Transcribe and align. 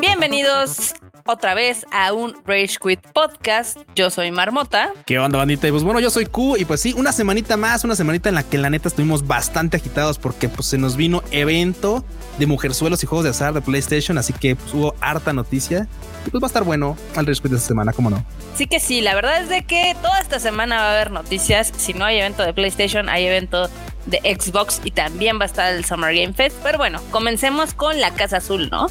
Bienvenidos 0.00 0.94
otra 1.26 1.54
vez 1.54 1.86
a 1.90 2.12
un 2.12 2.34
Rage 2.44 2.76
Quit 2.80 3.00
Podcast. 3.12 3.78
Yo 3.96 4.10
soy 4.10 4.30
Marmota. 4.30 4.92
¿Qué 5.04 5.18
onda, 5.18 5.38
bandita? 5.38 5.66
Y 5.66 5.70
pues 5.72 5.82
bueno, 5.82 5.98
yo 5.98 6.10
soy 6.10 6.26
Q 6.26 6.58
y 6.58 6.64
pues 6.64 6.80
sí, 6.80 6.94
una 6.96 7.12
semanita 7.12 7.56
más, 7.56 7.82
una 7.82 7.96
semanita 7.96 8.28
en 8.28 8.36
la 8.36 8.44
que 8.44 8.58
la 8.58 8.70
neta 8.70 8.88
estuvimos 8.88 9.26
bastante 9.26 9.78
agitados 9.78 10.18
porque 10.18 10.48
pues 10.48 10.68
se 10.68 10.78
nos 10.78 10.96
vino 10.96 11.22
evento 11.32 12.04
de 12.38 12.46
mujerzuelos 12.46 13.02
y 13.02 13.06
juegos 13.06 13.24
de 13.24 13.30
azar 13.30 13.54
de 13.54 13.60
PlayStation, 13.60 14.18
así 14.18 14.32
que 14.32 14.56
pues, 14.56 14.74
hubo 14.74 14.94
harta 15.00 15.32
noticia 15.32 15.88
y 16.26 16.30
pues 16.30 16.42
va 16.42 16.46
a 16.46 16.48
estar 16.48 16.64
bueno 16.64 16.96
al 17.14 17.26
Quit 17.26 17.42
de 17.42 17.56
esta 17.56 17.68
semana, 17.68 17.92
¿cómo 17.92 18.10
no? 18.10 18.24
Sí 18.56 18.66
que 18.66 18.80
sí, 18.80 19.00
la 19.00 19.14
verdad 19.14 19.42
es 19.42 19.48
de 19.48 19.64
que 19.64 19.96
toda 20.00 20.20
esta 20.20 20.40
semana 20.40 20.76
va 20.76 20.90
a 20.90 20.94
haber 20.94 21.10
noticias. 21.10 21.72
Si 21.76 21.92
no 21.94 22.04
hay 22.04 22.18
evento 22.18 22.42
de 22.42 22.52
PlayStation, 22.54 23.08
hay 23.08 23.26
evento 23.26 23.68
de 24.06 24.18
Xbox 24.18 24.80
y 24.84 24.90
también 24.90 25.38
va 25.38 25.44
a 25.44 25.46
estar 25.46 25.72
el 25.72 25.84
Summer 25.84 26.14
Game 26.14 26.34
Fest. 26.34 26.56
Pero 26.62 26.78
bueno, 26.78 27.00
comencemos 27.10 27.74
con 27.74 28.00
la 28.00 28.12
Casa 28.12 28.38
Azul, 28.38 28.68
¿no? 28.70 28.86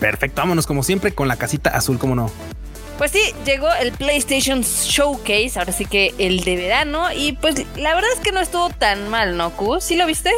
Perfecto, 0.00 0.40
vámonos 0.40 0.66
como 0.66 0.82
siempre 0.82 1.12
con 1.12 1.26
la 1.26 1.36
casita 1.36 1.70
azul, 1.70 1.98
¿cómo 1.98 2.14
no? 2.14 2.30
Pues 2.98 3.12
sí, 3.12 3.20
llegó 3.44 3.68
el 3.80 3.92
PlayStation 3.92 4.62
Showcase, 4.62 5.52
ahora 5.56 5.72
sí 5.72 5.84
que 5.84 6.14
el 6.18 6.44
de 6.44 6.56
verano, 6.56 7.12
y 7.12 7.32
pues 7.32 7.64
la 7.76 7.94
verdad 7.94 8.10
es 8.14 8.20
que 8.20 8.32
no 8.32 8.40
estuvo 8.40 8.70
tan 8.70 9.08
mal, 9.08 9.36
¿no, 9.36 9.50
Q? 9.50 9.80
¿Sí 9.80 9.96
lo 9.96 10.06
viste? 10.06 10.30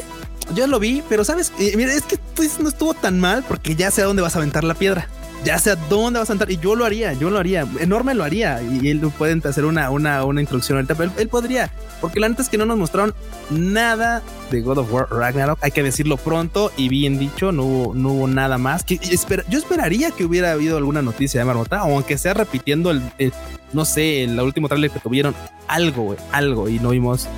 Yo 0.55 0.67
lo 0.67 0.79
vi, 0.79 1.03
pero 1.09 1.25
sabes, 1.25 1.53
Eh, 1.59 1.75
mira, 1.77 1.93
es 1.95 2.03
que 2.03 2.19
pues 2.35 2.59
no 2.61 2.69
estuvo 2.69 2.95
tan 2.95 3.21
mal 3.21 3.45
porque 3.47 3.75
ya 3.77 3.91
sé 3.91 4.03
a 4.03 4.07
dónde 4.07 4.23
vas 4.23 4.35
a 4.37 4.39
aventar 4.39 4.65
la 4.65 4.75
piedra. 4.75 5.09
Ya 5.43 5.59
sé 5.59 5.71
a 5.71 5.77
dónde 5.77 6.19
vas 6.19 6.29
a 6.29 6.33
aventar 6.33 6.51
y 6.51 6.59
yo 6.59 6.77
lo 6.77 6.85
haría, 6.85 7.15
yo 7.15 7.31
lo 7.31 7.39
haría. 7.39 7.67
Enorme 7.79 8.13
lo 8.15 8.25
haría 8.25 8.61
y 8.63 8.89
él 8.91 9.01
pueden 9.17 9.41
hacer 9.47 9.65
una, 9.65 9.89
una, 9.91 10.23
una 10.25 10.43
introducción 10.43 10.77
ahorita, 10.77 10.95
pero 10.97 11.11
él, 11.11 11.17
él 11.19 11.29
podría, 11.29 11.71
porque 12.03 12.21
la 12.21 12.29
neta 12.29 12.43
es 12.43 12.51
que 12.51 12.59
no 12.59 12.67
nos 12.67 12.77
mostraron 12.77 13.15
nada 13.49 14.23
de 14.51 14.61
God 14.61 14.79
of 14.79 14.93
War 14.93 15.07
Ragnarok. 15.11 15.59
Hay 15.63 15.71
que 15.71 15.83
decirlo 15.83 16.19
pronto 16.19 16.73
y 16.77 16.91
bien 16.91 17.19
dicho, 17.19 17.53
no 17.53 17.63
hubo, 17.63 17.95
no 17.95 18.11
hubo 18.11 18.27
nada 18.29 18.59
más. 18.59 18.85
Que 18.85 18.99
yo 18.99 19.59
esperaría 19.59 20.11
que 20.11 20.25
hubiera 20.27 20.53
habido 20.53 20.77
alguna 20.77 21.01
noticia 21.01 21.41
de 21.41 21.47
Marmota, 21.47 21.85
o 21.85 21.95
aunque 21.95 22.19
sea 22.19 22.35
repitiendo 22.35 22.91
el, 22.91 23.03
el- 23.19 23.33
no 23.73 23.85
sé, 23.87 24.25
el 24.25 24.39
último 24.41 24.69
trailer 24.69 24.91
que 24.91 24.99
tuvieron, 25.01 25.35
algo, 25.69 26.17
algo 26.33 26.69
y 26.69 26.79
no 26.81 26.91
vimos 26.91 27.29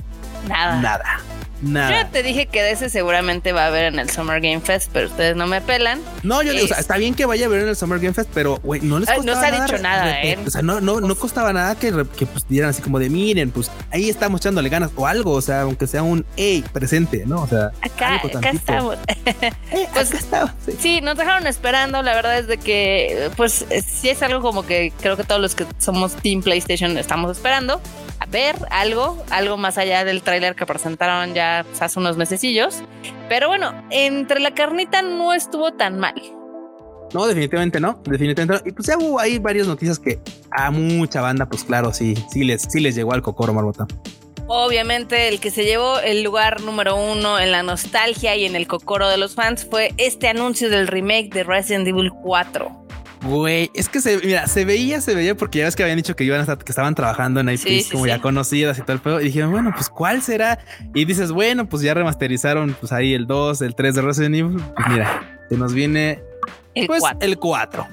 Nada. 0.49 0.81
nada, 0.81 1.21
nada. 1.63 1.91
ya 1.91 2.09
te 2.11 2.23
dije 2.23 2.47
que 2.47 2.63
de 2.63 2.73
ese 2.73 2.91
seguramente 2.91 3.53
va 3.53 3.65
a 3.65 3.67
haber 3.69 3.85
en 3.85 3.99
el 3.99 4.11
Summer 4.11 4.41
Game 4.41 4.61
Fest, 4.61 4.91
pero 4.93 5.09
ustedes 5.09 5.37
no 5.37 5.47
me 5.47 5.61
pelan. 5.61 6.01
No, 6.23 6.43
yo 6.43 6.53
digo, 6.53 6.65
o 6.65 6.69
sea, 6.69 6.77
Es- 6.77 6.83
está 6.83 6.97
bien 6.97 7.15
que 7.15 7.25
vaya 7.27 7.47
a 7.47 7.49
ver 7.49 7.63
en 7.63 7.69
el 7.69 7.77
Summer 7.77 7.99
Game 7.99 8.15
Fest, 8.15 8.31
pero 8.35 8.57
güey, 8.63 8.81
no 8.81 8.99
les 8.99 9.09
Ay, 9.09 9.19
no 9.21 9.33
costaba 9.33 9.41
se 9.41 9.47
ha 9.57 9.65
dicho 9.67 9.79
nada, 9.83 10.23
¿eh? 10.23 10.39
O 10.47 10.51
sea, 10.51 10.63
no, 10.63 10.81
no, 10.81 11.01
no 11.01 11.15
costaba 11.15 11.53
nada 11.53 11.75
que, 11.77 11.91
que 12.19 12.27
pues 12.27 12.47
dieran 12.49 12.71
así 12.71 12.83
como 12.83 12.99
de 12.99 13.09
miren, 13.11 13.51
pues 13.51 13.71
ahí 13.91 14.09
estamos 14.11 14.41
echándole 14.41 14.69
ganas 14.69 14.91
o 14.97 15.07
algo, 15.07 15.33
o 15.33 15.41
sea, 15.41 15.63
aunque 15.63 15.87
sea 15.87 16.03
un 16.03 16.27
hey 16.37 16.65
presente, 16.73 17.25
¿no? 17.27 17.43
O 17.43 17.47
sea, 17.47 17.71
Acá, 17.81 18.15
acá 18.37 18.51
estamos. 18.51 18.97
"Eh, 19.07 19.87
Pues- 19.93 20.09
acá 20.11 20.19
estaba", 20.19 20.55
sí. 20.67 20.73
Sí, 20.81 21.01
nos 21.01 21.17
dejaron 21.17 21.47
esperando. 21.47 22.03
La 22.03 22.15
verdad 22.15 22.39
es 22.39 22.47
de 22.47 22.59
que, 22.59 23.31
pues, 23.37 23.65
sí 23.87 24.09
es 24.09 24.23
algo 24.23 24.41
como 24.41 24.65
que 24.67 24.93
creo 25.01 25.17
que 25.17 25.25
todos 25.25 25.41
los 25.41 25.55
que 25.55 25.67
somos 25.79 26.13
Team 26.17 26.43
PlayStation 26.43 26.97
estamos 26.99 27.31
esperando 27.37 27.81
a 28.19 28.27
ver 28.27 28.55
algo, 28.71 29.23
algo 29.31 29.57
más 29.57 29.79
allá 29.79 30.05
del 30.05 30.23
tráiler 30.23 30.55
que 30.55 30.65
presentaron 30.65 31.35
ya 31.35 31.52
hace 31.61 31.99
unos 31.99 32.17
mesecillos. 32.17 32.83
Pero 33.29 33.49
bueno, 33.49 33.73
entre 33.91 34.41
la 34.41 34.55
carnita 34.55 35.03
no 35.03 35.33
estuvo 35.33 35.73
tan 35.73 35.99
mal. 35.99 36.15
No, 37.15 37.27
definitivamente 37.27 37.79
no, 37.79 38.01
definitivamente 38.05 38.65
no. 38.65 38.71
Y 38.71 38.73
pues 38.73 38.87
ya 38.89 38.97
hubo 38.97 39.21
ahí 39.21 39.39
varias 39.39 39.67
noticias 39.67 39.99
que 39.99 40.21
a 40.51 40.71
mucha 40.71 41.21
banda, 41.21 41.47
pues 41.47 41.65
claro, 41.65 41.93
sí, 41.93 42.15
sí 42.31 42.45
les, 42.45 42.63
sí 42.63 42.81
les 42.81 42.95
llegó 42.95 43.13
al 43.13 43.23
cocoro, 43.23 43.53
Marbota. 43.53 43.87
Obviamente, 44.49 45.29
el 45.29 45.41
que 45.41 45.51
se 45.51 45.65
llevó 45.65 45.99
el 46.01 46.23
lugar 46.23 46.61
número 46.63 46.97
uno 46.97 47.39
en 47.39 47.53
la 47.53 47.63
nostalgia 47.63 48.37
y 48.37 48.45
en 48.45 48.57
el 48.57 48.67
cocoro 48.67 49.09
de 49.09 49.17
los 49.17 49.35
fans 49.35 49.67
fue 49.71 49.95
este 49.99 50.29
anuncio 50.29 50.69
del 50.69 50.89
remake 50.89 51.33
de 51.33 51.45
Resident 51.45 51.87
Evil 51.87 52.11
4. 52.11 52.82
Güey, 53.25 53.71
es 53.75 53.89
que 53.89 54.01
se, 54.01 54.19
mira, 54.19 54.47
se 54.49 54.65
veía, 54.65 55.01
se 55.01 55.15
veía 55.15 55.37
porque 55.37 55.59
ya 55.61 55.67
ves 55.67 55.77
que 55.77 55.83
habían 55.85 55.97
dicho 55.97 56.17
que 56.17 56.25
iban 56.25 56.39
a 56.41 56.43
estar, 56.43 56.59
que 56.59 56.73
estaban 56.73 56.95
trabajando 56.97 57.41
en 57.41 57.49
IPs 57.51 57.61
Sí, 57.63 57.83
sí, 57.83 57.91
como 57.93 58.05
sí. 58.05 58.11
ya 58.11 58.21
conocidas 58.21 58.79
y 58.79 58.83
todo 58.83 58.93
el 58.95 58.99
pedo. 59.01 59.21
Y 59.21 59.27
dijeron, 59.27 59.53
bueno, 59.53 59.71
pues 59.75 59.89
¿cuál 59.89 60.23
será? 60.23 60.59
Y 60.95 61.05
dices, 61.05 61.31
bueno, 61.31 61.69
pues 61.69 61.83
ya 61.83 61.95
remasterizaron 61.95 62.77
pues 62.81 62.91
ahí 62.93 63.15
el 63.15 63.27
2, 63.29 63.63
el 63.63 63.75
3 63.77 63.95
de 63.95 64.03
Resident 64.03 64.35
Evil. 64.35 64.57
Pues 64.75 64.89
mira, 64.89 65.41
se 65.49 65.57
nos 65.57 65.73
viene 65.73 66.21
El 66.75 66.87
pues 66.89 67.01
4. 67.01 67.19
el 67.23 67.39
4. 67.39 67.87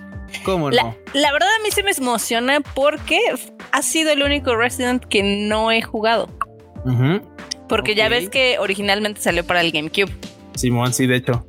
¿Cómo 0.44 0.69
La, 0.72 0.84
no? 0.84 0.95
la 1.13 1.31
verdad 1.31 1.50
a 1.59 1.63
mí 1.63 1.72
se 1.72 1.81
me 1.84 1.91
emociona 1.91 2.59
porque 2.75 3.19
ha 3.72 3.81
sido 3.81 4.11
el 4.11 4.22
único 4.23 4.56
Resident 4.56 5.03
que 5.06 5.23
no 5.47 5.72
he 5.72 5.81
jugado. 5.81 6.29
Porque 7.67 7.94
ya 7.94 8.09
ves 8.09 8.29
que 8.29 8.57
originalmente 8.59 9.22
salió 9.22 9.44
para 9.46 9.61
el 9.61 9.72
GameCube. 9.72 10.11
Simón, 10.56 10.94
sí, 10.94 11.06
de 11.07 11.17
hecho. 11.17 11.46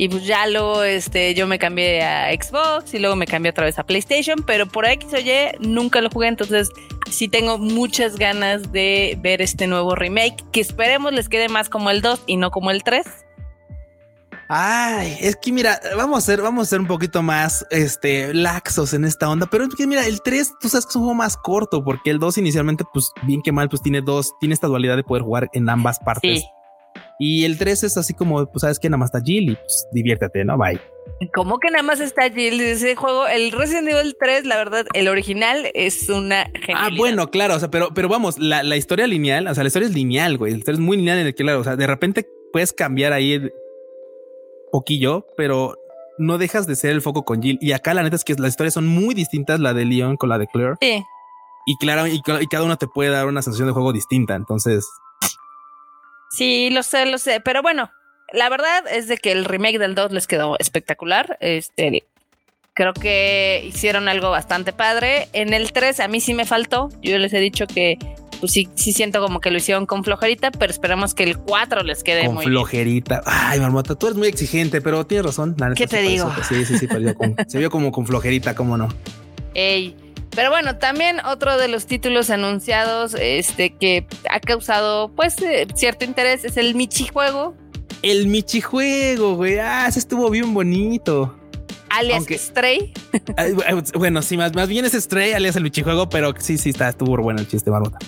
Y 0.00 0.08
pues 0.08 0.24
ya 0.24 0.46
luego 0.46 0.84
este, 0.84 1.34
yo 1.34 1.48
me 1.48 1.58
cambié 1.58 2.02
a 2.04 2.30
Xbox 2.32 2.94
y 2.94 3.00
luego 3.00 3.16
me 3.16 3.26
cambié 3.26 3.50
otra 3.50 3.64
vez 3.64 3.80
a 3.80 3.84
PlayStation, 3.84 4.44
pero 4.46 4.66
por 4.66 4.86
X 4.86 5.12
o 5.12 5.18
Y 5.18 5.32
nunca 5.58 6.00
lo 6.00 6.08
jugué, 6.08 6.28
entonces 6.28 6.70
sí 7.10 7.26
tengo 7.26 7.58
muchas 7.58 8.14
ganas 8.14 8.70
de 8.70 9.18
ver 9.20 9.42
este 9.42 9.66
nuevo 9.66 9.96
remake, 9.96 10.44
que 10.52 10.60
esperemos 10.60 11.12
les 11.12 11.28
quede 11.28 11.48
más 11.48 11.68
como 11.68 11.90
el 11.90 12.00
2 12.00 12.22
y 12.28 12.36
no 12.36 12.52
como 12.52 12.70
el 12.70 12.84
3. 12.84 13.06
Ay, 14.48 15.18
es 15.20 15.34
que 15.34 15.50
mira, 15.50 15.80
vamos 15.96 16.18
a 16.18 16.20
ser, 16.26 16.42
vamos 16.42 16.68
a 16.68 16.70
ser 16.70 16.80
un 16.80 16.86
poquito 16.86 17.20
más 17.20 17.66
este 17.70 18.32
laxos 18.32 18.94
en 18.94 19.04
esta 19.04 19.28
onda, 19.28 19.46
pero 19.50 19.64
es 19.64 19.74
que 19.74 19.88
mira, 19.88 20.06
el 20.06 20.22
3, 20.22 20.54
tú 20.60 20.68
sabes 20.68 20.86
que 20.86 20.90
es 20.90 20.96
un 20.96 21.02
juego 21.02 21.16
más 21.16 21.36
corto, 21.36 21.82
porque 21.82 22.10
el 22.10 22.20
2 22.20 22.38
inicialmente, 22.38 22.84
pues 22.94 23.10
bien 23.24 23.42
que 23.42 23.50
mal, 23.50 23.68
pues 23.68 23.82
tiene 23.82 24.00
dos, 24.00 24.32
tiene 24.38 24.54
esta 24.54 24.68
dualidad 24.68 24.94
de 24.94 25.02
poder 25.02 25.24
jugar 25.24 25.50
en 25.54 25.68
ambas 25.68 25.98
partes. 25.98 26.40
Sí. 26.40 26.46
Y 27.20 27.44
el 27.44 27.58
3 27.58 27.84
es 27.84 27.96
así 27.96 28.14
como, 28.14 28.46
pues 28.46 28.60
sabes 28.60 28.78
que 28.78 28.88
nada 28.88 28.98
más 28.98 29.08
está 29.12 29.20
Jill 29.20 29.50
y 29.50 29.54
pues 29.56 29.86
diviértete, 29.92 30.44
¿no? 30.44 30.56
Bye. 30.56 30.80
Como 31.34 31.58
que 31.58 31.68
nada 31.70 31.82
más 31.82 31.98
está 32.00 32.30
Jill 32.30 32.60
ese 32.60 32.94
juego, 32.94 33.26
el 33.26 33.50
Resident 33.50 33.88
Evil 33.88 34.14
3, 34.20 34.44
la 34.46 34.56
verdad, 34.56 34.86
el 34.94 35.08
original 35.08 35.68
es 35.74 36.08
una 36.08 36.42
Ah, 36.42 36.50
genialidad. 36.64 36.96
bueno, 36.98 37.30
claro, 37.30 37.56
o 37.56 37.58
sea, 37.58 37.70
pero, 37.70 37.88
pero 37.92 38.08
vamos, 38.08 38.38
la, 38.38 38.62
la 38.62 38.76
historia 38.76 39.06
lineal, 39.08 39.48
o 39.48 39.54
sea, 39.54 39.64
la 39.64 39.68
historia 39.68 39.88
es 39.88 39.94
lineal, 39.94 40.38
güey. 40.38 40.52
La 40.52 40.58
historia 40.58 40.76
es 40.76 40.84
muy 40.84 40.96
lineal 40.96 41.18
en 41.18 41.26
el 41.26 41.34
que, 41.34 41.42
claro, 41.42 41.58
o 41.60 41.64
sea, 41.64 41.74
de 41.74 41.86
repente 41.88 42.28
puedes 42.52 42.72
cambiar 42.72 43.12
ahí 43.12 43.32
el 43.32 43.52
poquillo, 44.70 45.26
pero 45.36 45.76
no 46.18 46.38
dejas 46.38 46.66
de 46.66 46.76
ser 46.76 46.90
el 46.92 47.02
foco 47.02 47.24
con 47.24 47.42
Jill. 47.42 47.58
Y 47.60 47.72
acá 47.72 47.94
la 47.94 48.02
neta 48.02 48.16
es 48.16 48.24
que 48.24 48.34
las 48.34 48.50
historias 48.50 48.74
son 48.74 48.86
muy 48.86 49.14
distintas, 49.14 49.58
la 49.60 49.74
de 49.74 49.84
Leon 49.86 50.16
con 50.16 50.28
la 50.28 50.38
de 50.38 50.46
Claire. 50.46 50.74
Sí. 50.80 51.02
Y 51.66 51.76
claro, 51.78 52.06
y, 52.06 52.20
y 52.40 52.46
cada 52.46 52.64
uno 52.64 52.76
te 52.76 52.86
puede 52.86 53.10
dar 53.10 53.26
una 53.26 53.42
sensación 53.42 53.66
de 53.68 53.72
juego 53.74 53.92
distinta. 53.92 54.34
Entonces, 54.34 54.86
Sí, 56.30 56.70
lo 56.70 56.82
sé, 56.82 57.06
lo 57.06 57.18
sé. 57.18 57.40
Pero 57.40 57.62
bueno, 57.62 57.90
la 58.32 58.48
verdad 58.48 58.84
es 58.90 59.08
de 59.08 59.16
que 59.18 59.32
el 59.32 59.44
remake 59.44 59.78
del 59.78 59.94
2 59.94 60.12
les 60.12 60.26
quedó 60.26 60.56
espectacular. 60.58 61.36
Este, 61.40 62.04
creo 62.74 62.92
que 62.92 63.64
hicieron 63.66 64.08
algo 64.08 64.30
bastante 64.30 64.72
padre. 64.72 65.28
En 65.32 65.54
el 65.54 65.72
3 65.72 66.00
a 66.00 66.08
mí 66.08 66.20
sí 66.20 66.34
me 66.34 66.46
faltó. 66.46 66.90
Yo 67.02 67.18
les 67.18 67.32
he 67.32 67.40
dicho 67.40 67.66
que 67.66 67.96
pues 68.40 68.52
sí, 68.52 68.68
sí 68.76 68.92
siento 68.92 69.20
como 69.20 69.40
que 69.40 69.50
lo 69.50 69.58
hicieron 69.58 69.84
con 69.86 70.04
flojerita, 70.04 70.52
pero 70.52 70.70
esperamos 70.70 71.12
que 71.12 71.24
el 71.24 71.38
4 71.38 71.82
les 71.82 72.04
quede 72.04 72.26
con 72.26 72.36
muy 72.36 72.44
bien. 72.44 72.52
flojerita. 72.52 73.22
Ay, 73.26 73.58
marmota, 73.58 73.96
tú 73.96 74.06
eres 74.06 74.16
muy 74.16 74.28
exigente, 74.28 74.80
pero 74.80 75.04
tienes 75.06 75.26
razón. 75.26 75.56
La 75.58 75.70
neta, 75.70 75.76
¿Qué 75.78 75.86
te 75.88 76.02
digo? 76.02 76.32
Sí, 76.48 76.64
sí, 76.64 76.78
sí, 76.78 76.86
con- 76.86 77.34
se 77.48 77.58
vio 77.58 77.68
como 77.70 77.90
con 77.90 78.06
flojerita, 78.06 78.54
cómo 78.54 78.76
no. 78.76 78.88
Ey. 79.54 79.96
Pero 80.30 80.50
bueno, 80.50 80.76
también 80.78 81.18
otro 81.24 81.56
de 81.58 81.68
los 81.68 81.86
títulos 81.86 82.30
anunciados 82.30 83.14
este, 83.18 83.74
que 83.76 84.06
ha 84.30 84.40
causado 84.40 85.08
pues 85.14 85.40
eh, 85.42 85.66
cierto 85.74 86.04
interés 86.04 86.44
es 86.44 86.56
el 86.56 86.74
Michi 86.74 87.06
Juego, 87.08 87.54
El 88.02 88.28
Michi 88.28 88.60
juego, 88.60 89.34
güey. 89.36 89.58
Ah, 89.58 89.86
ese 89.88 89.98
estuvo 89.98 90.30
bien 90.30 90.54
bonito. 90.54 91.34
alias 91.90 92.18
Aunque- 92.18 92.38
Stray. 92.38 92.92
Ay, 93.36 93.54
Bueno, 93.94 94.22
sí, 94.22 94.36
más, 94.36 94.54
más 94.54 94.68
bien 94.68 94.84
es 94.84 94.92
Stray, 94.92 95.32
alias 95.32 95.56
el 95.56 95.64
Michi 95.64 95.82
juego, 95.82 96.08
pero 96.08 96.32
sí, 96.38 96.56
sí, 96.58 96.70
está, 96.70 96.88
estuvo 96.90 97.16
bueno 97.16 97.40
el 97.40 97.48
chiste, 97.48 97.70
marmota. 97.70 97.98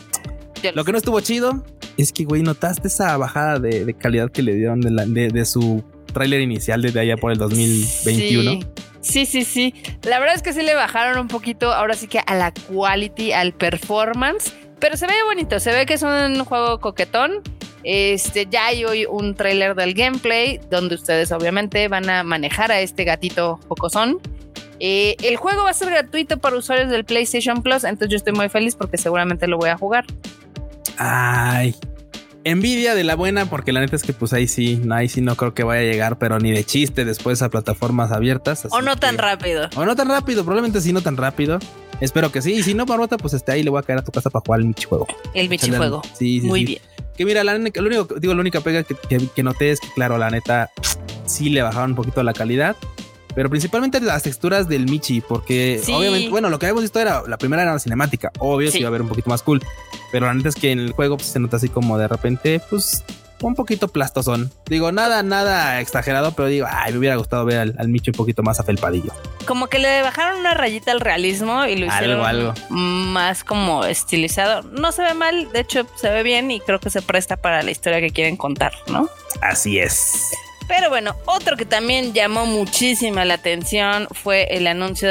Yo 0.62 0.70
Lo 0.72 0.84
que 0.84 0.92
no 0.92 0.98
estuvo 0.98 1.18
chido 1.20 1.64
es 1.96 2.12
que, 2.12 2.24
güey, 2.24 2.42
notaste 2.42 2.86
esa 2.88 3.16
bajada 3.16 3.58
de, 3.58 3.84
de 3.86 3.94
calidad 3.94 4.30
que 4.30 4.42
le 4.42 4.54
dieron 4.54 4.80
de, 4.82 4.90
la- 4.90 5.06
de- 5.06 5.28
de 5.30 5.44
su 5.46 5.82
tráiler 6.12 6.40
inicial 6.42 6.82
desde 6.82 7.00
allá 7.00 7.16
por 7.16 7.32
el 7.32 7.38
2021. 7.38 8.52
Sí. 8.52 8.66
Sí, 9.00 9.26
sí, 9.26 9.44
sí. 9.44 9.74
La 10.02 10.18
verdad 10.18 10.34
es 10.36 10.42
que 10.42 10.52
sí 10.52 10.62
le 10.62 10.74
bajaron 10.74 11.18
un 11.18 11.28
poquito, 11.28 11.72
ahora 11.72 11.94
sí 11.94 12.06
que 12.06 12.20
a 12.26 12.34
la 12.34 12.52
quality, 12.52 13.32
al 13.32 13.52
performance, 13.52 14.52
pero 14.78 14.96
se 14.96 15.06
ve 15.06 15.14
bonito, 15.26 15.60
se 15.60 15.72
ve 15.72 15.86
que 15.86 15.94
es 15.94 16.02
un 16.02 16.44
juego 16.44 16.80
coquetón. 16.80 17.42
Este, 17.82 18.46
ya 18.50 18.66
hay 18.66 18.84
hoy 18.84 19.06
un 19.06 19.34
tráiler 19.34 19.74
del 19.74 19.94
gameplay 19.94 20.60
donde 20.70 20.96
ustedes 20.96 21.32
obviamente 21.32 21.88
van 21.88 22.10
a 22.10 22.22
manejar 22.22 22.70
a 22.70 22.80
este 22.80 23.04
gatito 23.04 23.58
focosón. 23.68 24.20
Eh, 24.80 25.16
el 25.22 25.36
juego 25.36 25.64
va 25.64 25.70
a 25.70 25.74
ser 25.74 25.90
gratuito 25.90 26.38
para 26.38 26.56
usuarios 26.56 26.90
del 26.90 27.04
PlayStation 27.04 27.62
Plus, 27.62 27.84
entonces 27.84 28.08
yo 28.10 28.16
estoy 28.16 28.32
muy 28.32 28.48
feliz 28.48 28.76
porque 28.76 28.96
seguramente 28.96 29.46
lo 29.46 29.58
voy 29.58 29.70
a 29.70 29.76
jugar. 29.76 30.04
Ay, 30.96 31.74
envidia 32.44 32.94
de 32.94 33.04
la 33.04 33.16
buena, 33.16 33.46
porque 33.46 33.72
la 33.72 33.80
neta 33.80 33.96
es 33.96 34.02
que, 34.02 34.12
pues 34.12 34.32
ahí 34.32 34.48
sí, 34.48 34.80
ahí 34.90 35.08
sí 35.08 35.20
no 35.20 35.36
creo 35.36 35.54
que 35.54 35.62
vaya 35.62 35.80
a 35.80 35.84
llegar, 35.84 36.18
pero 36.18 36.38
ni 36.38 36.52
de 36.52 36.64
chiste 36.64 37.04
después 37.04 37.42
a 37.42 37.48
plataformas 37.48 38.12
abiertas. 38.12 38.66
O 38.70 38.82
no 38.82 38.96
tan 38.96 39.18
rápido. 39.18 39.68
O 39.76 39.84
no 39.84 39.96
tan 39.96 40.08
rápido, 40.08 40.44
probablemente 40.44 40.80
sí, 40.80 40.92
no 40.92 41.02
tan 41.02 41.16
rápido. 41.16 41.58
Espero 42.00 42.32
que 42.32 42.40
sí. 42.40 42.52
Y 42.52 42.62
si 42.62 42.74
no, 42.74 42.86
Barbota, 42.86 43.18
pues 43.18 43.34
este 43.34 43.52
ahí 43.52 43.62
le 43.62 43.70
voy 43.70 43.80
a 43.80 43.82
caer 43.82 43.98
a 43.98 44.02
tu 44.02 44.10
casa 44.10 44.30
para 44.30 44.42
jugar 44.44 44.60
el 44.60 44.66
Michijuego. 44.66 45.06
El 45.34 45.48
Michijuego. 45.48 46.02
Sí, 46.14 46.40
sí. 46.40 46.46
Muy 46.46 46.60
sí. 46.60 46.66
bien. 46.66 46.82
Que 47.16 47.24
mira, 47.26 47.44
la, 47.44 47.58
lo 47.58 47.86
único, 47.86 48.14
digo, 48.14 48.32
la 48.32 48.40
única 48.40 48.60
pega 48.62 48.82
que, 48.82 48.94
que, 48.94 49.28
que 49.34 49.42
noté 49.42 49.70
es 49.70 49.80
que, 49.80 49.88
claro, 49.94 50.16
la 50.16 50.30
neta, 50.30 50.70
sí 51.26 51.50
le 51.50 51.60
bajaron 51.60 51.90
un 51.90 51.96
poquito 51.96 52.22
la 52.22 52.32
calidad. 52.32 52.76
Pero 53.34 53.48
principalmente 53.50 54.00
las 54.00 54.22
texturas 54.22 54.68
del 54.68 54.86
Michi, 54.86 55.20
porque 55.20 55.80
Sí. 55.84 55.92
obviamente, 55.92 56.28
bueno, 56.30 56.50
lo 56.50 56.58
que 56.58 56.66
habíamos 56.66 56.82
visto 56.82 56.98
era 57.00 57.22
la 57.26 57.38
primera 57.38 57.62
era 57.62 57.72
la 57.72 57.78
cinemática, 57.78 58.32
obvio, 58.38 58.70
Sí. 58.70 58.78
iba 58.80 58.88
a 58.88 58.92
ver 58.92 59.02
un 59.02 59.08
poquito 59.08 59.30
más 59.30 59.42
cool. 59.42 59.62
Pero 60.12 60.26
la 60.26 60.34
neta 60.34 60.48
es 60.48 60.54
que 60.56 60.72
en 60.72 60.80
el 60.80 60.92
juego 60.92 61.16
pues, 61.16 61.28
se 61.28 61.38
nota 61.40 61.56
así 61.56 61.68
como 61.68 61.96
de 61.98 62.08
repente, 62.08 62.60
pues 62.70 63.04
un 63.42 63.54
poquito 63.54 63.88
plastosón. 63.88 64.52
Digo, 64.66 64.92
nada, 64.92 65.22
nada 65.22 65.80
exagerado, 65.80 66.32
pero 66.32 66.48
digo, 66.48 66.66
ay, 66.68 66.92
me 66.92 66.98
hubiera 66.98 67.16
gustado 67.16 67.46
ver 67.46 67.58
al, 67.58 67.74
al 67.78 67.88
Michi 67.88 68.10
un 68.10 68.16
poquito 68.16 68.42
más 68.42 68.60
afelpadillo. 68.60 69.12
Como 69.46 69.68
que 69.68 69.78
le 69.78 70.02
bajaron 70.02 70.40
una 70.40 70.52
rayita 70.52 70.92
al 70.92 71.00
realismo 71.00 71.64
y 71.64 71.76
lo 71.76 71.86
hicieron 71.86 72.22
Algo, 72.22 72.50
algo. 72.50 72.54
más 72.68 73.42
como 73.42 73.86
estilizado. 73.86 74.60
No 74.62 74.92
se 74.92 75.02
ve 75.02 75.14
mal, 75.14 75.50
de 75.52 75.60
hecho 75.60 75.86
se 75.96 76.10
ve 76.10 76.22
bien 76.22 76.50
y 76.50 76.60
creo 76.60 76.80
que 76.80 76.90
se 76.90 77.00
presta 77.00 77.38
para 77.38 77.62
la 77.62 77.70
historia 77.70 78.00
que 78.02 78.10
quieren 78.10 78.36
contar, 78.36 78.72
¿no? 78.88 79.08
Así 79.40 79.78
es. 79.78 80.32
Pero 80.70 80.88
bueno, 80.88 81.16
otro 81.26 81.56
que 81.56 81.64
también 81.66 82.12
llamó 82.14 82.46
muchísima 82.46 83.24
la 83.24 83.34
atención 83.34 84.06
fue 84.12 84.44
el 84.56 84.68
anuncio 84.68 85.08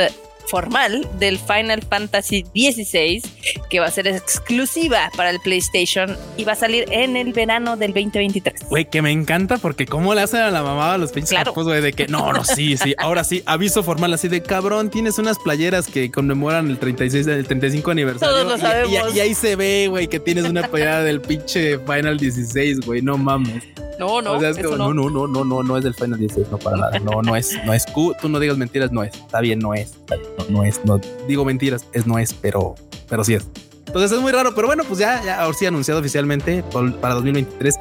formal 0.48 1.06
del 1.20 1.38
Final 1.38 1.84
Fantasy 1.84 2.44
XVI, 2.56 3.22
que 3.70 3.80
va 3.82 3.88
a 3.88 3.92
ser 3.92 4.08
exclusiva 4.08 5.12
para 5.18 5.30
el 5.32 5.40
PlayStation 5.42 6.18
y 6.38 6.46
va 6.46 6.54
a 6.54 6.56
salir 6.56 6.86
en 6.92 7.18
el 7.18 7.34
verano 7.34 7.76
del 7.76 7.94
2023. 7.94 8.68
Güey, 8.70 8.90
que 8.90 9.02
me 9.02 9.12
encanta 9.12 9.58
porque 9.58 9.86
cómo 9.86 10.16
le 10.16 10.22
hacen 10.22 10.40
a 10.40 10.50
la 10.50 10.64
mamá 10.64 10.94
a 10.94 10.98
los 10.98 11.12
pinches 11.12 11.32
Claro. 11.32 11.54
güey, 11.54 11.82
de 11.82 11.92
que 11.92 12.08
no, 12.08 12.32
no, 12.32 12.44
sí, 12.46 12.78
sí, 12.78 12.96
ahora 12.98 13.26
sí, 13.26 13.44
aviso 13.46 13.84
formal 13.84 14.14
así 14.14 14.28
de 14.30 14.42
cabrón, 14.42 14.90
tienes 14.90 15.20
unas 15.20 15.38
playeras 15.38 15.88
que 15.88 16.10
conmemoran 16.10 16.70
el 16.70 16.80
36, 16.80 17.28
el 17.28 17.46
35 17.46 17.92
aniversario. 17.92 18.34
Todos 18.34 18.48
lo 18.48 18.58
y- 18.58 18.62
sabemos. 18.62 19.14
Y, 19.14 19.18
y 19.18 19.20
ahí 19.20 19.36
se 19.36 19.56
ve, 19.58 19.88
güey, 19.90 20.08
que 20.08 20.22
tienes 20.22 20.46
una 20.46 20.68
playera 20.68 21.04
del 21.04 21.20
pinche 21.22 21.78
Final 21.80 22.18
16, 22.18 22.80
güey, 22.86 23.02
no 23.02 23.18
mames. 23.18 23.66
No, 24.00 24.22
no, 24.22 24.32
o 24.34 24.40
sea, 24.40 24.50
es 24.50 24.58
eso 24.58 24.70
como, 24.72 24.94
no. 24.94 24.94
no, 24.94 25.10
no, 25.10 25.28
no, 25.28 25.44
no, 25.44 25.64
no, 25.64 25.78
es 25.78 25.84
del 25.84 25.94
Final 25.94 26.18
16, 26.20 26.48
no 26.50 26.58
para 26.58 26.78
nada. 26.78 27.00
No, 27.00 27.22
no 27.22 27.36
es, 27.36 27.56
no 27.66 27.74
es. 27.74 27.86
Tú, 27.94 28.16
tú 28.22 28.30
no 28.30 28.40
digas 28.40 28.58
mentiras, 28.58 28.92
no 28.92 29.04
es. 29.04 29.14
Está 29.14 29.42
bien, 29.42 29.60
no 29.60 29.74
es. 29.74 29.92
Está 29.92 30.16
bien, 30.16 30.30
No, 30.38 30.46
no 30.50 30.64
es, 30.64 30.80
no 30.86 31.00
digo 31.28 31.44
mentiras, 31.46 31.86
es 31.94 32.08
no 32.08 32.18
es, 32.18 32.34
pero, 32.34 32.76
pero 33.10 33.24
sí 33.24 33.34
es. 33.36 33.46
Entonces 33.88 34.12
es 34.12 34.20
muy 34.22 34.32
raro, 34.32 34.54
pero 34.56 34.68
bueno, 34.68 34.84
pues 34.86 35.00
ya, 35.00 35.22
ya 35.24 35.42
ahora 35.42 35.58
sí 35.58 35.66
anunciado 35.66 36.00
oficialmente 36.00 36.64
para 37.02 37.14
2023. 37.16 37.76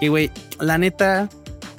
Y 0.00 0.08
güey, 0.08 0.30
la 0.60 0.76
neta, 0.78 1.28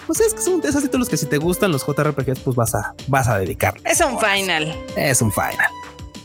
pues 0.07 0.19
es 0.21 0.33
que 0.33 0.42
son 0.42 0.59
de 0.62 0.69
esos 0.69 0.81
títulos 0.81 1.07
que 1.07 1.18
si 1.18 1.25
te 1.27 1.38
gustan 1.38 1.71
los 1.71 1.86
JRPGs, 1.86 2.39
pues 2.39 2.56
vas 2.56 2.74
a, 2.75 2.94
vas 3.07 3.27
a 3.27 3.38
dedicar. 3.38 3.75
Es 3.86 4.01
un 4.01 4.19
final. 4.19 4.75
Es 4.97 5.21
un 5.21 5.31
final. 5.31 5.56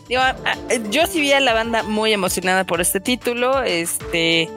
Digo, 0.08 0.22
a- 0.22 0.30
a- 0.30 0.74
yo 0.90 1.06
sí 1.06 1.20
vi 1.20 1.32
a 1.32 1.40
la 1.40 1.52
banda 1.54 1.82
muy 1.82 2.12
emocionada 2.12 2.64
por 2.64 2.80
este 2.80 2.98
título. 2.98 3.62
Este 3.62 4.48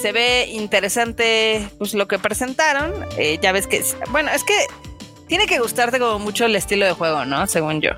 se 0.00 0.12
ve 0.12 0.48
interesante 0.50 1.68
pues 1.78 1.94
lo 1.94 2.08
que 2.08 2.18
presentaron. 2.18 2.92
Eh, 3.16 3.38
ya 3.40 3.52
ves 3.52 3.66
que 3.66 3.84
bueno, 4.10 4.30
es 4.34 4.44
que 4.44 4.54
tiene 5.26 5.46
que 5.46 5.58
gustarte 5.58 5.98
como 5.98 6.18
mucho 6.18 6.44
el 6.46 6.56
estilo 6.56 6.86
de 6.86 6.92
juego, 6.92 7.24
¿no? 7.24 7.46
Según 7.46 7.80
yo. 7.80 7.90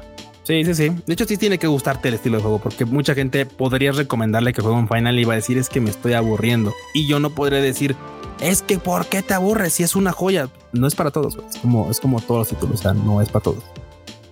Sí, 0.44 0.64
sí, 0.64 0.75
sí. 0.75 0.90
De 1.06 1.14
hecho, 1.14 1.25
sí 1.25 1.37
tiene 1.37 1.58
que 1.58 1.69
gustarte 1.69 2.08
el 2.08 2.14
estilo 2.14 2.38
de 2.38 2.43
juego, 2.43 2.58
porque 2.58 2.84
mucha 2.84 3.14
gente 3.14 3.46
podría 3.46 3.93
recomendarle 3.93 4.52
que 4.52 4.60
juegue 4.60 4.76
un 4.76 4.88
final 4.88 5.19
y 5.19 5.25
va 5.25 5.34
a 5.34 5.37
decir 5.37 5.56
es 5.56 5.69
que 5.69 5.81
me 5.81 5.90
estoy 5.90 6.14
aburriendo. 6.14 6.75
Y 6.94 7.06
yo 7.06 7.20
no 7.20 7.31
podré 7.31 7.60
decir 7.60 7.94
es 8.40 8.60
que 8.62 8.78
¿por 8.78 9.06
qué 9.06 9.22
te 9.22 9.34
aburres 9.34 9.75
si 9.75 9.84
es 9.84 9.94
una 9.94 10.10
joya? 10.10 10.48
No 10.72 10.88
es 10.88 10.96
para 10.96 11.12
todos, 11.12 11.38
es 11.48 11.58
como 11.58 11.90
es 11.90 12.00
como 12.00 12.20
todos 12.20 12.40
los 12.40 12.48
títulos, 12.48 12.81
o 12.81 12.82
sea, 12.82 12.93
no 12.93 13.22
es 13.22 13.28
para 13.28 13.44
todos. 13.44 13.62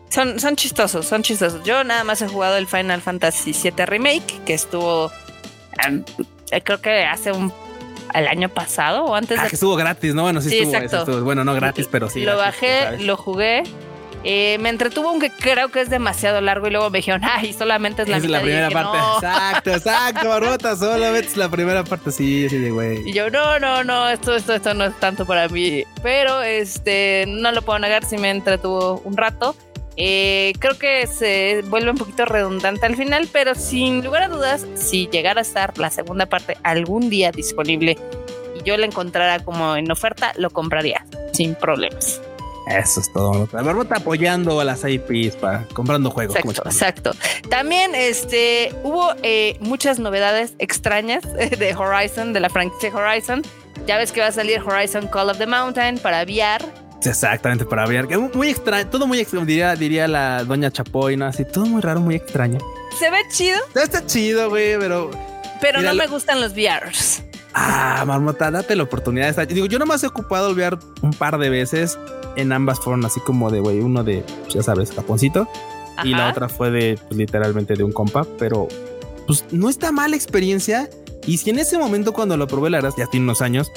Son, 0.09 0.41
son 0.41 0.57
chistosos, 0.57 1.07
son 1.07 1.23
chistosos. 1.23 1.63
Yo 1.63 1.85
nada 1.85 2.03
más 2.03 2.21
he 2.21 2.27
jugado 2.27 2.57
el 2.57 2.67
Final 2.67 3.01
Fantasy 3.01 3.53
VII 3.53 3.87
Remake, 3.87 4.41
que 4.45 4.55
estuvo, 4.55 5.13
eh, 6.51 6.61
creo 6.63 6.81
que 6.81 7.05
hace 7.05 7.33
un, 7.33 7.53
el 8.15 8.27
año 8.27 8.49
pasado 8.49 9.05
o 9.05 9.15
antes 9.15 9.39
Ah, 9.39 9.45
de 9.45 9.49
que 9.51 9.57
estuvo 9.57 9.77
gratis, 9.77 10.15
¿no? 10.15 10.23
Bueno, 10.23 10.41
sí, 10.41 10.51
Sí, 10.51 10.59
estuvo, 10.59 11.01
estuvo- 11.03 11.21
Bueno, 11.23 11.45
no 11.45 11.55
gratis, 11.55 11.89
pero 11.91 12.09
sí. 12.09 12.21
lo 12.25 12.37
gratis, 12.37 12.61
bajé, 12.61 12.99
lo 13.05 13.17
jugué. 13.17 13.63
eh, 14.23 14.59
me 14.61 14.69
entretuvo, 14.69 15.09
aunque 15.09 15.31
creo 15.31 15.71
que 15.71 15.81
es 15.81 15.89
demasiado 15.89 16.43
largo. 16.43 16.67
Y 16.67 16.71
luego 16.71 16.91
me 16.91 16.99
dijeron, 16.99 17.23
ay, 17.25 17.55
solamente 17.55 18.03
es 18.03 18.09
la 18.11 18.19
es 18.19 18.23
mitad. 18.25 18.35
la 18.37 18.43
primera 18.43 18.67
dije, 18.69 18.75
parte. 18.83 18.99
"No". 18.99 19.15
Exacto, 19.15 19.71
exacto, 19.71 20.29
Barbota. 20.29 20.77
Solamente 20.77 21.29
es 21.31 21.37
la 21.39 21.49
primera 21.49 21.85
parte. 21.85 22.13
Sí, 22.13 22.47
sí, 22.51 22.69
güey. 22.69 23.09
Y 23.09 23.15
yo, 23.15 23.31
no, 23.31 23.59
no, 23.59 23.83
no, 23.83 24.11
esto, 24.11 24.35
esto, 24.37 24.53
esto 24.55 24.75
no 24.75 24.85
es 24.85 25.01
tanto 25.01 25.25
para 25.25 25.49
mí. 25.49 25.85
Pero 26.03 26.43
este, 26.43 27.25
no 27.29 27.51
lo 27.53 27.63
puedo 27.63 27.79
negar, 27.79 28.05
si 28.05 28.19
me 28.19 28.29
entretuvo 28.29 29.01
un 29.07 29.17
rato. 29.17 29.57
Eh, 29.97 30.53
creo 30.59 30.79
que 30.79 31.07
se 31.07 31.63
vuelve 31.67 31.91
un 31.91 31.97
poquito 31.97 32.25
redundante 32.25 32.87
al 32.87 32.97
final, 32.97 33.29
pero 33.33 33.55
sin 33.55 34.05
lugar 34.05 34.25
a 34.25 34.29
dudas, 34.29 34.67
si 34.75 35.09
llegara 35.09 35.41
a 35.41 35.43
estar 35.43 35.77
la 35.79 35.91
segunda 35.91 36.27
parte 36.27 36.57
algún 36.63 37.11
día 37.11 37.33
disponible 37.33 37.99
y 38.59 38.63
yo 38.63 38.77
la 38.77 38.87
encontrara 38.87 39.41
como 39.41 39.77
en 39.77 39.91
oferta, 39.91 40.33
lo 40.37 40.51
compraría 40.51 41.05
sin 41.33 41.55
problemas. 41.55 42.21
Eso 42.67 43.01
es 43.01 43.13
todo. 43.13 43.31
Barbota. 43.33 43.63
Barbota 43.63 43.97
apoyando 43.97 44.61
a 44.61 44.65
las 44.65 44.85
IPs 44.85 45.37
para 45.37 45.65
comprando 45.73 46.11
juegos. 46.11 46.37
Exacto, 46.37 46.63
exacto. 46.69 47.11
También 47.49 47.95
este, 47.95 48.73
hubo 48.85 49.13
eh, 49.23 49.57
muchas 49.61 49.99
novedades 49.99 50.55
extrañas 50.59 51.25
de 51.35 51.75
Horizon, 51.75 52.33
de 52.33 52.41
la 52.41 52.49
franquicia 52.49 52.95
Horizon. 52.95 53.43
Ya 53.87 53.97
ves 53.97 54.13
que 54.13 54.21
va 54.21 54.29
a 54.29 54.33
salir 54.33 54.61
Horizon 54.61 55.09
Call 55.09 55.31
of 55.31 55.39
the 55.39 55.47
Mountain 55.47 55.99
para 55.99 56.23
VR. 56.23 56.65
Exactamente, 57.05 57.65
para 57.65 57.87
ver. 57.87 58.07
Que 58.07 58.19
Muy 58.19 58.49
extraño, 58.49 58.89
todo 58.89 59.07
muy 59.07 59.19
extraño, 59.21 59.47
diría, 59.47 59.75
diría 59.77 60.07
la 60.09 60.45
doña 60.45 60.71
Chapoy, 60.71 61.17
¿no? 61.17 61.27
Así, 61.27 61.45
todo 61.45 61.67
muy 61.67 61.81
raro, 61.81 62.01
muy 62.01 62.15
extraño. 62.15 62.59
Se 62.99 63.11
ve 63.11 63.19
chido, 63.31 63.59
Está 63.75 64.05
chido, 64.07 64.49
güey, 64.51 64.79
pero. 64.79 65.11
pero 65.61 65.79
Mira, 65.81 65.93
no 65.93 65.97
me 65.99 66.07
gustan 66.07 66.41
los 66.41 66.53
VRs. 66.55 67.23
Ah, 67.55 68.05
marmota, 68.07 68.51
date 68.51 68.77
la 68.77 68.85
oportunidad. 68.85 69.29
Está- 69.29 69.45
Digo, 69.47 69.67
yo 69.67 69.79
nomás 69.79 70.03
he 70.05 70.07
ocupado 70.07 70.51
el 70.51 70.55
VR 70.57 70.79
un 71.03 71.13
par 71.13 71.39
de 71.39 71.51
veces. 71.51 71.99
En 72.37 72.53
ambas 72.53 72.79
fueron 72.79 73.05
así 73.05 73.19
como 73.21 73.51
de, 73.51 73.61
güey, 73.61 73.81
uno 73.81 74.05
de, 74.05 74.25
pues, 74.43 74.55
ya 74.55 74.63
sabes, 74.63 74.93
japoncito. 74.93 75.49
Y 76.05 76.11
la 76.11 76.31
otra 76.31 76.49
fue 76.49 76.71
de, 76.71 76.99
pues, 77.09 77.17
literalmente 77.19 77.75
de 77.75 77.83
un 77.83 77.93
compa. 77.93 78.25
Pero, 78.39 78.69
pues, 79.27 79.45
no 79.51 79.69
está 79.69 79.91
mala 79.93 80.15
experiencia. 80.17 80.89
Y 81.27 81.37
si 81.39 81.51
en 81.51 81.59
ese 81.59 81.79
momento 81.79 82.13
cuando 82.13 82.37
lo 82.37 82.47
probé, 82.47 82.71
la 82.71 82.79
verdad, 82.79 82.95
ya 82.97 83.07
tiene 83.07 83.25
unos 83.25 83.43
años. 83.43 83.71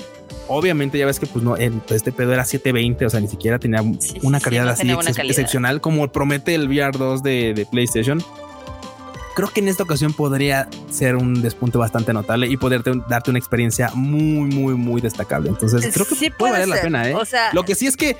Obviamente 0.47 0.97
ya 0.97 1.05
ves 1.05 1.19
que 1.19 1.25
pues 1.25 1.43
no, 1.43 1.55
el- 1.57 1.81
este 1.89 2.11
pedo 2.11 2.33
era 2.33 2.45
720, 2.45 3.05
o 3.05 3.09
sea, 3.09 3.19
ni 3.19 3.27
siquiera 3.27 3.59
tenía 3.59 3.79
Sí, 3.99 4.19
una 4.23 4.39
sí, 4.39 4.45
calidad 4.45 4.65
no 4.65 4.71
así 4.71 4.79
tenía 4.81 4.95
buena 4.95 5.09
ex- 5.09 5.17
calidad. 5.17 5.31
excepcional 5.31 5.81
como 5.81 6.07
promete 6.11 6.55
el 6.55 6.67
VR 6.67 6.97
2 6.97 7.21
de, 7.23 7.53
de 7.53 7.65
PlayStation. 7.65 8.23
Creo 9.35 9.49
que 9.49 9.61
en 9.61 9.67
esta 9.67 9.83
ocasión 9.83 10.13
podría 10.13 10.67
ser 10.91 11.15
un 11.15 11.41
despunte 11.41 11.77
bastante 11.77 12.13
notable 12.13 12.47
y 12.47 12.55
poderte 12.57 12.91
darte 13.09 13.31
una 13.31 13.39
experiencia 13.39 13.89
muy, 13.95 14.47
muy, 14.53 14.75
muy 14.75 15.01
destacable. 15.01 15.49
Entonces 15.49 15.91
creo 15.93 16.05
que 16.05 16.15
Sí 16.15 16.29
puede 16.29 16.51
valer 16.53 16.67
la 16.67 16.81
pena, 16.81 17.09
¿eh? 17.09 17.15
O 17.15 17.25
sea, 17.25 17.49
Lo 17.51 17.63
que 17.65 17.73
sí 17.73 17.87
es 17.87 17.97
que 17.97 18.15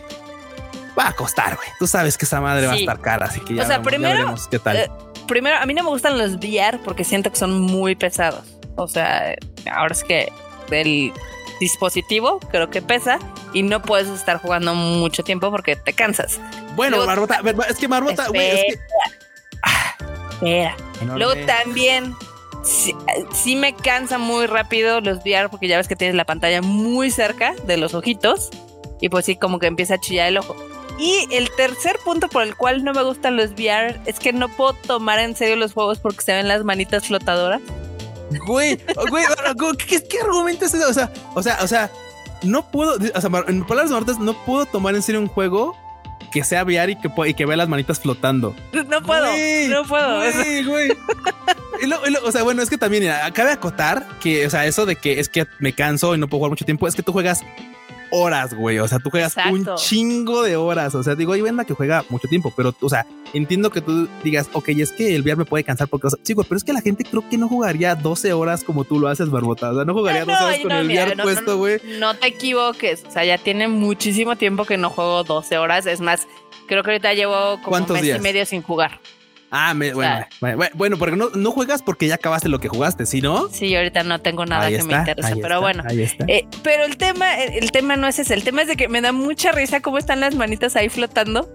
va 0.98 1.10
a 1.10 1.14
costar, 1.14 1.56
güey. 1.56 1.68
Tú 1.78 1.86
sabes 1.88 2.18
que 2.18 2.26
esa 2.26 2.42
madre 2.42 2.66
va 2.68 2.74
a 2.74 2.78
estar 2.78 3.00
cara, 3.00 3.28
así 3.28 3.40
que 3.42 3.54
ya, 3.56 3.64
O 3.64 3.66
sea, 3.66 3.78
vamos- 3.78 3.86
ya 3.92 3.96
primero, 3.98 4.14
veremos 4.16 4.48
qué 4.48 4.58
tal. 4.60 4.78
eh, 4.78 4.90
primero, 5.28 5.58
a 5.58 5.66
mí 5.68 5.74
no 5.76 5.84
me 5.84 5.90
gustan 5.90 6.18
los 6.18 6.34
VR 6.36 6.80
porque 6.84 7.04
siento 7.04 7.30
que 7.32 7.38
son 7.38 7.60
muy 7.60 7.96
pesados. 7.96 8.44
O 8.76 8.88
sea, 8.88 9.36
ahora 9.72 9.94
es 9.94 10.04
que 10.04 10.32
el 10.72 11.12
dispositivo 11.60 12.40
creo 12.52 12.70
que 12.70 12.82
pesa 12.82 13.20
y 13.54 13.62
no 13.64 13.82
puedes 13.82 14.08
estar 14.08 14.38
jugando 14.42 14.74
mucho 14.74 15.24
tiempo 15.24 15.52
porque 15.52 15.76
te 15.76 15.94
cansas. 15.94 16.40
bueno, 16.76 16.98
luego- 16.98 17.06
Marbota, 17.12 17.42
es 17.70 17.78
que 17.78 17.88
Marbota, 17.88 18.28
güey, 18.30 18.50
es 18.50 18.62
que 18.66 18.80
Espera. 20.42 20.76
Enorme. 21.02 21.24
Luego 21.24 21.46
también 21.46 22.16
sí, 22.64 22.94
sí 23.34 23.56
me 23.56 23.74
cansa 23.76 24.18
muy 24.18 24.46
rápido 24.48 25.00
los 25.02 25.20
VR 25.20 25.50
porque 25.50 25.68
ya 25.68 25.78
ves 25.78 25.88
que 25.88 25.96
tienes 25.96 26.16
la 26.16 26.26
pantalla 26.26 26.62
muy 26.62 27.12
cerca 27.12 27.54
de 27.66 27.78
los 27.78 27.94
ojitos 27.94 28.50
y 29.00 29.10
pues 29.10 29.26
sí 29.26 29.36
como 29.36 29.60
que 29.60 29.68
empieza 29.68 29.96
a 29.96 30.00
chillar 30.00 30.28
el 30.28 30.38
ojo. 30.38 30.56
Y 31.00 31.28
el 31.32 31.50
tercer 31.56 31.98
punto 32.04 32.28
por 32.28 32.44
el 32.44 32.56
cual 32.56 32.84
no 32.84 32.94
me 32.94 33.04
gustan 33.04 33.36
los 33.38 33.52
VR 33.52 34.00
es 34.06 34.20
que 34.20 34.32
no 34.34 34.48
puedo 34.50 34.74
tomar 34.74 35.20
en 35.20 35.36
serio 35.36 35.56
los 35.56 35.74
juegos 35.74 36.00
porque 36.00 36.22
se 36.22 36.34
ven 36.34 36.48
las 36.48 36.64
manitas 36.64 37.08
flotadoras. 37.08 37.62
Güey, 38.40 38.80
güey, 39.10 39.26
¿qué, 39.88 40.04
qué 40.08 40.20
argumento 40.22 40.66
es 40.66 40.74
ese? 40.74 40.86
O 40.86 40.94
sea, 40.94 41.12
o 41.36 41.44
sea, 41.44 41.58
o 41.62 41.68
sea, 41.68 41.92
no 42.44 42.70
puedo, 42.70 42.96
o 42.96 43.22
sea, 43.22 43.30
en 43.48 43.66
palabras 43.66 43.92
muertas, 43.92 44.20
no 44.20 44.34
puedo 44.46 44.66
tomar 44.66 44.96
en 44.96 45.02
serio 45.02 45.22
un 45.22 45.28
juego 45.28 45.78
que 46.32 46.44
sea 46.44 46.64
VR 46.64 46.92
y 46.92 46.96
que, 46.96 47.10
y 47.28 47.34
que 47.36 47.46
vea 47.46 47.58
las 47.58 47.70
manitas 47.70 48.00
flotando. 48.00 48.56
No 48.88 49.02
puedo, 49.04 49.26
Güey, 49.28 49.68
no 49.68 49.84
puedo. 49.86 50.20
Güey, 50.34 50.64
güey. 50.66 50.98
Y 51.82 51.86
lo- 51.88 52.08
y 52.08 52.12
lo- 52.12 52.24
o 52.26 52.32
sea, 52.32 52.44
bueno, 52.44 52.62
es 52.62 52.70
que 52.70 52.78
también 52.78 53.04
mira, 53.04 53.30
cabe 53.32 53.52
acotar 53.52 54.08
que, 54.20 54.46
o 54.48 54.50
sea, 54.50 54.66
eso 54.66 54.86
de 54.86 54.96
que 54.96 55.20
es 55.20 55.30
que 55.30 55.46
me 55.60 55.74
canso 55.74 56.16
y 56.16 56.18
no 56.18 56.28
puedo 56.28 56.40
jugar 56.40 56.50
mucho 56.52 56.66
tiempo, 56.66 56.88
es 56.88 56.96
que 56.96 57.04
tú 57.04 57.12
juegas 57.12 57.42
horas, 58.14 58.54
güey. 58.54 58.78
O 58.78 58.88
sea, 58.88 59.00
tú 59.00 59.10
juegas 59.10 59.36
un 59.50 59.68
chingo 59.76 60.44
de 60.44 60.56
horas. 60.56 60.94
O 60.94 61.02
sea, 61.02 61.16
digo, 61.16 61.34
hay 61.34 61.42
banda 61.42 61.66
que 61.66 61.74
juega 61.74 62.06
mucho 62.10 62.28
tiempo, 62.28 62.54
pero, 62.56 62.74
o 62.80 62.90
sea, 62.90 63.08
entiendo 63.34 63.72
que 63.72 63.82
tú 63.82 64.08
digas, 64.24 64.50
ok, 64.54 64.70
es 64.70 64.92
que 64.92 65.16
el 65.16 65.24
VR 65.24 65.38
me 65.38 65.46
puede 65.46 65.64
cansar 65.64 65.88
porque, 65.88 66.08
o 66.08 66.10
sea, 66.12 66.20
sí, 66.22 66.34
güey, 66.34 66.46
pero 66.48 66.58
es 66.58 66.64
que 66.64 66.74
la 66.74 66.82
gente 66.82 67.04
creo 67.04 67.28
que 67.28 67.38
no 67.38 67.48
jugaría 67.48 67.96
12 67.96 68.32
horas 68.34 68.64
como 68.64 68.84
tú 68.84 69.00
lo 69.00 69.08
haces, 69.08 69.30
Barbota. 69.32 69.72
O 69.72 69.76
sea, 69.76 69.86
no 69.86 69.94
jugaría 69.94 70.26
No, 70.26 70.32
12 70.34 70.44
horas 70.44 70.60
y 70.60 70.62
con 70.62 70.70
no, 70.70 70.80
el 70.80 70.88
mira, 70.88 71.06
VR 71.06 71.24
puesto, 71.24 71.58
güey. 71.58 71.80
No 72.00 72.16
te 72.16 72.28
equivoques, 72.28 73.04
o 73.08 73.12
sea, 73.12 73.26
ya 73.26 73.38
tiene 73.40 73.68
muchísimo 73.68 74.36
tiempo 74.36 74.66
que 74.66 74.78
no 74.78 74.90
juego 74.92 75.24
12 75.24 75.58
horas. 75.58 75.86
Es 75.88 76.00
más, 76.00 76.28
creo 76.68 76.84
que 76.84 76.92
ahorita 76.92 77.14
llevo 77.14 77.34
como 77.34 77.58
un 77.58 77.64
¿Cuántos 77.64 77.96
mes 77.96 78.04
días? 78.04 78.20
y 78.20 78.22
medio 78.22 78.46
sin 78.46 78.62
jugar. 78.62 79.00
Ah, 79.56 79.76
me, 79.76 79.94
bueno, 79.94 80.26
bueno, 80.74 80.98
porque 80.98 81.16
no, 81.16 81.30
no, 81.30 81.52
juegas 81.52 81.84
porque 81.84 82.08
ya 82.08 82.16
acabaste 82.16 82.50
lo 82.50 82.60
que 82.60 82.70
jugaste, 82.70 83.06
¿sí 83.06 83.22
no? 83.22 83.50
Sí, 83.50 83.76
ahorita 83.76 84.02
no 84.02 84.20
tengo 84.20 84.48
nada 84.48 84.68
que 84.68 84.82
me 84.82 84.96
interese, 84.96 85.36
pero 85.36 85.62
bueno. 85.62 85.84
Eh, 86.28 86.48
pero 86.64 86.86
el 86.86 86.98
tema, 86.98 87.40
el 87.40 87.72
tema 87.72 87.96
no 87.96 88.08
es 88.08 88.18
ese, 88.18 88.34
el 88.34 88.44
tema 88.44 88.64
es 88.64 88.68
de 88.68 88.76
que 88.76 88.90
me 88.90 89.00
da 89.00 89.12
mucha 89.12 89.52
risa 89.52 89.80
cómo 89.80 90.00
están 90.00 90.22
las 90.22 90.34
manitas 90.34 90.76
ahí 90.76 90.90
flotando. 90.90 91.54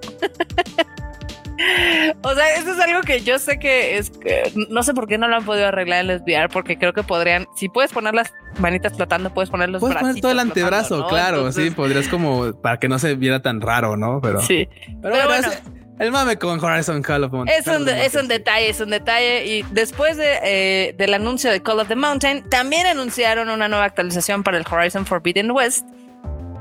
o 2.22 2.34
sea, 2.36 2.54
eso 2.54 2.72
es 2.72 2.78
algo 2.78 3.00
que 3.00 3.20
yo 3.22 3.36
sé 3.40 3.58
que 3.58 3.98
es 3.98 4.10
que 4.10 4.52
no 4.70 4.84
sé 4.84 4.94
por 4.94 5.08
qué 5.08 5.18
no 5.18 5.26
lo 5.26 5.34
han 5.34 5.44
podido 5.44 5.66
arreglar 5.66 6.04
en 6.04 6.10
el 6.10 6.20
VR, 6.20 6.48
porque 6.50 6.78
creo 6.78 6.92
que 6.92 7.02
podrían, 7.02 7.48
si 7.56 7.68
puedes 7.68 7.90
poner 7.92 8.14
las 8.14 8.32
manitas 8.60 8.94
flotando, 8.94 9.34
puedes 9.34 9.50
poner 9.50 9.70
los 9.70 9.80
puedes 9.80 9.96
poner 9.96 10.20
todo 10.20 10.30
el 10.30 10.38
antebrazo, 10.38 11.08
claro, 11.08 11.50
sí, 11.50 11.70
podrías 11.70 12.06
como 12.06 12.52
para 12.52 12.78
que 12.78 12.88
no 12.88 13.00
se 13.00 13.16
viera 13.16 13.42
tan 13.42 13.60
raro, 13.60 13.96
¿no? 13.96 14.20
Pero 14.20 14.40
sí, 14.40 14.68
pero, 15.02 15.16
bueno, 15.26 15.48
el 15.98 16.12
mame 16.12 16.38
con 16.38 16.62
Horizon 16.62 17.02
Call 17.02 17.24
of 17.24 17.32
Mountain. 17.32 17.58
Es 17.58 17.66
un, 17.66 17.88
es 17.88 18.14
un 18.14 18.28
detalle, 18.28 18.68
es 18.68 18.80
un 18.80 18.90
detalle. 18.90 19.46
Y 19.46 19.62
después 19.70 20.16
de, 20.16 20.38
eh, 20.42 20.94
del 20.96 21.14
anuncio 21.14 21.50
de 21.50 21.62
Call 21.62 21.80
of 21.80 21.88
the 21.88 21.96
Mountain, 21.96 22.48
también 22.48 22.86
anunciaron 22.86 23.48
una 23.48 23.68
nueva 23.68 23.84
actualización 23.84 24.42
para 24.42 24.58
el 24.58 24.64
Horizon 24.70 25.06
Forbidden 25.06 25.50
West, 25.50 25.86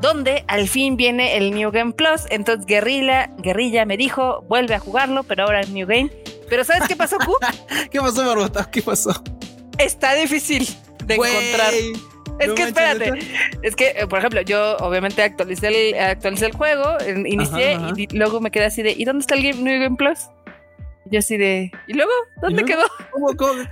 donde 0.02 0.44
al 0.48 0.68
fin 0.68 0.98
viene 0.98 1.38
el 1.38 1.54
New 1.54 1.72
Game 1.72 1.94
Plus. 1.94 2.22
Entonces 2.30 2.66
Guerrilla, 2.66 3.30
Guerrilla 3.38 3.86
me 3.86 3.98
dijo, 3.98 4.44
vuelve 4.48 4.76
a 4.76 4.80
jugarlo, 4.80 5.24
pero 5.24 5.44
ahora 5.44 5.62
es 5.62 5.70
New 5.70 5.88
Game. 5.88 6.12
Pero 6.50 6.64
¿sabes 6.64 6.88
qué 6.88 6.96
pasó, 6.96 7.18
Q? 7.18 7.36
¿Qué 7.92 8.00
pasó, 8.00 8.26
Barbota? 8.26 8.70
¿Qué 8.72 8.82
pasó? 8.82 9.12
Está 9.78 10.16
difícil 10.16 10.68
de 11.06 11.16
encontrar. 11.16 11.74
Es 12.40 12.54
que 12.54 12.64
espérate, 12.64 13.12
es 13.64 13.76
que, 13.76 13.94
eh, 13.96 14.08
por 14.08 14.20
ejemplo, 14.20 14.42
yo 14.42 14.78
obviamente 14.78 15.24
actualicé 15.24 15.68
el, 15.68 16.00
actualicé 16.00 16.46
el 16.46 16.54
juego, 16.54 16.98
inicié 17.26 17.78
y 17.96 18.08
luego 18.16 18.40
me 18.42 18.52
quedé 18.52 18.66
así 18.66 18.84
de, 18.84 18.92
¿y 18.92 19.06
dónde 19.06 19.22
está 19.22 19.36
el 19.36 19.44
Game, 19.44 19.62
New 19.64 19.82
Game 19.82 19.96
Plus? 19.98 20.30
yo 21.10 21.20
así 21.20 21.38
de, 21.38 21.72
¿y 21.88 21.94
luego? 21.94 22.12
¿Dónde 22.42 22.66
quedó? 22.66 22.84
¿Cómo, 23.12 23.36
cómo? 23.36 23.64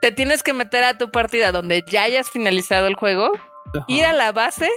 Te 0.00 0.12
tienes 0.12 0.42
que 0.42 0.52
meter 0.52 0.84
a 0.84 0.98
tu 0.98 1.10
partida 1.10 1.52
donde 1.52 1.82
ya 1.86 2.02
hayas 2.02 2.30
finalizado 2.30 2.86
el 2.86 2.94
juego, 2.94 3.32
ir 3.88 4.04
a 4.04 4.12
la 4.12 4.32
base 4.32 4.70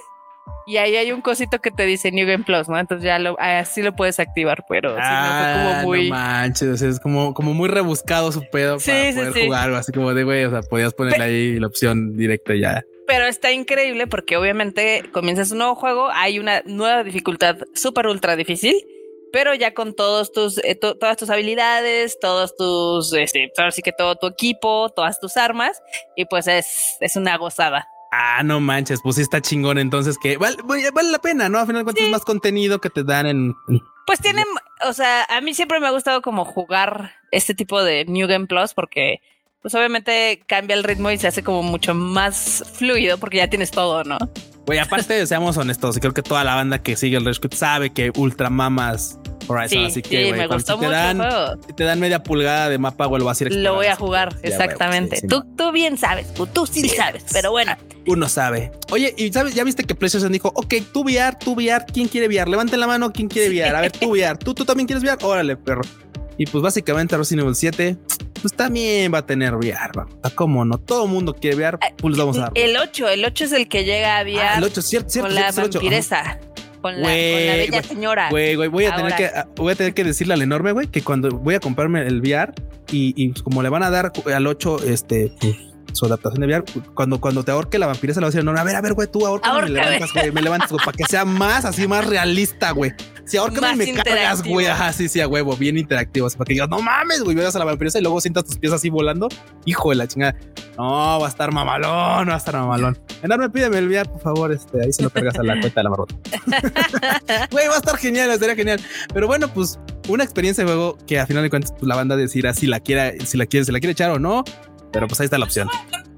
y 0.65 0.77
ahí 0.77 0.95
hay 0.95 1.11
un 1.11 1.21
cosito 1.21 1.59
que 1.59 1.71
te 1.71 1.85
dice 1.85 2.11
New 2.11 2.27
Game 2.27 2.43
Plus, 2.43 2.69
¿no? 2.69 2.77
Entonces 2.77 3.05
ya 3.05 3.19
lo, 3.19 3.35
así 3.39 3.81
lo 3.81 3.95
puedes 3.95 4.19
activar, 4.19 4.65
pero 4.67 4.95
ah, 4.99 5.25
no, 5.25 5.43
fue 5.43 5.63
como 5.63 5.75
ah, 5.75 5.81
muy. 5.83 6.09
No 6.09 6.15
manches, 6.15 6.81
es 6.81 6.99
como, 6.99 7.33
como 7.33 7.53
muy 7.53 7.69
rebuscado 7.69 8.31
su 8.31 8.41
pedo 8.49 8.77
para 8.77 9.13
poder 9.13 9.45
jugar, 9.45 9.73
así 9.73 9.91
como 9.91 10.13
de 10.13 10.23
güey, 10.23 10.45
o 10.45 10.51
sea, 10.51 10.61
podías 10.61 10.93
ponerle 10.93 11.23
ahí 11.23 11.59
la 11.59 11.67
opción 11.67 12.15
directa 12.15 12.53
ya. 12.55 12.83
Pero 13.07 13.25
está 13.25 13.51
increíble 13.51 14.05
porque 14.05 14.37
obviamente 14.37 15.03
comienzas 15.11 15.51
un 15.51 15.57
nuevo 15.57 15.75
juego, 15.75 16.09
hay 16.11 16.37
una 16.37 16.61
nueva 16.65 17.03
dificultad 17.03 17.57
súper 17.73 18.05
ultra 18.05 18.35
difícil, 18.35 18.75
pero 19.31 19.55
ya 19.55 19.73
con 19.73 19.95
todos 19.95 20.31
tus, 20.31 20.59
eh, 20.63 20.75
todas 20.75 21.17
tus 21.17 21.29
habilidades, 21.29 22.19
todos 22.19 22.55
tus, 22.55 23.13
este, 23.13 23.51
ahora 23.57 23.71
sí 23.71 23.81
que 23.81 23.91
todo 23.91 24.15
tu 24.15 24.27
equipo, 24.27 24.89
todas 24.89 25.19
tus 25.19 25.37
armas, 25.37 25.81
y 26.15 26.25
pues 26.25 26.47
es, 26.47 26.97
es 26.99 27.15
una 27.15 27.37
gozada. 27.37 27.87
Ah, 28.11 28.41
no 28.43 28.59
manches, 28.59 29.01
pues 29.03 29.17
sí 29.17 29.21
está 29.21 29.41
chingón, 29.41 29.77
entonces 29.77 30.17
que 30.17 30.37
vale, 30.37 30.57
vale 30.63 31.11
la 31.11 31.19
pena, 31.19 31.47
¿no? 31.49 31.59
Al 31.59 31.67
final 31.67 31.83
cuentas 31.83 32.05
es 32.05 32.11
más 32.11 32.25
contenido 32.25 32.81
que 32.81 32.89
te 32.89 33.03
dan 33.03 33.27
en... 33.27 33.55
Pues 34.07 34.19
tienen, 34.19 34.45
o 34.87 34.93
sea, 34.93 35.25
a 35.25 35.41
mí 35.41 35.53
siempre 35.53 35.79
me 35.79 35.87
ha 35.87 35.91
gustado 35.91 36.21
como 36.21 36.43
jugar 36.43 37.13
este 37.31 37.53
tipo 37.53 37.83
de 37.83 38.05
New 38.05 38.27
Game 38.27 38.47
Plus 38.47 38.73
porque 38.73 39.21
pues 39.61 39.75
obviamente 39.75 40.41
cambia 40.47 40.75
el 40.75 40.83
ritmo 40.83 41.11
y 41.11 41.17
se 41.17 41.27
hace 41.27 41.43
como 41.43 41.61
mucho 41.61 41.93
más 41.93 42.63
fluido 42.73 43.17
porque 43.17 43.37
ya 43.37 43.49
tienes 43.49 43.71
todo, 43.71 44.03
¿no? 44.03 44.17
Güey, 44.65 44.79
aparte, 44.79 45.25
seamos 45.25 45.57
honestos, 45.57 45.97
y 45.97 45.99
creo 45.99 46.13
que 46.13 46.21
toda 46.21 46.43
la 46.43 46.55
banda 46.55 46.81
que 46.81 46.95
sigue 46.95 47.17
el 47.17 47.25
Rescue 47.25 47.49
sabe 47.51 47.91
que 47.91 48.11
ultra 48.15 48.49
mamas 48.49 49.19
Horizon, 49.49 49.85
así 49.85 50.01
que, 50.01 50.25
sí, 50.25 50.31
me 50.33 50.47
gustó 50.47 50.77
mucho 50.77 50.89
te 50.89 50.95
dan, 50.95 51.59
te 51.75 51.83
dan 51.83 51.99
media 51.99 52.21
pulgada 52.23 52.69
de 52.69 52.77
mapa, 52.77 53.07
vuelvo 53.07 53.29
a 53.29 53.31
decir. 53.31 53.53
Lo 53.53 53.75
voy 53.75 53.87
a 53.87 53.95
jugar, 53.95 54.35
exactamente. 54.43 55.21
tú, 55.27 55.43
tú 55.57 55.71
bien 55.71 55.97
sabes, 55.97 56.33
tú, 56.33 56.67
sí, 56.67 56.87
sabes, 56.89 57.25
pero 57.31 57.51
bueno. 57.51 57.75
Uno 58.07 58.29
sabe. 58.29 58.71
Oye, 58.91 59.13
y 59.17 59.31
sabes, 59.31 59.53
ya 59.53 59.63
viste 59.63 59.83
que 59.83 59.95
PlayStation 59.95 60.31
dijo, 60.31 60.51
ok, 60.55 60.75
tú 60.93 61.03
VR, 61.03 61.37
tú 61.37 61.53
VR, 61.53 61.85
¿quién 61.91 62.07
quiere 62.07 62.27
VR? 62.27 62.49
Levanten 62.49 62.79
la 62.79 62.87
mano, 62.87 63.11
¿quién 63.11 63.27
quiere 63.27 63.49
VR? 63.49 63.75
A 63.75 63.81
ver, 63.81 63.91
tú 63.91 64.11
VR, 64.11 64.37
tú, 64.37 64.53
tú 64.53 64.65
también 64.65 64.87
quieres 64.87 65.03
VR, 65.03 65.17
órale, 65.23 65.55
perro. 65.57 65.81
Y 66.37 66.45
pues 66.45 66.61
básicamente 66.61 67.17
Resident 67.17 67.43
Evil 67.43 67.55
7 67.55 67.97
pues 68.41 68.53
también 68.53 69.13
va 69.13 69.19
a 69.19 69.25
tener 69.25 69.55
VR. 69.55 69.91
¿va? 69.97 70.07
¿Cómo 70.35 70.65
no? 70.65 70.77
Todo 70.77 71.05
el 71.05 71.11
mundo 71.11 71.35
quiere 71.35 71.57
VR, 71.57 71.79
pues 71.97 72.17
vamos 72.17 72.37
a 72.37 72.41
dar. 72.41 72.51
El 72.55 72.77
8, 72.77 73.09
el 73.09 73.25
8 73.25 73.45
es 73.45 73.51
el 73.51 73.67
que 73.67 73.83
llega 73.83 74.19
a 74.19 74.23
VR. 74.23 74.41
Ah, 74.41 74.57
el 74.57 74.63
8, 74.63 74.81
cierto, 74.81 75.09
cierto. 75.09 75.27
Con 75.27 75.35
la 75.35 75.51
vampiresa. 75.51 76.39
Con 76.81 77.01
la, 77.01 77.01
con 77.01 77.11
la, 77.11 77.55
bella 77.55 77.83
señora. 77.83 78.29
Güey, 78.29 78.55
güey, 78.55 78.69
voy 78.69 78.85
a 78.85 78.95
tener 78.95 79.15
que 79.15 79.29
voy 79.55 79.73
a 79.73 79.75
tener 79.75 79.93
que 79.93 80.03
decirle 80.03 80.33
al 80.33 80.41
enorme, 80.41 80.71
güey, 80.71 80.87
que 80.87 81.01
cuando 81.01 81.29
voy 81.29 81.55
a 81.55 81.59
comprarme 81.59 82.05
el 82.07 82.21
VR 82.21 82.53
y, 82.91 83.13
y 83.15 83.33
como 83.33 83.61
le 83.61 83.69
van 83.69 83.83
a 83.83 83.89
dar 83.89 84.11
al 84.33 84.47
8 84.47 84.83
este 84.85 85.33
su 85.93 86.05
adaptación 86.05 86.41
de 86.41 86.47
VR, 86.47 86.65
cuando, 86.93 87.19
cuando 87.19 87.43
te 87.43 87.51
ahorque 87.51 87.79
la 87.79 87.87
vampira 87.87 88.13
se 88.13 88.21
la 88.21 88.25
va 88.25 88.29
a 88.29 88.31
decir, 88.31 88.43
no, 88.43 88.51
a 88.51 88.63
ver, 88.63 88.75
a 88.75 88.81
ver, 88.81 88.93
güey, 88.93 89.07
tú 89.07 89.25
ahorca 89.25 89.53
me 89.61 89.69
levantas, 89.69 90.13
güey, 90.13 90.31
me 90.31 90.41
levantas, 90.41 90.71
para 90.71 90.97
que 90.97 91.05
sea 91.05 91.25
más 91.25 91.65
así, 91.65 91.87
más 91.87 92.05
realista, 92.05 92.71
güey. 92.71 92.93
Si 93.25 93.37
ahorca 93.37 93.75
me 93.75 93.93
cargas, 93.93 94.43
güey, 94.43 94.65
ajá, 94.65 94.91
sí, 94.93 95.07
sí, 95.07 95.21
a 95.21 95.27
huevo, 95.27 95.55
bien 95.55 95.77
interactivo, 95.77 96.27
así, 96.27 96.37
para 96.37 96.47
que 96.47 96.53
digas, 96.53 96.69
no 96.69 96.81
mames, 96.81 97.23
güey, 97.23 97.35
veas 97.35 97.55
a 97.55 97.59
la 97.59 97.65
vampira 97.65 97.91
y 97.93 98.01
luego 98.01 98.19
sientas 98.21 98.45
tus 98.45 98.57
pies 98.57 98.73
así 98.73 98.89
volando, 98.89 99.27
hijo 99.65 99.89
de 99.89 99.95
la 99.95 100.07
chingada. 100.07 100.35
No, 100.77 101.19
va 101.19 101.25
a 101.25 101.29
estar 101.29 101.51
mamalón, 101.51 102.29
va 102.29 102.33
a 102.33 102.37
estar 102.37 102.55
mamalón. 102.55 102.97
Enorme, 103.21 103.49
pídeme 103.49 103.77
el 103.79 103.87
VR, 103.87 104.09
por 104.09 104.21
favor, 104.21 104.51
este, 104.51 104.83
ahí 104.83 104.93
se 104.93 105.03
lo 105.03 105.09
cargas 105.09 105.37
a 105.37 105.43
la 105.43 105.53
cuenta 105.59 105.79
de 105.79 105.83
la 105.83 105.89
marrota. 105.89 106.15
Güey, 107.51 107.67
va 107.67 107.75
a 107.75 107.77
estar 107.77 107.97
genial, 107.97 108.31
estaría 108.31 108.55
genial. 108.55 108.79
Pero 109.13 109.27
bueno, 109.27 109.47
pues 109.53 109.79
una 110.07 110.23
experiencia 110.23 110.63
de 110.63 110.69
juego 110.69 110.97
que 111.05 111.19
a 111.19 111.27
final 111.27 111.43
de 111.43 111.49
cuentas 111.49 111.71
pues, 111.71 111.83
la 111.83 111.95
banda 111.95 112.15
decir 112.15 112.45
si 112.53 112.67
la 112.67 112.79
quiera, 112.79 113.13
si 113.23 113.37
la 113.37 113.45
quiere, 113.45 113.65
si 113.65 113.71
la 113.71 113.79
quiere 113.79 113.91
echar 113.91 114.11
o 114.11 114.19
no. 114.19 114.43
Pero 114.91 115.07
pues 115.07 115.19
ahí 115.19 115.25
está 115.25 115.37
la 115.37 115.45
opción. 115.45 115.69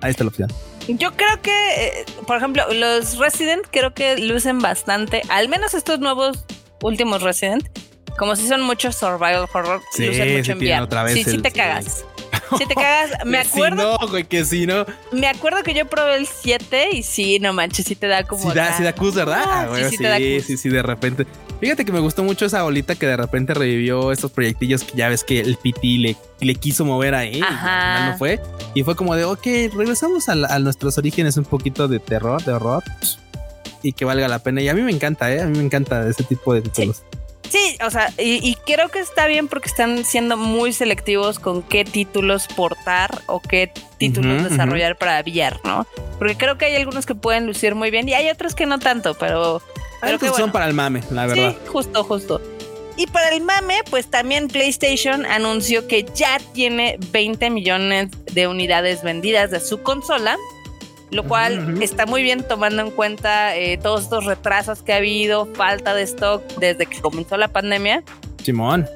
Ahí 0.01 0.11
está 0.11 0.23
la 0.23 0.29
opción. 0.29 0.51
Yo 0.87 1.15
creo 1.15 1.41
que, 1.41 1.51
eh, 1.51 2.05
por 2.25 2.37
ejemplo, 2.37 2.63
los 2.73 3.17
Resident 3.17 3.65
creo 3.71 3.93
que 3.93 4.17
lucen 4.17 4.59
bastante, 4.59 5.21
al 5.29 5.47
menos 5.47 5.73
estos 5.73 5.99
nuevos 5.99 6.45
últimos 6.81 7.21
Resident, 7.21 7.67
como 8.17 8.35
si 8.35 8.47
son 8.47 8.61
muchos 8.61 8.95
survival 8.95 9.47
horror, 9.53 9.81
lucen 9.97 10.37
mucho 10.37 10.51
en 10.53 10.81
Otra 10.81 11.03
vez 11.03 11.13
sí, 11.13 11.23
sí 11.23 11.37
te 11.37 11.51
cagas. 11.51 12.05
Si 12.57 12.65
te 12.65 12.75
cagas, 12.75 13.25
me 13.25 13.37
acuerdo. 13.37 13.97
no, 13.97 14.07
güey, 14.09 14.25
que 14.25 14.43
sí, 14.43 14.67
¿no? 14.67 14.85
Me 15.13 15.27
acuerdo 15.27 15.63
que 15.63 15.73
yo 15.73 15.87
probé 15.87 16.17
el 16.17 16.27
7 16.27 16.89
y 16.91 17.01
sí, 17.01 17.39
no 17.39 17.53
manches, 17.53 17.85
sí 17.85 17.95
te 17.95 18.07
da 18.07 18.23
como. 18.23 18.49
Sí 18.49 18.55
da, 18.55 18.75
sí 18.75 18.83
da 18.83 18.93
cus, 18.93 19.15
¿verdad? 19.15 19.43
Ah, 19.45 19.69
sí, 19.89 19.95
sí, 19.97 20.41
sí, 20.41 20.57
sí, 20.57 20.69
de 20.69 20.81
repente. 20.81 21.25
Fíjate 21.61 21.85
que 21.85 21.91
me 21.91 21.99
gustó 21.99 22.23
mucho 22.23 22.45
esa 22.45 22.63
bolita 22.63 22.95
que 22.95 23.05
de 23.05 23.15
repente 23.15 23.53
revivió 23.53 24.11
estos 24.11 24.31
proyectillos 24.31 24.83
que 24.83 24.97
ya 24.97 25.09
ves 25.09 25.23
que 25.23 25.39
el 25.39 25.57
PT 25.57 25.87
le, 25.99 26.15
le 26.39 26.55
quiso 26.55 26.85
mover 26.85 27.13
ahí. 27.13 27.39
Ajá. 27.39 27.99
Y 27.99 28.11
no 28.11 28.17
fue. 28.17 28.39
Y 28.73 28.81
fue 28.83 28.95
como 28.95 29.15
de, 29.15 29.25
ok, 29.25 29.45
regresamos 29.75 30.27
a, 30.27 30.33
a, 30.33 30.57
nuestros 30.57 30.97
orígenes 30.97 31.37
un 31.37 31.45
poquito 31.45 31.87
de 31.87 31.99
terror, 31.99 32.43
de 32.43 32.53
horror. 32.53 32.83
Y 33.83 33.93
que 33.93 34.05
valga 34.05 34.27
la 34.27 34.39
pena. 34.39 34.61
Y 34.61 34.69
a 34.69 34.73
mí 34.73 34.81
me 34.81 34.91
encanta, 34.91 35.31
¿eh? 35.31 35.41
A 35.41 35.45
mí 35.45 35.55
me 35.55 35.63
encanta 35.63 36.07
ese 36.09 36.23
tipo 36.23 36.51
de 36.53 36.63
títulos. 36.63 37.03
Sí, 37.51 37.77
o 37.85 37.89
sea, 37.89 38.13
y, 38.17 38.55
creo 38.65 38.87
que 38.87 38.99
está 38.99 39.27
bien 39.27 39.49
porque 39.49 39.67
están 39.67 40.05
siendo 40.05 40.37
muy 40.37 40.71
selectivos 40.71 41.37
con 41.37 41.63
qué 41.63 41.83
títulos 41.83 42.47
portar 42.47 43.21
o 43.25 43.41
qué 43.41 43.69
títulos 43.97 44.49
desarrollar 44.49 44.97
para 44.97 45.19
VR, 45.19 45.59
¿no? 45.65 45.85
Porque 46.17 46.37
creo 46.37 46.57
que 46.57 46.65
hay 46.65 46.75
algunos 46.75 47.05
que 47.05 47.13
pueden 47.13 47.45
lucir 47.45 47.75
muy 47.75 47.91
bien 47.91 48.07
y 48.07 48.13
hay 48.13 48.29
otros 48.29 48.55
que 48.55 48.65
no 48.65 48.79
tanto, 48.79 49.15
pero... 49.15 49.61
Hay 50.01 50.17
que 50.17 50.29
son 50.29 50.51
para 50.51 50.67
el 50.67 50.73
mame, 50.73 51.01
la 51.11 51.27
verdad. 51.27 51.51
Sí, 51.51 51.57
justo, 51.67 52.03
justo. 52.03 52.41
Y 52.97 53.07
para 53.07 53.29
el 53.29 53.41
mame, 53.41 53.79
pues 53.89 54.07
también 54.07 54.47
PlayStation 54.47 55.25
anunció 55.25 55.87
que 55.87 56.05
ya 56.13 56.39
tiene 56.53 56.97
20 57.11 57.49
millones 57.49 58.09
de 58.33 58.47
unidades 58.47 59.01
vendidas 59.03 59.51
de 59.51 59.59
su 59.59 59.81
consola 59.81 60.37
lo 61.11 61.25
cual 61.25 61.81
está 61.83 62.05
muy 62.05 62.23
bien 62.23 62.45
tomando 62.47 62.81
en 62.81 62.89
cuenta 62.89 63.55
eh, 63.55 63.77
todos 63.77 64.03
estos 64.03 64.25
retrasos 64.25 64.81
que 64.81 64.93
ha 64.93 64.97
habido, 64.97 65.45
falta 65.45 65.93
de 65.93 66.03
stock 66.03 66.41
desde 66.55 66.85
que 66.85 67.01
comenzó 67.01 67.35
la 67.37 67.49
pandemia. 67.49 68.03
Simón. 68.41 68.87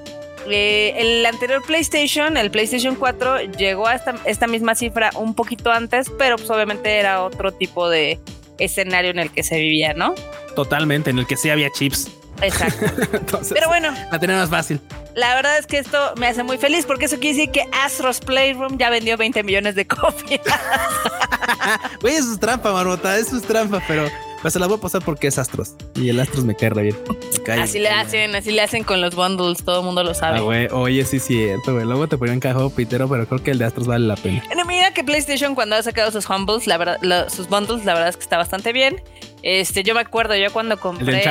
Eh, 0.47 0.93
el 0.97 1.25
anterior 1.25 1.61
PlayStation, 1.63 2.37
el 2.37 2.51
PlayStation 2.51 2.95
4, 2.95 3.51
llegó 3.57 3.87
a 3.87 3.95
esta, 3.95 4.47
misma 4.47 4.75
cifra 4.75 5.09
un 5.15 5.33
poquito 5.33 5.71
antes, 5.71 6.09
pero 6.17 6.37
pues 6.37 6.49
obviamente 6.49 6.97
era 6.97 7.23
otro 7.23 7.51
tipo 7.51 7.89
de 7.89 8.19
escenario 8.57 9.11
en 9.11 9.19
el 9.19 9.31
que 9.31 9.43
se 9.43 9.57
vivía, 9.57 9.93
¿no? 9.93 10.15
Totalmente, 10.55 11.09
en 11.09 11.19
el 11.19 11.27
que 11.27 11.37
sí 11.37 11.49
había 11.49 11.69
chips. 11.71 12.09
Exacto. 12.41 13.39
Pero 13.53 13.67
bueno. 13.67 13.93
La 14.11 14.19
tenía 14.19 14.37
más 14.37 14.49
fácil. 14.49 14.81
La 15.15 15.35
verdad 15.35 15.57
es 15.57 15.65
que 15.65 15.77
esto 15.77 16.13
me 16.17 16.27
hace 16.27 16.43
muy 16.43 16.57
feliz 16.57 16.85
porque 16.85 17.05
eso 17.05 17.17
quiere 17.19 17.37
decir 17.37 17.51
que 17.51 17.63
Astros 17.71 18.19
Playroom 18.19 18.77
ya 18.77 18.89
vendió 18.89 19.15
20 19.17 19.43
millones 19.43 19.75
de 19.75 19.87
copias. 19.87 20.41
Güey, 22.01 22.15
eso 22.15 22.33
es 22.33 22.39
trampa, 22.39 22.71
marmota, 22.71 23.17
eso 23.17 23.37
es 23.37 23.43
trampa, 23.43 23.81
pero 23.87 24.09
pues 24.45 24.53
se 24.53 24.59
la 24.59 24.67
voy 24.67 24.77
a 24.77 24.79
pasar 24.79 25.01
porque 25.03 25.25
es 25.25 25.39
Astros. 25.39 25.73
Y 25.95 26.09
el 26.09 26.19
Astros 26.19 26.45
me 26.45 26.55
cae 26.55 26.69
re 26.69 26.83
bien. 26.83 26.95
así 27.59 27.79
le 27.79 27.89
hacen, 27.89 28.35
así 28.35 28.51
le 28.51 28.61
hacen 28.61 28.83
con 28.83 29.01
los 29.01 29.15
bundles, 29.15 29.65
todo 29.65 29.79
el 29.79 29.85
mundo 29.87 30.03
lo 30.03 30.13
sabe. 30.13 30.37
Ah, 30.37 30.75
oye, 30.75 31.03
sí 31.03 31.17
es 31.17 31.23
cierto, 31.23 31.73
güey. 31.73 31.83
Luego 31.83 32.07
te 32.07 32.15
ponían 32.15 32.39
cajado 32.39 32.69
pitero, 32.69 33.09
pero 33.09 33.25
creo 33.25 33.41
que 33.41 33.49
el 33.49 33.57
de 33.57 33.65
Astros 33.65 33.87
vale 33.87 34.05
la 34.05 34.15
pena. 34.15 34.43
No, 34.55 34.63
mira 34.65 34.93
que 34.93 35.03
PlayStation 35.03 35.55
cuando 35.55 35.75
ha 35.75 35.81
sacado 35.81 36.11
sus 36.11 36.27
bundles, 36.27 36.67
la 36.67 36.77
verdad, 36.77 37.27
sus 37.27 37.49
bundles, 37.49 37.85
la 37.85 37.95
verdad 37.95 38.09
es 38.09 38.17
que 38.17 38.21
está 38.21 38.37
bastante 38.37 38.71
bien. 38.71 39.01
Este, 39.41 39.81
yo 39.81 39.95
me 39.95 40.01
acuerdo, 40.01 40.35
yo 40.35 40.53
cuando 40.53 40.79
compré. 40.79 41.23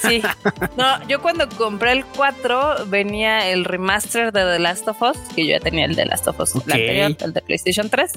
Sí. 0.00 0.22
No, 0.78 1.06
yo 1.08 1.20
cuando 1.20 1.50
compré 1.50 1.92
el 1.92 2.06
4 2.06 2.86
venía 2.86 3.50
el 3.50 3.66
remaster 3.66 4.32
de 4.32 4.40
The 4.40 4.58
Last 4.58 4.88
of 4.88 5.02
Us, 5.02 5.18
que 5.34 5.46
yo 5.46 5.50
ya 5.50 5.60
tenía 5.60 5.84
el 5.84 5.96
de 5.96 6.06
Last 6.06 6.26
of 6.28 6.40
Us, 6.40 6.54
el 6.54 6.62
anterior, 6.62 7.16
el 7.20 7.32
de 7.34 7.42
PlayStation 7.42 7.90
3. 7.90 8.12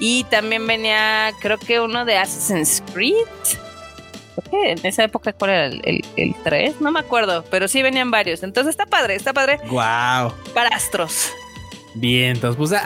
Y 0.00 0.24
también 0.24 0.66
venía, 0.66 1.32
creo 1.40 1.58
que 1.58 1.80
uno 1.80 2.04
de 2.04 2.16
Assassin's 2.16 2.82
Creed. 2.92 3.14
en 4.52 4.84
esa 4.86 5.04
época, 5.04 5.32
¿cuál 5.32 5.50
era 5.50 5.66
el, 5.66 6.04
el, 6.16 6.34
3? 6.44 6.80
No 6.80 6.92
me 6.92 7.00
acuerdo, 7.00 7.44
pero 7.50 7.66
sí 7.68 7.82
venían 7.82 8.10
varios. 8.10 8.42
Entonces 8.42 8.70
está 8.70 8.86
padre, 8.86 9.16
está 9.16 9.32
padre. 9.32 9.58
Wow. 9.68 10.32
Para 10.54 10.68
Astros. 10.72 11.30
Bien, 11.94 12.36
entonces, 12.36 12.56
pues 12.56 12.80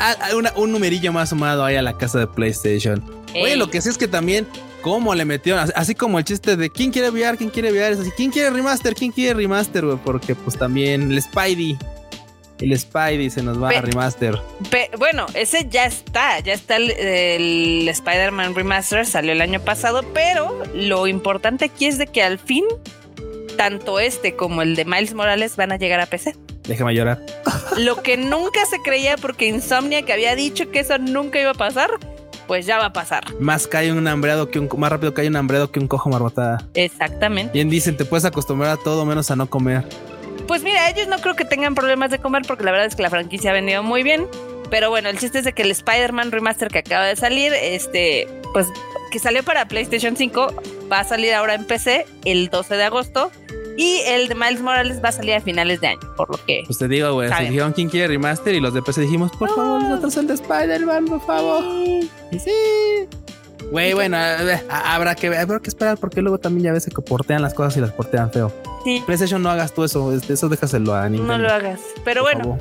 un 0.56 0.72
numerillo 0.72 1.12
más 1.12 1.28
sumado 1.30 1.64
ahí 1.64 1.76
a 1.76 1.82
la 1.82 1.98
casa 1.98 2.18
de 2.18 2.26
PlayStation. 2.26 3.02
Oye, 3.34 3.56
lo 3.56 3.70
que 3.70 3.80
sí 3.82 3.90
es 3.90 3.98
que 3.98 4.08
también, 4.08 4.46
¿cómo 4.80 5.14
le 5.14 5.24
metieron? 5.26 5.70
Así 5.74 5.94
como 5.94 6.18
el 6.18 6.24
chiste 6.24 6.56
de 6.56 6.70
quién 6.70 6.90
quiere 6.90 7.10
VR, 7.10 7.36
quién 7.36 7.50
quiere 7.50 7.72
VR, 7.72 7.92
es 7.92 8.00
así, 8.00 8.10
¿quién 8.16 8.30
quiere 8.30 8.48
remaster? 8.50 8.94
¿Quién 8.94 9.12
quiere 9.12 9.34
remaster, 9.34 9.84
güey? 9.84 9.98
Porque 10.02 10.34
pues 10.34 10.56
también 10.56 11.12
el 11.12 11.20
Spidey 11.20 11.76
el 12.62 12.78
Spidey 12.78 13.30
se 13.30 13.42
nos 13.42 13.62
va 13.62 13.70
a 13.70 13.80
remaster. 13.80 14.38
bueno, 14.98 15.26
ese 15.34 15.66
ya 15.68 15.84
está, 15.86 16.40
ya 16.40 16.52
está 16.52 16.76
el, 16.76 17.88
Spider-Man 17.88 18.54
Remaster, 18.54 19.06
salió 19.06 19.32
el 19.32 19.40
año 19.40 19.60
pasado, 19.60 20.02
pero 20.14 20.62
lo 20.74 21.06
importante 21.06 21.66
aquí 21.66 21.86
es 21.86 21.98
de 21.98 22.06
que 22.06 22.22
al 22.22 22.38
fin, 22.38 22.64
tanto 23.56 23.98
este 23.98 24.34
como 24.34 24.62
el 24.62 24.76
de 24.76 24.84
Miles 24.84 25.14
Morales 25.14 25.56
van 25.56 25.72
a 25.72 25.76
llegar 25.76 26.00
a 26.00 26.06
PC. 26.06 26.36
Déjame 26.64 26.94
llorar. 26.94 27.20
Lo 27.78 28.02
que 28.02 28.16
nunca 28.16 28.64
se 28.66 28.78
creía 28.82 29.16
porque 29.16 29.46
Insomnia 29.46 30.02
que 30.02 30.12
había 30.12 30.36
dicho 30.36 30.70
que 30.70 30.80
eso 30.80 30.98
nunca 30.98 31.40
iba 31.40 31.50
a 31.50 31.54
pasar, 31.54 31.90
pues 32.46 32.66
ya 32.66 32.78
va 32.78 32.86
a 32.86 32.92
pasar. 32.92 33.24
Más 33.40 33.66
cae 33.66 33.90
un 33.92 34.06
hambreado 34.06 34.48
que 34.48 34.58
un 34.58 34.68
más 34.78 34.90
rápido 34.90 35.12
cae 35.14 35.26
un 35.28 35.36
hambreado 35.36 35.72
que 35.72 35.80
un 35.80 35.88
cojo 35.88 36.08
marmotada. 36.10 36.68
Exactamente. 36.74 37.52
Bien 37.52 37.68
dicen, 37.68 37.96
te 37.96 38.04
puedes 38.04 38.24
acostumbrar 38.24 38.70
a 38.70 38.76
todo 38.76 39.04
menos 39.04 39.30
a 39.30 39.36
no 39.36 39.48
comer. 39.48 39.84
Pues 40.52 40.64
mira, 40.64 40.90
ellos 40.90 41.08
no 41.08 41.16
creo 41.16 41.34
que 41.34 41.46
tengan 41.46 41.74
problemas 41.74 42.10
de 42.10 42.18
comer 42.18 42.42
porque 42.46 42.62
la 42.62 42.72
verdad 42.72 42.86
es 42.86 42.94
que 42.94 43.02
la 43.02 43.08
franquicia 43.08 43.52
ha 43.52 43.54
vendido 43.54 43.82
muy 43.82 44.02
bien. 44.02 44.26
Pero 44.68 44.90
bueno, 44.90 45.08
el 45.08 45.18
chiste 45.18 45.38
es 45.38 45.46
de 45.46 45.54
que 45.54 45.62
el 45.62 45.70
Spider-Man 45.70 46.30
Remaster 46.30 46.68
que 46.68 46.80
acaba 46.80 47.06
de 47.06 47.16
salir, 47.16 47.54
este, 47.54 48.28
pues 48.52 48.66
que 49.10 49.18
salió 49.18 49.42
para 49.42 49.66
PlayStation 49.66 50.14
5, 50.14 50.52
va 50.92 51.00
a 51.00 51.04
salir 51.04 51.32
ahora 51.32 51.54
en 51.54 51.64
PC 51.64 52.04
el 52.26 52.50
12 52.50 52.76
de 52.76 52.84
agosto. 52.84 53.30
Y 53.78 54.00
el 54.04 54.28
de 54.28 54.34
Miles 54.34 54.60
Morales 54.60 55.02
va 55.02 55.08
a 55.08 55.12
salir 55.12 55.32
a 55.32 55.40
finales 55.40 55.80
de 55.80 55.86
año, 55.86 56.14
por 56.18 56.28
lo 56.28 56.44
que. 56.44 56.64
Pues 56.66 56.76
te 56.76 56.86
digo, 56.86 57.14
güey, 57.14 57.32
se 57.32 57.44
dijeron 57.44 57.72
quién 57.72 57.88
quiere 57.88 58.08
remaster 58.08 58.54
y 58.54 58.60
los 58.60 58.74
de 58.74 58.82
PC 58.82 59.00
dijimos, 59.00 59.32
por 59.32 59.48
favor, 59.54 59.80
ah. 59.82 59.88
nosotros 59.88 60.18
el 60.18 60.26
de 60.26 60.34
Spider-Man, 60.34 61.06
por 61.06 61.24
favor. 61.24 61.64
Sí. 62.32 63.08
Güey, 63.72 63.94
bueno, 63.94 64.18
habrá 64.68 65.14
que, 65.14 65.34
habrá 65.34 65.58
que 65.58 65.70
esperar 65.70 65.96
porque 65.96 66.20
luego 66.20 66.36
también 66.36 66.64
ya 66.64 66.72
ves 66.72 66.84
que 66.84 67.00
portean 67.00 67.40
las 67.40 67.54
cosas 67.54 67.74
y 67.78 67.80
las 67.80 67.90
portean 67.90 68.30
feo. 68.30 68.52
Sí. 68.84 69.02
PlayStation 69.06 69.42
no 69.42 69.48
hagas 69.48 69.72
tú 69.72 69.82
eso, 69.82 70.12
eso 70.12 70.48
déjaselo 70.50 70.94
a 70.94 71.08
Nintendo. 71.08 71.38
No 71.38 71.42
lo 71.42 71.50
hagas. 71.50 71.80
Pero 72.04 72.20
bueno, 72.20 72.58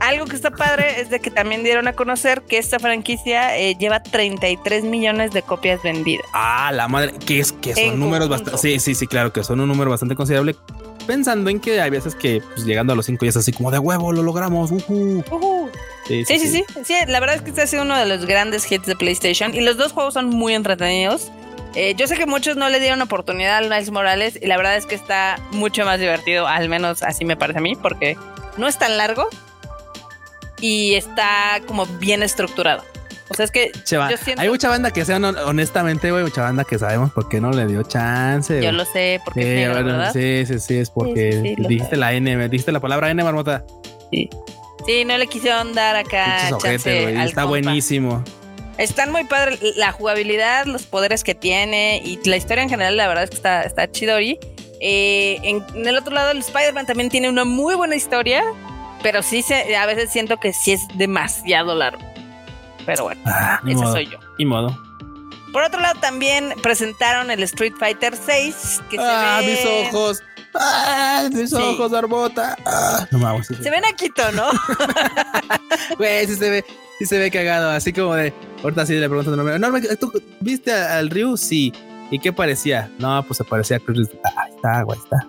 algo 0.00 0.26
que 0.26 0.36
está 0.36 0.50
padre 0.50 1.00
es 1.00 1.08
de 1.08 1.18
que 1.18 1.30
también 1.30 1.64
dieron 1.64 1.88
a 1.88 1.94
conocer 1.94 2.42
que 2.42 2.58
esta 2.58 2.78
franquicia 2.78 3.56
eh, 3.56 3.74
lleva 3.78 4.02
33 4.02 4.84
millones 4.84 5.32
de 5.32 5.40
copias 5.40 5.82
vendidas. 5.82 6.26
Ah, 6.34 6.70
la 6.74 6.88
madre, 6.88 7.14
que 7.24 7.40
es 7.40 7.52
que 7.52 7.74
son 7.74 7.98
números 7.98 8.28
bastante. 8.28 8.58
Sí, 8.58 8.80
sí, 8.80 8.94
sí, 8.94 9.06
claro 9.06 9.32
que 9.32 9.42
son 9.42 9.60
un 9.60 9.68
número 9.68 9.90
bastante 9.90 10.14
considerable. 10.14 10.56
Pensando 11.06 11.48
en 11.48 11.58
que 11.58 11.80
hay 11.80 11.88
veces 11.88 12.14
que 12.14 12.42
pues, 12.42 12.66
llegando 12.66 12.92
a 12.92 12.96
los 12.96 13.06
5 13.06 13.24
ya 13.24 13.30
es 13.30 13.36
así 13.38 13.50
como 13.52 13.70
de 13.70 13.78
huevo, 13.78 14.12
lo 14.12 14.22
logramos. 14.22 14.70
Sí 16.10 16.38
sí, 16.38 16.38
sí 16.48 16.64
sí, 16.84 16.94
la 17.06 17.20
verdad 17.20 17.36
es 17.36 17.42
que 17.42 17.50
este 17.50 17.62
ha 17.62 17.66
sido 17.66 17.82
uno 17.82 17.96
de 17.96 18.04
los 18.04 18.26
grandes 18.26 18.70
hits 18.70 18.86
de 18.86 18.96
PlayStation 18.96 19.54
y 19.54 19.60
los 19.60 19.76
dos 19.76 19.92
juegos 19.92 20.14
son 20.14 20.28
muy 20.28 20.54
entretenidos. 20.54 21.30
Eh, 21.76 21.94
yo 21.96 22.08
sé 22.08 22.16
que 22.16 22.26
muchos 22.26 22.56
no 22.56 22.68
le 22.68 22.80
dieron 22.80 23.00
oportunidad 23.00 23.58
al 23.58 23.68
Miles 23.68 23.92
Morales 23.92 24.38
y 24.40 24.46
la 24.46 24.56
verdad 24.56 24.76
es 24.76 24.86
que 24.86 24.96
está 24.96 25.38
mucho 25.52 25.84
más 25.84 26.00
divertido, 26.00 26.48
al 26.48 26.68
menos 26.68 27.04
así 27.04 27.24
me 27.24 27.36
parece 27.36 27.60
a 27.60 27.62
mí, 27.62 27.76
porque 27.76 28.16
no 28.56 28.66
es 28.66 28.76
tan 28.76 28.96
largo 28.96 29.28
y 30.60 30.94
está 30.94 31.60
como 31.66 31.86
bien 31.86 32.24
estructurado. 32.24 32.82
O 33.28 33.34
sea, 33.34 33.44
es 33.44 33.52
que 33.52 33.70
hay 34.36 34.48
mucha 34.48 34.68
banda 34.68 34.90
que 34.90 35.04
sea 35.04 35.18
honestamente, 35.18 36.10
güey, 36.10 36.24
mucha 36.24 36.42
banda 36.42 36.64
que 36.64 36.80
sabemos 36.80 37.12
por 37.12 37.28
qué 37.28 37.40
no 37.40 37.52
le 37.52 37.68
dio 37.68 37.84
chance. 37.84 38.60
Yo 38.60 38.72
lo 38.72 38.84
sé, 38.84 39.20
porque 39.24 39.70
sí, 40.12 40.46
sí, 40.52 40.58
sí, 40.58 40.78
es 40.78 40.90
porque 40.90 41.54
dijiste 41.56 41.96
la 41.96 42.12
N, 42.12 42.48
dijiste 42.48 42.72
la 42.72 42.80
palabra 42.80 43.08
N, 43.12 43.22
marmota. 43.22 43.64
Sí. 44.10 44.28
Sí, 44.86 45.04
no 45.04 45.18
le 45.18 45.26
quisieron 45.26 45.74
dar 45.74 45.96
acá. 45.96 46.50
Chance 46.58 47.22
está 47.24 47.44
buenísimo. 47.44 48.24
Están 48.78 49.12
muy 49.12 49.24
padres 49.24 49.60
la 49.76 49.92
jugabilidad, 49.92 50.64
los 50.64 50.84
poderes 50.84 51.22
que 51.22 51.34
tiene 51.34 52.00
y 52.02 52.18
la 52.26 52.36
historia 52.36 52.62
en 52.62 52.70
general, 52.70 52.96
la 52.96 53.08
verdad 53.08 53.24
es 53.24 53.30
que 53.30 53.36
está, 53.36 53.62
está 53.62 53.90
chido. 53.90 54.18
Y 54.20 54.38
eh, 54.80 55.38
en, 55.42 55.86
el 55.86 55.98
otro 55.98 56.14
lado, 56.14 56.30
el 56.30 56.38
Spider-Man 56.38 56.86
también 56.86 57.10
tiene 57.10 57.28
una 57.28 57.44
muy 57.44 57.74
buena 57.74 57.94
historia, 57.94 58.42
pero 59.02 59.22
sí 59.22 59.42
se, 59.42 59.76
a 59.76 59.84
veces 59.84 60.10
siento 60.10 60.38
que 60.38 60.54
sí 60.54 60.72
es 60.72 60.80
demasiado 60.94 61.74
largo. 61.74 62.02
Pero 62.86 63.04
bueno, 63.04 63.20
ah, 63.26 63.60
ese 63.66 63.78
soy 63.78 64.06
yo. 64.06 64.18
Y 64.38 64.46
modo. 64.46 64.76
Por 65.52 65.62
otro 65.64 65.80
lado, 65.80 66.00
también 66.00 66.54
presentaron 66.62 67.30
el 67.30 67.42
Street 67.42 67.74
Fighter 67.78 68.14
6. 68.16 68.82
Que 68.88 68.96
ah, 68.98 69.40
mis 69.44 69.64
ojos. 69.64 70.22
¡Ah! 70.54 71.28
Mis 71.32 71.52
ojos, 71.52 71.92
Arbota. 71.92 72.56
Ah, 72.64 73.06
no 73.10 73.18
vamos. 73.18 73.46
Se 73.46 73.70
ven 73.70 73.82
Quito, 73.96 74.30
¿no? 74.32 74.48
Güey, 75.98 76.26
sí 76.26 76.36
se 76.36 76.50
ve, 76.50 76.64
sí 76.98 77.06
se 77.06 77.18
ve 77.18 77.30
cagado. 77.30 77.70
Así 77.70 77.92
como 77.92 78.14
de. 78.14 78.32
Ahorita 78.62 78.86
sí 78.86 78.94
le 78.94 79.08
pregunto 79.08 79.34
Norma, 79.36 79.80
¿tú 79.98 80.12
viste 80.40 80.72
al 80.72 81.10
Ryu? 81.10 81.36
Sí. 81.36 81.72
¿Y 82.10 82.18
qué 82.18 82.32
parecía? 82.32 82.90
No, 82.98 83.24
pues 83.26 83.38
se 83.38 83.44
parecía 83.44 83.76
a 83.76 83.80
Chris. 83.80 84.08
Ah, 84.24 84.48
está, 84.48 84.82
güey, 84.82 84.98
está. 84.98 85.26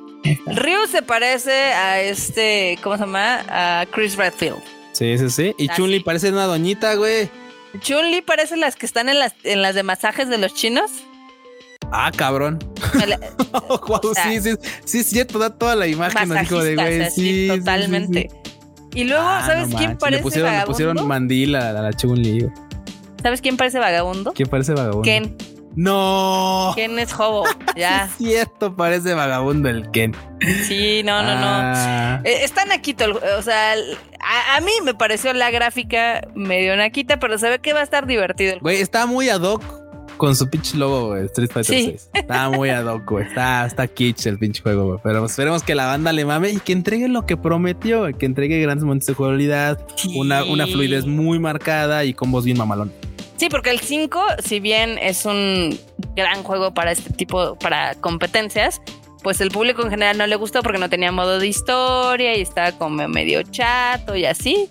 Ryu 0.62 0.88
se 0.88 1.02
parece 1.02 1.52
a 1.52 2.02
este. 2.02 2.78
¿Cómo 2.82 2.96
se 2.96 3.02
llama? 3.02 3.44
A 3.50 3.86
Chris 3.92 4.16
Redfield. 4.16 4.62
Sí, 4.94 5.18
sí, 5.18 5.30
sí. 5.30 5.56
Y 5.58 5.68
Chun-Li 5.70 6.02
parece 6.02 6.30
una 6.30 6.46
doñita, 6.46 6.96
güey. 6.96 7.30
Chun-Li 7.80 8.22
parece 8.22 8.58
las 8.58 8.76
que 8.76 8.86
están 8.86 9.10
en 9.10 9.20
las, 9.20 9.34
en 9.44 9.62
las 9.62 9.76
de 9.76 9.84
masajes 9.84 10.28
de 10.30 10.38
los 10.38 10.54
chinos. 10.54 10.92
Ah, 11.92 12.12
cabrón. 12.16 12.60
sí, 14.24 14.42
sí, 14.42 14.56
sí, 14.86 15.00
es 15.00 15.08
cierto, 15.08 15.40
da 15.40 15.50
toda 15.50 15.76
la 15.76 15.88
imagen 15.88 16.32
así 16.32 16.48
como 16.48 16.64
de 16.64 16.76
güey. 16.76 17.12
Sí, 17.12 17.48
totalmente. 17.50 18.30
y 18.94 19.04
luego, 19.04 19.24
ah, 19.26 19.44
¿sabes 19.46 19.76
quién 19.76 19.98
parece 19.98 20.18
le 20.18 20.24
pusieron, 20.24 20.52
vagabundo? 20.52 20.72
Le 20.72 20.74
pusieron 20.74 21.08
mandila 21.08 21.70
a 21.70 21.74
la 21.74 21.94
Chun-Li. 21.94 22.48
¿Sabes 23.22 23.42
quién 23.42 23.58
parece 23.58 23.80
vagabundo? 23.80 24.34
¿Quién 24.34 24.50
parece 24.50 24.74
vagabundo? 24.74 25.04
Ken. 25.04 25.36
No. 25.76 26.74
Ken 26.76 27.00
es 27.00 27.14
Hobo, 27.18 27.46
ya. 27.76 28.06
es 28.06 28.18
cierto, 28.18 28.76
parece 28.76 29.14
vagabundo 29.14 29.70
el 29.70 29.90
Ken. 29.92 30.16
Sí, 30.68 31.02
no, 31.04 31.22
no, 31.24 31.36
no. 31.36 31.48
Ah. 31.48 32.22
Eh, 32.24 32.44
está 32.44 32.66
naquito, 32.66 33.06
o 33.38 33.42
sea, 33.42 33.74
a, 33.74 34.58
a, 34.58 34.62
mí 34.62 34.72
me 34.84 34.94
pareció 34.94 35.34
la 35.34 35.50
gráfica 35.52 36.28
medio 36.36 36.76
naquita, 36.76 37.20
pero 37.20 37.38
se 37.38 37.50
ve 37.50 37.60
que 37.60 37.74
va 37.74 37.82
a 37.82 37.84
estar 37.84 38.06
divertido. 38.06 38.58
Güey, 38.60 38.82
está 38.82 39.06
muy 39.06 39.30
ad 39.30 39.42
hoc 39.42 39.81
con 40.18 40.36
su 40.36 40.50
pinche 40.50 40.78
logo, 40.78 41.16
Street 41.16 41.50
Fighter 41.52 41.76
6. 41.84 42.10
Está 42.14 42.50
muy 42.50 42.70
ad 42.70 42.86
hoc, 42.86 43.10
güey. 43.10 43.26
Está, 43.26 43.66
está 43.66 43.88
kitsch 43.88 44.28
el 44.28 44.38
pinche 44.38 44.62
juego, 44.62 44.86
güey. 44.86 45.00
Pero 45.04 45.26
esperemos 45.26 45.64
que 45.64 45.76
la 45.76 45.86
banda 45.86 46.12
le 46.12 46.26
mame 46.26 46.52
y 46.52 46.60
que 46.60 46.74
entregue 46.74 47.08
lo 47.08 47.26
que 47.26 47.38
prometió, 47.38 48.08
que 48.18 48.26
entregue 48.26 48.62
grandes 48.62 48.84
momentos 48.84 49.08
de 49.08 49.14
jugabilidad, 49.14 49.86
una, 50.16 50.44
una 50.44 50.68
fluidez 50.68 51.06
muy 51.06 51.40
marcada 51.40 52.06
y 52.06 52.14
combos 52.14 52.46
bien 52.46 52.58
mamalón. 52.58 52.92
Sí, 53.38 53.50
porque 53.50 53.72
el 53.72 53.80
5, 53.80 54.22
si 54.44 54.60
bien 54.60 55.00
es 55.00 55.26
un 55.26 55.76
gran 56.16 56.44
juego 56.44 56.76
para 56.76 56.92
este 56.92 57.12
tipo, 57.12 57.58
para 57.58 57.96
competencias, 57.96 58.82
pues 59.24 59.42
el 59.42 59.50
público 59.50 59.82
en 59.84 59.90
general 59.90 60.18
no 60.18 60.28
le 60.28 60.36
gustó 60.36 60.62
porque 60.62 60.78
no 60.78 60.90
tenía 60.90 61.12
modo 61.12 61.40
de 61.40 61.48
historia 61.48 62.38
y 62.38 62.42
estaba 62.42 62.72
como 62.74 63.08
medio 63.08 63.42
chato 63.44 64.16
y 64.16 64.26
así. 64.26 64.70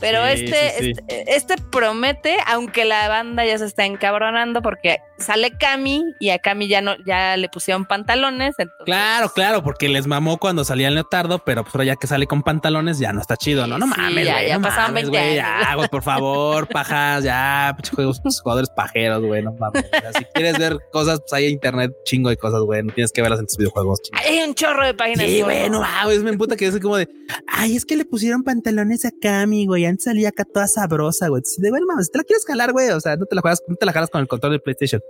Pero 0.00 0.24
este, 0.26 0.90
este, 0.90 1.36
este, 1.36 1.54
promete, 1.70 2.36
aunque 2.46 2.84
la 2.84 3.08
banda 3.08 3.44
ya 3.44 3.58
se 3.58 3.66
está 3.66 3.84
encabronando 3.84 4.62
porque 4.62 4.98
sale 5.18 5.56
Cami 5.58 6.04
y 6.20 6.30
a 6.30 6.38
Cami 6.38 6.68
ya 6.68 6.80
no, 6.80 6.94
ya 7.04 7.36
le 7.36 7.48
pusieron 7.48 7.86
pantalones. 7.86 8.54
Claro, 8.84 9.30
claro, 9.30 9.62
porque 9.62 9.88
les 9.88 10.06
mamó 10.06 10.38
cuando 10.38 10.64
salía 10.64 10.88
el 10.88 10.94
leotardo, 10.94 11.42
pero 11.44 11.64
pues 11.64 11.86
ya 11.86 11.96
que 11.96 12.06
sale 12.06 12.26
con 12.26 12.42
pantalones 12.42 12.98
ya 12.98 13.12
no 13.12 13.20
está 13.20 13.36
chido, 13.36 13.66
¿no? 13.66 13.78
No 13.78 13.86
mames, 13.86 14.26
ya, 14.26 14.42
ya 14.42 14.58
pasaban 14.60 14.94
20 14.94 15.18
años. 15.18 15.36
Ya, 15.36 15.74
güey, 15.74 15.88
por 15.88 16.02
favor, 16.02 16.68
pajas, 16.72 17.24
ya, 17.24 17.76
juegos, 17.94 18.20
jugadores 18.42 18.70
pajeros, 18.70 19.22
güey, 19.24 19.42
no 19.42 19.52
mames. 19.54 19.84
si 20.16 20.24
quieres 20.34 20.58
ver 20.58 20.78
cosas, 20.92 21.20
pues 21.20 21.32
hay 21.32 21.46
internet 21.46 21.92
chingo 22.04 22.28
de 22.30 22.36
cosas, 22.36 22.60
güey, 22.62 22.82
no 22.82 22.92
tienes 22.92 23.12
que 23.12 23.22
verlas 23.22 23.40
en 23.40 23.46
tus 23.46 23.56
videojuegos. 23.56 24.00
Hay 24.12 24.40
un 24.40 24.54
chorro 24.54 24.84
de 24.84 24.94
páginas. 24.94 25.26
Sí, 25.26 25.42
güey, 25.42 25.70
no 25.70 25.80
mames, 25.80 26.22
me 26.22 26.30
emputa 26.30 26.56
que 26.56 26.66
es 26.66 26.78
como 26.80 26.96
de, 26.96 27.08
ay, 27.46 27.76
es 27.76 27.84
que 27.84 27.96
le 27.96 28.04
pusieron 28.04 28.42
pantalones 28.42 29.04
a 29.04 29.10
Cami, 29.20 29.66
güey, 29.66 29.86
antes 29.86 30.04
salía 30.04 30.28
acá 30.28 30.44
toda 30.44 30.66
sabrosa, 30.68 31.28
güey. 31.28 31.42
De 31.58 31.70
bueno, 31.70 31.86
mames, 31.86 32.10
te 32.10 32.18
la 32.18 32.24
quieres 32.24 32.44
jalar, 32.44 32.72
güey, 32.72 32.90
o 32.90 33.00
sea, 33.00 33.16
no 33.16 33.26
te 33.26 33.34
la 33.34 33.40
juegas, 33.40 33.62
no 33.68 33.76
te 33.76 33.86
la 33.86 33.92
jalas 33.92 34.10
con 34.10 34.20
el 34.20 34.28
control 34.28 34.52
de 34.52 34.58
PlayStation. 34.60 35.00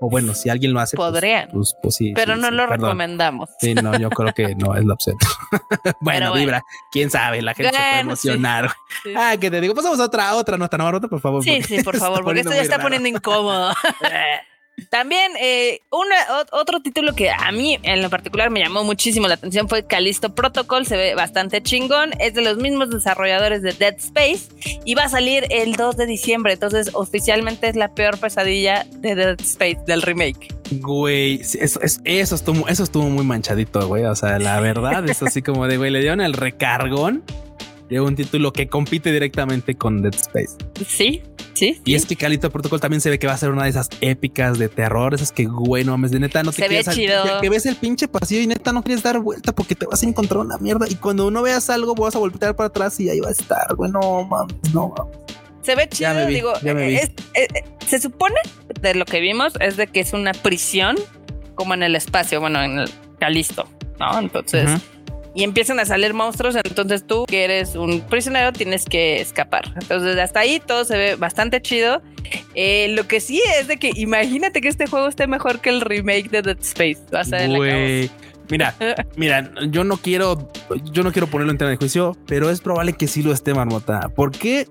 O 0.00 0.10
bueno, 0.10 0.34
si 0.34 0.50
alguien 0.50 0.72
lo 0.74 0.80
hace, 0.80 0.96
pues, 0.96 1.10
podrían. 1.10 1.48
Pues, 1.48 1.74
pues, 1.82 1.94
sí, 1.96 2.12
pero 2.14 2.36
no 2.36 2.50
lo 2.50 2.66
recomendamos. 2.66 3.48
Sí, 3.58 3.74
no, 3.74 3.98
yo 3.98 4.10
creo 4.10 4.32
que 4.34 4.54
no 4.54 4.74
es 4.74 4.84
la 4.84 4.94
opción. 4.94 5.16
bueno, 6.00 6.34
Vibra, 6.34 6.62
quién 6.92 7.10
sabe, 7.10 7.40
la 7.40 7.54
gente 7.54 7.72
se 7.72 7.78
puede 7.78 8.00
emocionar. 8.00 8.72
Ah, 9.16 9.36
que 9.38 9.50
te 9.50 9.60
digo, 9.60 9.74
pasamos 9.74 10.00
a 10.00 10.04
otra, 10.04 10.34
otra 10.34 10.56
no, 10.58 10.64
otra, 10.64 11.08
por 11.08 11.20
favor. 11.20 11.42
Sí, 11.42 11.62
sí, 11.62 11.82
por 11.82 11.96
favor, 11.98 12.24
porque 12.24 12.40
esto 12.40 12.52
ya 12.52 12.62
está 12.62 12.80
poniendo 12.80 13.08
incómodo. 13.08 13.72
También 14.90 15.32
eh, 15.40 15.80
otro 15.90 16.80
título 16.80 17.14
que 17.14 17.30
a 17.30 17.50
mí 17.50 17.78
en 17.82 18.02
lo 18.02 18.10
particular 18.10 18.50
me 18.50 18.60
llamó 18.60 18.84
muchísimo 18.84 19.26
la 19.26 19.34
atención 19.34 19.68
fue 19.68 19.86
Callisto 19.86 20.34
Protocol, 20.34 20.86
se 20.86 20.96
ve 20.96 21.14
bastante 21.14 21.62
chingón, 21.62 22.10
es 22.20 22.34
de 22.34 22.42
los 22.42 22.58
mismos 22.58 22.90
desarrolladores 22.90 23.62
de 23.62 23.72
Dead 23.72 23.94
Space 23.96 24.48
y 24.84 24.94
va 24.94 25.04
a 25.04 25.08
salir 25.08 25.46
el 25.50 25.72
2 25.72 25.96
de 25.96 26.06
diciembre, 26.06 26.52
entonces 26.52 26.90
oficialmente 26.92 27.68
es 27.68 27.76
la 27.76 27.94
peor 27.94 28.18
pesadilla 28.18 28.86
de 28.98 29.14
Dead 29.14 29.40
Space 29.40 29.78
del 29.86 30.02
remake. 30.02 30.54
Güey, 30.70 31.40
eso, 31.40 31.80
eso, 32.04 32.34
estuvo, 32.34 32.68
eso 32.68 32.82
estuvo 32.82 33.08
muy 33.08 33.24
manchadito, 33.24 33.86
güey, 33.88 34.04
o 34.04 34.14
sea, 34.14 34.38
la 34.38 34.60
verdad 34.60 35.08
es 35.08 35.22
así 35.22 35.40
como 35.40 35.66
de, 35.66 35.78
güey, 35.78 35.90
le 35.90 36.00
dieron 36.00 36.20
el 36.20 36.34
recargón 36.34 37.24
de 37.88 38.00
un 38.00 38.14
título 38.14 38.52
que 38.52 38.68
compite 38.68 39.12
directamente 39.12 39.74
con 39.76 40.02
Dead 40.02 40.14
Space. 40.14 40.56
Sí, 40.86 41.22
sí. 41.56 41.80
Y 41.84 41.94
es 41.94 42.06
que 42.06 42.16
Calito 42.16 42.50
Protocol 42.50 42.80
también 42.80 43.00
se 43.00 43.10
ve 43.10 43.18
que 43.18 43.26
va 43.26 43.32
a 43.32 43.38
ser 43.38 43.50
una 43.50 43.64
de 43.64 43.70
esas 43.70 43.88
épicas 44.00 44.58
de 44.58 44.68
terror, 44.68 45.14
esas 45.14 45.32
que, 45.32 45.44
güey, 45.46 45.84
no 45.84 45.92
mames, 45.92 46.10
de 46.10 46.20
neta 46.20 46.42
no 46.42 46.52
te 46.52 46.62
se 46.62 46.68
ve 46.68 46.84
chido. 46.84 47.40
Que, 47.40 47.48
ves 47.48 47.66
el 47.66 47.76
pinche 47.76 48.08
pasillo 48.08 48.42
y 48.42 48.46
neta 48.46 48.72
no 48.72 48.82
quieres 48.82 49.02
dar 49.02 49.18
vuelta 49.20 49.52
porque 49.52 49.74
te 49.74 49.86
vas 49.86 50.02
a 50.02 50.06
encontrar 50.06 50.40
una 50.40 50.58
mierda. 50.58 50.86
Y 50.88 50.94
cuando 50.96 51.26
uno 51.26 51.42
veas 51.42 51.70
algo, 51.70 51.94
vas 51.94 52.14
a 52.14 52.18
voltear 52.18 52.54
para 52.54 52.68
atrás 52.68 53.00
y 53.00 53.08
ahí 53.10 53.20
va 53.20 53.28
a 53.28 53.32
estar, 53.32 53.74
güey, 53.74 53.90
no 53.90 54.24
mames, 54.24 54.56
no 54.72 54.94
mames. 54.96 55.16
Se 55.62 55.74
ve 55.74 55.88
chido, 55.88 56.26
digo, 56.26 56.52
se 57.86 58.00
supone 58.00 58.36
de 58.80 58.94
lo 58.94 59.04
que 59.04 59.20
vimos 59.20 59.54
es 59.60 59.76
de 59.76 59.88
que 59.88 60.00
es 60.00 60.12
una 60.12 60.32
prisión 60.32 60.96
como 61.56 61.74
en 61.74 61.82
el 61.82 61.96
espacio, 61.96 62.40
bueno, 62.40 62.62
en 62.62 62.78
el 62.78 62.90
Calisto, 63.18 63.68
¿no? 63.98 64.18
Entonces 64.18 64.70
y 65.36 65.44
empiezan 65.44 65.78
a 65.78 65.84
salir 65.84 66.14
monstruos, 66.14 66.56
entonces 66.56 67.06
tú 67.06 67.26
que 67.26 67.44
eres 67.44 67.76
un 67.76 68.00
prisionero 68.00 68.54
tienes 68.54 68.86
que 68.86 69.20
escapar. 69.20 69.70
Entonces 69.78 70.18
hasta 70.18 70.40
ahí 70.40 70.60
todo 70.66 70.86
se 70.86 70.96
ve 70.96 71.16
bastante 71.16 71.60
chido. 71.60 72.00
Eh, 72.54 72.88
lo 72.88 73.06
que 73.06 73.20
sí 73.20 73.42
es 73.60 73.68
de 73.68 73.76
que 73.76 73.90
imagínate 73.94 74.62
que 74.62 74.68
este 74.68 74.86
juego 74.86 75.08
esté 75.08 75.26
mejor 75.26 75.60
que 75.60 75.68
el 75.68 75.82
remake 75.82 76.30
de 76.30 76.40
Dead 76.40 76.58
Space. 76.60 76.98
Vas 77.12 77.32
a 77.34 77.38
Mira, 78.48 78.74
mira, 79.16 79.50
yo 79.68 79.84
no 79.84 79.98
quiero, 79.98 80.50
yo 80.84 81.02
no 81.02 81.12
quiero 81.12 81.26
ponerlo 81.26 81.52
en 81.52 81.58
tela 81.58 81.70
de 81.70 81.76
juicio, 81.76 82.16
pero 82.26 82.48
es 82.48 82.62
probable 82.62 82.94
que 82.94 83.06
sí 83.06 83.22
lo 83.22 83.32
esté, 83.32 83.52
Marmota. 83.52 84.08
¿Por 84.08 84.30
qué? 84.30 84.66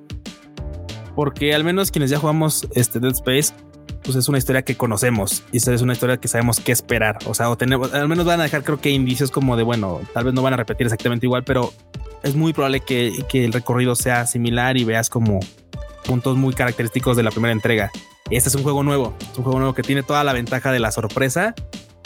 Porque 1.16 1.54
al 1.54 1.64
menos 1.64 1.92
quienes 1.92 2.10
ya 2.10 2.18
jugamos 2.18 2.68
este 2.74 3.00
Dead 3.00 3.14
Space 3.14 3.54
pues 4.06 4.16
es 4.16 4.30
una 4.30 4.38
historia 4.38 4.62
que 4.62 4.78
conocemos 4.78 5.44
y 5.52 5.58
es 5.58 5.82
una 5.82 5.94
historia 5.94 6.18
que 6.18 6.28
sabemos 6.28 6.60
qué 6.60 6.72
esperar. 6.72 7.18
O 7.26 7.34
sea, 7.34 7.50
o 7.50 7.58
tenemos, 7.58 7.94
al 7.94 8.08
menos 8.08 8.26
van 8.26 8.40
a 8.40 8.44
dejar, 8.44 8.64
creo 8.64 8.80
que 8.80 8.92
indicios 8.92 9.32
como 9.32 9.58
de 9.58 9.64
bueno, 9.64 10.00
tal 10.14 10.26
vez 10.26 10.34
no 10.34 10.44
van 10.44 10.54
a 10.54 10.58
repetir 10.58 10.86
exactamente 10.86 11.26
igual, 11.26 11.44
pero 11.44 11.74
es 12.24 12.36
muy 12.36 12.54
probable 12.54 12.82
que, 12.82 13.12
el 13.34 13.52
recorrido 13.52 13.96
sea 13.96 14.28
similar 14.28 14.78
y 14.78 14.84
veas 14.84 15.10
como 15.10 15.40
puntos 16.06 16.38
muy 16.38 16.54
característicos 16.54 17.18
de 17.18 17.24
la 17.24 17.32
primera 17.32 17.52
entrega. 17.52 17.92
Este 18.30 18.50
es 18.50 18.56
un 18.56 18.64
juego 18.64 18.84
nuevo, 18.84 19.16
es 19.20 19.38
un 19.38 19.44
juego 19.44 19.60
nuevo 19.60 19.74
que 19.74 19.82
tiene 19.82 20.04
toda 20.04 20.24
la 20.24 20.34
ventaja 20.34 20.72
de 20.72 20.80
la 20.80 20.92
sorpresa 20.92 21.56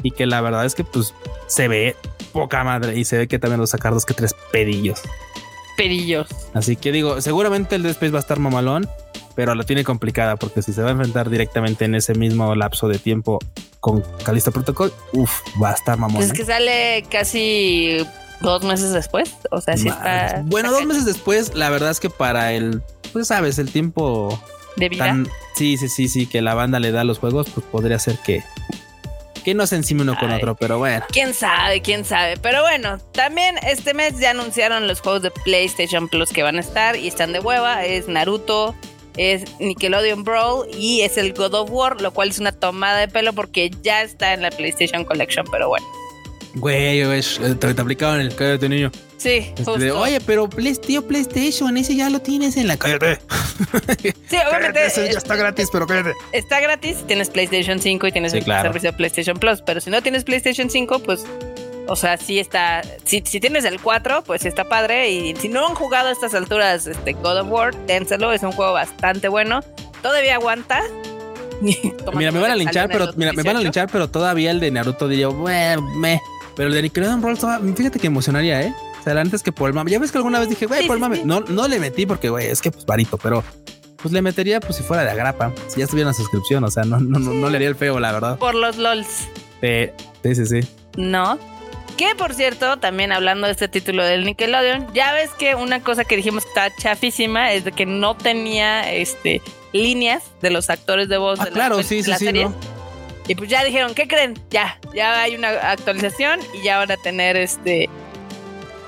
y 0.01 0.12
que 0.12 0.25
la 0.25 0.39
verdad 0.41 0.65
es 0.65 0.75
que 0.75 0.85
pues 0.85 1.13
se 1.47 1.67
ve 1.67 1.95
poca 2.31 2.63
madre 2.63 2.97
y 2.97 3.03
se 3.03 3.17
ve 3.17 3.27
que 3.27 3.39
también 3.39 3.59
los 3.59 3.71
sacar 3.71 3.93
dos 3.93 4.05
que 4.05 4.13
tres 4.13 4.33
pedillos. 4.51 5.01
Pedillos. 5.75 6.27
Así 6.53 6.75
que 6.75 6.91
digo, 6.91 7.21
seguramente 7.21 7.75
el 7.75 7.83
Dead 7.83 7.91
Space 7.91 8.12
va 8.12 8.19
a 8.19 8.21
estar 8.21 8.39
mamalón 8.39 8.88
pero 9.39 9.56
la 9.56 9.63
tiene 9.63 9.86
complicada 9.86 10.36
porque 10.36 10.62
si 10.62 10.73
se 10.73 10.82
va 10.82 10.89
a 10.89 10.91
enfrentar 10.91 11.30
directamente 11.30 11.86
en 11.86 11.95
ese 11.95 12.13
mismo 12.13 12.56
lapso 12.56 12.89
de 12.89 12.99
tiempo 12.99 13.39
con 13.80 14.04
Calista 14.25 14.52
Protocol, 14.52 14.91
uff, 15.13 15.32
va 15.63 15.69
a 15.69 15.75
estar 15.75 15.97
mamón. 15.97 16.21
Es 16.21 16.32
¿eh? 16.32 16.34
que 16.34 16.43
sale 16.43 17.06
casi 17.10 18.06
dos 18.41 18.65
meses 18.65 18.91
después. 18.91 19.34
O 19.52 19.62
sea, 19.62 19.78
si 19.78 19.88
está. 19.88 20.41
Bueno, 20.43 20.71
dos 20.71 20.86
meses 20.86 21.06
después, 21.06 21.56
la 21.56 21.69
verdad 21.69 21.89
es 21.89 22.02
que 22.02 22.10
para 22.10 22.52
el, 22.52 22.84
pues 23.13 23.28
sabes, 23.28 23.60
el 23.60 23.71
tiempo 23.71 24.38
de 24.75 24.89
vida. 24.89 25.15
sí, 25.56 25.78
sí, 25.78 25.88
sí, 25.88 26.10
sí, 26.10 26.28
que 26.28 26.41
la 26.41 26.54
banda 26.54 26.82
le 26.82 26.91
da 26.91 26.99
a 26.99 27.06
los 27.06 27.19
juegos, 27.19 27.49
pues 27.49 27.65
podría 27.65 27.97
ser 27.97 28.17
que 28.17 28.43
que 29.45 29.54
no 29.54 29.65
se 29.67 29.78
encima 29.78 30.02
uno 30.02 30.17
con 30.19 30.34
otro, 30.34 30.58
pero 30.58 30.80
bueno. 30.80 31.06
Quién 31.13 31.34
sabe, 31.34 31.82
quién 31.82 32.04
sabe. 32.04 32.36
Pero 32.36 32.62
bueno, 32.62 32.97
también 33.13 33.56
este 33.65 33.93
mes 33.93 34.19
ya 34.19 34.32
anunciaron 34.32 34.86
los 34.86 34.99
juegos 34.99 35.21
de 35.21 35.32
PlayStation 35.32 36.10
Plus 36.10 36.32
que 36.32 36.43
van 36.43 36.58
a 36.58 36.60
estar 36.60 36.97
y 36.97 37.08
están 37.08 37.32
de 37.32 37.39
hueva. 37.39 37.86
Es 37.86 38.10
Naruto, 38.10 38.75
es 39.19 39.43
Nickelodeon 39.60 40.23
Brawl 40.23 40.67
y 40.73 41.01
es 41.01 41.17
el 41.17 41.34
God 41.34 41.53
of 41.53 41.69
War, 41.71 42.01
lo 42.01 42.12
cual 42.13 42.29
es 42.29 42.39
una 42.39 42.53
tomada 42.53 42.99
de 42.99 43.10
pelo 43.10 43.34
porque 43.34 43.69
ya 43.84 44.01
está 44.01 44.34
en 44.34 44.41
la 44.41 44.49
PlayStation 44.49 45.03
Collection, 45.03 45.45
pero 45.51 45.67
bueno. 45.67 45.86
Güey, 46.55 47.03
te, 47.60 47.73
te 47.73 47.82
aplicaban 47.82 48.21
en 48.21 48.27
el 48.27 48.36
cabello 48.36 48.53
de 48.53 48.60
tu 48.60 48.69
niño. 48.69 48.91
Sí, 49.17 49.53
este, 49.58 49.91
Oye, 49.91 50.21
pero 50.21 50.47
tío 50.47 51.05
PlayStation, 51.05 51.75
ese 51.75 51.93
ya 51.97 52.10
lo 52.10 52.21
tienes 52.21 52.55
en 52.55 52.69
la 52.69 52.77
cállate. 52.77 53.19
Sí, 54.29 54.38
obviamente. 54.47 54.86
Ese 54.86 55.12
ya 55.12 55.17
está 55.17 55.36
gratis, 55.36 55.67
pero 55.71 55.86
cállate. 55.86 56.13
Está 56.32 56.62
gratis, 56.62 57.03
tienes 57.05 57.29
PlayStation 57.29 57.79
5 57.79 58.08
y 58.08 58.12
tienes 58.13 58.34
el 58.34 58.45
servicio 58.45 58.91
de 58.91 58.97
PlayStation 58.97 59.38
Plus, 59.38 59.62
pero 59.62 59.82
si 59.82 59.89
no 59.89 60.01
tienes 60.01 60.23
PlayStation 60.23 60.69
5, 60.69 60.99
pues 60.99 61.25
o 61.89 61.95
sea, 61.95 62.17
sí 62.17 62.39
está. 62.39 62.82
Si, 63.04 63.21
tienes 63.21 63.65
el 63.65 63.82
4, 63.82 64.23
pues 64.23 64.45
está 64.45 64.63
padre. 64.69 65.10
Y 65.10 65.36
si 65.36 65.49
no 65.49 65.67
han 65.67 65.75
jugado 65.75 66.10
a 66.10 66.12
estas 66.12 66.36
alturas 66.36 66.86
este 66.86 67.13
God 67.13 67.41
of 67.41 67.47
War, 67.49 67.75
dénselo. 67.88 68.32
Es 68.32 68.43
un 68.43 68.52
juego 68.52 68.73
bastante 68.73 69.28
bueno. 69.28 69.62
Todavía 70.02 70.36
aguanta. 70.36 70.82
mira, 71.62 72.32
me 72.32 72.39
van 72.39 72.52
a 72.52 72.56
linchar, 72.56 72.89
pero 72.89 73.10
mira, 73.15 73.34
me 73.34 73.43
van 73.43 73.58
a 73.58 73.60
linchar, 73.60 73.89
pero 73.91 74.08
todavía 74.08 74.52
el 74.52 74.60
de 74.60 74.71
Naruto 74.71 75.08
diría, 75.08 75.28
bueno, 75.28 75.82
me. 75.95 76.21
Pero 76.56 76.67
el 76.67 76.75
de 76.75 76.84
Nickelodeon 76.84 77.21
Brawl, 77.21 77.75
fíjate 77.75 77.99
que 77.99 78.08
emocionaría, 78.08 78.62
¿eh? 78.62 78.73
O 78.99 79.04
sea, 79.04 79.19
antes 79.19 79.41
que 79.41 79.52
por 79.52 79.69
el 79.69 79.73
mame. 79.73 79.91
Ya 79.91 79.99
ves 79.99 80.12
que 80.12 80.17
alguna 80.19 80.39
vez 80.39 80.49
dije, 80.49 80.67
güey, 80.67 80.86
por 80.86 80.95
el 80.95 81.02
mame. 81.02 81.21
No, 81.25 81.39
no 81.39 81.67
le 81.67 81.80
metí 81.80 82.06
porque, 82.06 82.30
güey, 82.30 82.47
es 82.47 82.62
que 82.62 82.69
pues 82.69 82.86
varito, 82.86 83.17
pero 83.17 83.43
pues 84.02 84.13
le 84.13 84.21
metería 84.21 84.60
pues 84.60 84.75
si 84.75 84.84
fuera 84.84 85.04
de 85.04 85.12
agrapa, 85.12 85.52
si 85.67 85.80
ya 85.80 85.86
estuviera 85.86 86.10
en 86.10 86.13
la 86.13 86.13
suscripción, 86.13 86.63
o 86.63 86.71
sea, 86.71 86.84
no, 86.84 86.99
no, 86.99 87.19
no, 87.19 87.34
no 87.34 87.49
le 87.49 87.58
haría 87.58 87.67
el 87.67 87.75
feo, 87.75 87.99
la 87.99 88.12
verdad. 88.12 88.38
Por 88.38 88.56
los 88.56 88.78
LOLs. 88.78 89.28
sí, 89.62 90.36
sí, 90.36 90.45
sí. 90.45 90.60
No, 90.95 91.39
que 91.99 92.15
por 92.15 92.33
cierto, 92.33 92.77
también 92.77 93.12
hablando 93.12 93.47
de 93.47 93.51
este 93.51 93.67
título 93.67 94.05
del 94.05 94.23
Nickelodeon, 94.23 94.88
ya 94.93 95.12
ves 95.12 95.31
que 95.31 95.55
una 95.55 95.83
cosa 95.83 96.05
que 96.05 96.15
dijimos 96.15 96.45
que 96.45 96.47
estaba 96.47 96.73
chafísima 96.77 97.51
es 97.51 97.65
de 97.65 97.73
que 97.73 97.85
no 97.85 98.15
tenía 98.15 98.89
este 98.89 99.41
líneas 99.73 100.23
de 100.41 100.49
los 100.49 100.69
actores 100.69 101.09
de 101.09 101.17
voz 101.17 101.41
ah, 101.41 101.43
de 101.43 101.51
la, 101.51 101.55
claro, 101.55 101.83
sí, 101.83 102.01
sí, 102.01 102.13
serie. 102.13 102.47
Y 103.27 103.35
pues 103.35 103.49
ya 103.49 103.65
dijeron, 103.65 103.93
¿qué 103.95 104.07
creen? 104.07 104.39
Ya, 104.49 104.79
ya 104.95 105.23
hay 105.23 105.35
una 105.35 105.49
actualización 105.49 106.39
y 106.53 106.63
ya 106.63 106.77
van 106.77 106.89
a 106.89 106.95
tener 106.95 107.35
este 107.35 107.89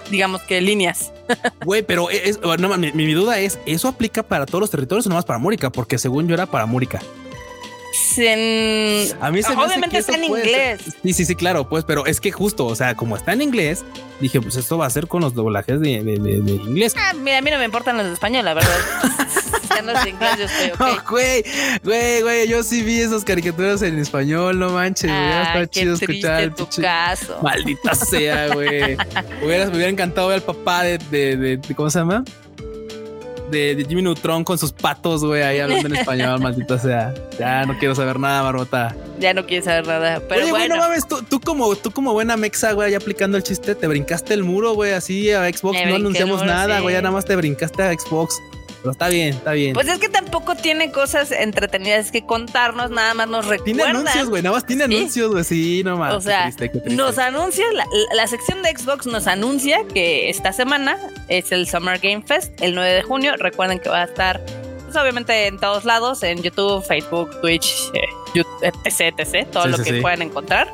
digamos 0.10 0.42
que 0.44 0.62
líneas. 0.62 1.12
Güey, 1.66 1.82
pero 1.82 2.10
es, 2.10 2.40
no, 2.42 2.78
mi, 2.78 2.94
mi, 2.94 3.14
duda 3.14 3.40
es, 3.40 3.60
¿eso 3.66 3.90
aplica 3.90 4.24
para 4.24 4.46
todos 4.46 4.62
los 4.62 4.72
territorios 4.72 5.06
o 5.06 5.10
no 5.10 5.16
más 5.16 5.26
para 5.26 5.38
Múrica? 5.38 5.70
Porque 5.70 5.98
según 5.98 6.30
yo 6.30 6.34
era 6.34 6.46
para 6.46 6.66
A 9.20 9.32
mí 9.32 9.44
se 9.44 9.54
Obviamente 9.54 9.98
está 9.98 10.16
en 10.16 10.24
inglés. 10.24 10.82
Sí, 11.04 11.14
sí, 11.14 11.26
sí, 11.26 11.36
claro, 11.36 11.68
pues, 11.68 11.84
pero 11.84 12.06
es 12.06 12.22
que 12.22 12.32
justo, 12.32 12.66
o 12.66 12.76
sea, 12.76 12.96
como 12.96 13.18
está 13.18 13.34
en 13.34 13.42
inglés, 13.42 13.84
dije, 14.20 14.40
pues 14.42 14.56
esto 14.56 14.78
va 14.78 14.86
a 14.86 14.90
ser 14.90 15.08
con 15.08 15.22
los 15.22 15.34
doblajes 15.34 15.82
de, 15.82 15.92
inglés. 15.92 16.96
Ah, 16.98 17.14
mira, 17.14 17.40
a 17.40 17.42
mí 17.42 17.52
no 17.52 17.58
me 17.58 17.66
importan 17.66 17.98
los 17.98 18.08
de 18.08 18.14
español, 18.14 18.46
la 18.46 18.54
verdad. 18.54 18.70
ya 19.76 19.82
no 19.82 19.92
es 19.92 20.08
inglés, 20.08 20.38
yo 20.38 20.46
estoy 20.46 20.98
güey, 21.10 21.44
güey, 21.84 22.22
güey, 22.22 22.48
yo 22.48 22.64
sí 22.64 22.82
vi 22.82 23.02
esas 23.02 23.24
caricaturas 23.24 23.82
en 23.82 24.00
español, 24.00 24.60
no 24.60 24.70
manches, 24.70 25.12
ah, 25.12 25.44
está 25.54 25.68
chido 25.68 25.96
escuchar. 25.96 26.56
Tu 26.56 26.68
caso. 26.82 27.40
Maldita 27.42 27.96
sea, 27.96 28.54
güey. 28.54 28.96
me 29.42 29.46
hubiera 29.46 29.90
encantado 29.90 30.28
ver 30.28 30.38
al 30.38 30.44
papá 30.44 30.84
de, 30.84 30.98
de, 31.10 31.60
¿cómo 31.76 31.90
se 31.90 32.00
llama? 32.00 32.24
De, 33.52 33.86
Jimmy 33.88 34.02
Neutron 34.02 34.44
con 34.44 34.58
sus 34.58 34.72
patos, 34.72 35.24
güey, 35.24 35.44
ahí 35.44 35.60
hablando 35.60 35.88
en 35.88 35.96
español, 35.96 36.40
maldita 36.42 36.80
sea. 36.80 37.14
Ya 37.38 37.66
no 37.66 37.78
quiero 37.78 37.94
saber 37.94 38.20
nada, 38.20 38.42
Barbota. 38.42 38.96
Ya 39.20 39.34
no 39.34 39.46
quieres 39.46 39.66
saber 39.66 39.86
nada. 39.86 40.22
Pero 40.28 40.44
Oye, 40.44 40.52
bueno. 40.52 40.76
no 40.76 40.82
mames, 40.82 41.06
tú, 41.08 41.40
como, 41.40 41.76
tú 41.76 41.92
como 41.92 42.14
buena 42.14 42.38
mexa, 42.38 42.72
güey, 42.72 42.96
aplicando 42.96 43.38
el 43.38 43.44
chiste, 43.44 43.76
te 43.76 43.88
brincaste 43.88 44.34
el 44.34 44.44
muro, 44.44 44.74
güey, 44.74 44.94
así 44.94 45.32
a 45.32 45.44
Xbox. 45.52 45.78
no 45.86 45.96
anunciamos 45.96 46.44
nada, 46.46 46.80
güey, 46.80 46.96
ya 46.96 47.02
nada 47.02 47.14
más 47.14 47.26
te 47.26 47.36
brincaste 47.36 47.84
a 47.84 47.94
Xbox. 47.94 48.36
Pero 48.82 48.92
está 48.92 49.10
bien, 49.10 49.36
está 49.36 49.52
bien. 49.52 49.74
Pues 49.74 49.88
es 49.88 50.00
que 50.00 50.10
tampoco 50.10 50.56
tiene 50.56 50.92
cosas 50.92 51.32
entretenidas 51.32 52.12
que 52.12 52.26
contarnos, 52.26 52.90
nada 52.90 53.14
más 53.14 53.28
nos 53.28 53.46
recuerda. 53.46 53.66
Tiene 53.66 53.84
anuncios, 53.84 54.30
güey, 54.30 54.42
nada 54.42 54.56
más 54.56 54.66
tiene 54.66 54.86
anuncios, 54.86 55.32
güey, 55.32 55.44
sí, 55.44 55.84
no 55.86 55.98
más. 55.98 56.16
O 56.16 56.22
sea, 56.22 56.52
nos 56.86 57.20
anuncia, 57.20 57.66
la, 58.14 58.28
sección 58.28 58.64
de 58.64 58.76
Xbox 58.76 59.06
nos 59.06 59.28
anuncia 59.28 59.84
que 59.94 60.30
esta 60.30 60.52
semana 60.52 60.98
es 61.28 61.52
el 61.52 61.68
Summer 61.68 62.00
Game 62.00 62.24
Fest, 62.26 62.60
el 62.62 62.74
9 62.74 62.92
de 62.92 63.04
junio. 63.04 63.36
Recuerden 63.38 63.80
que 63.80 63.90
va 63.90 64.02
a 64.02 64.06
estar, 64.06 64.44
pues 64.86 64.96
obviamente 64.96 65.46
en 65.46 65.60
todos 65.60 65.86
lados, 65.86 66.24
en 66.24 66.42
YouTube, 66.42 66.84
Facebook, 66.84 67.40
Twitch, 67.42 67.92
eh, 67.94 68.42
etc, 68.64 69.14
etc, 69.20 69.48
todo 69.52 69.68
lo 69.68 69.78
que 69.78 70.02
puedan 70.02 70.24
encontrar. 70.24 70.68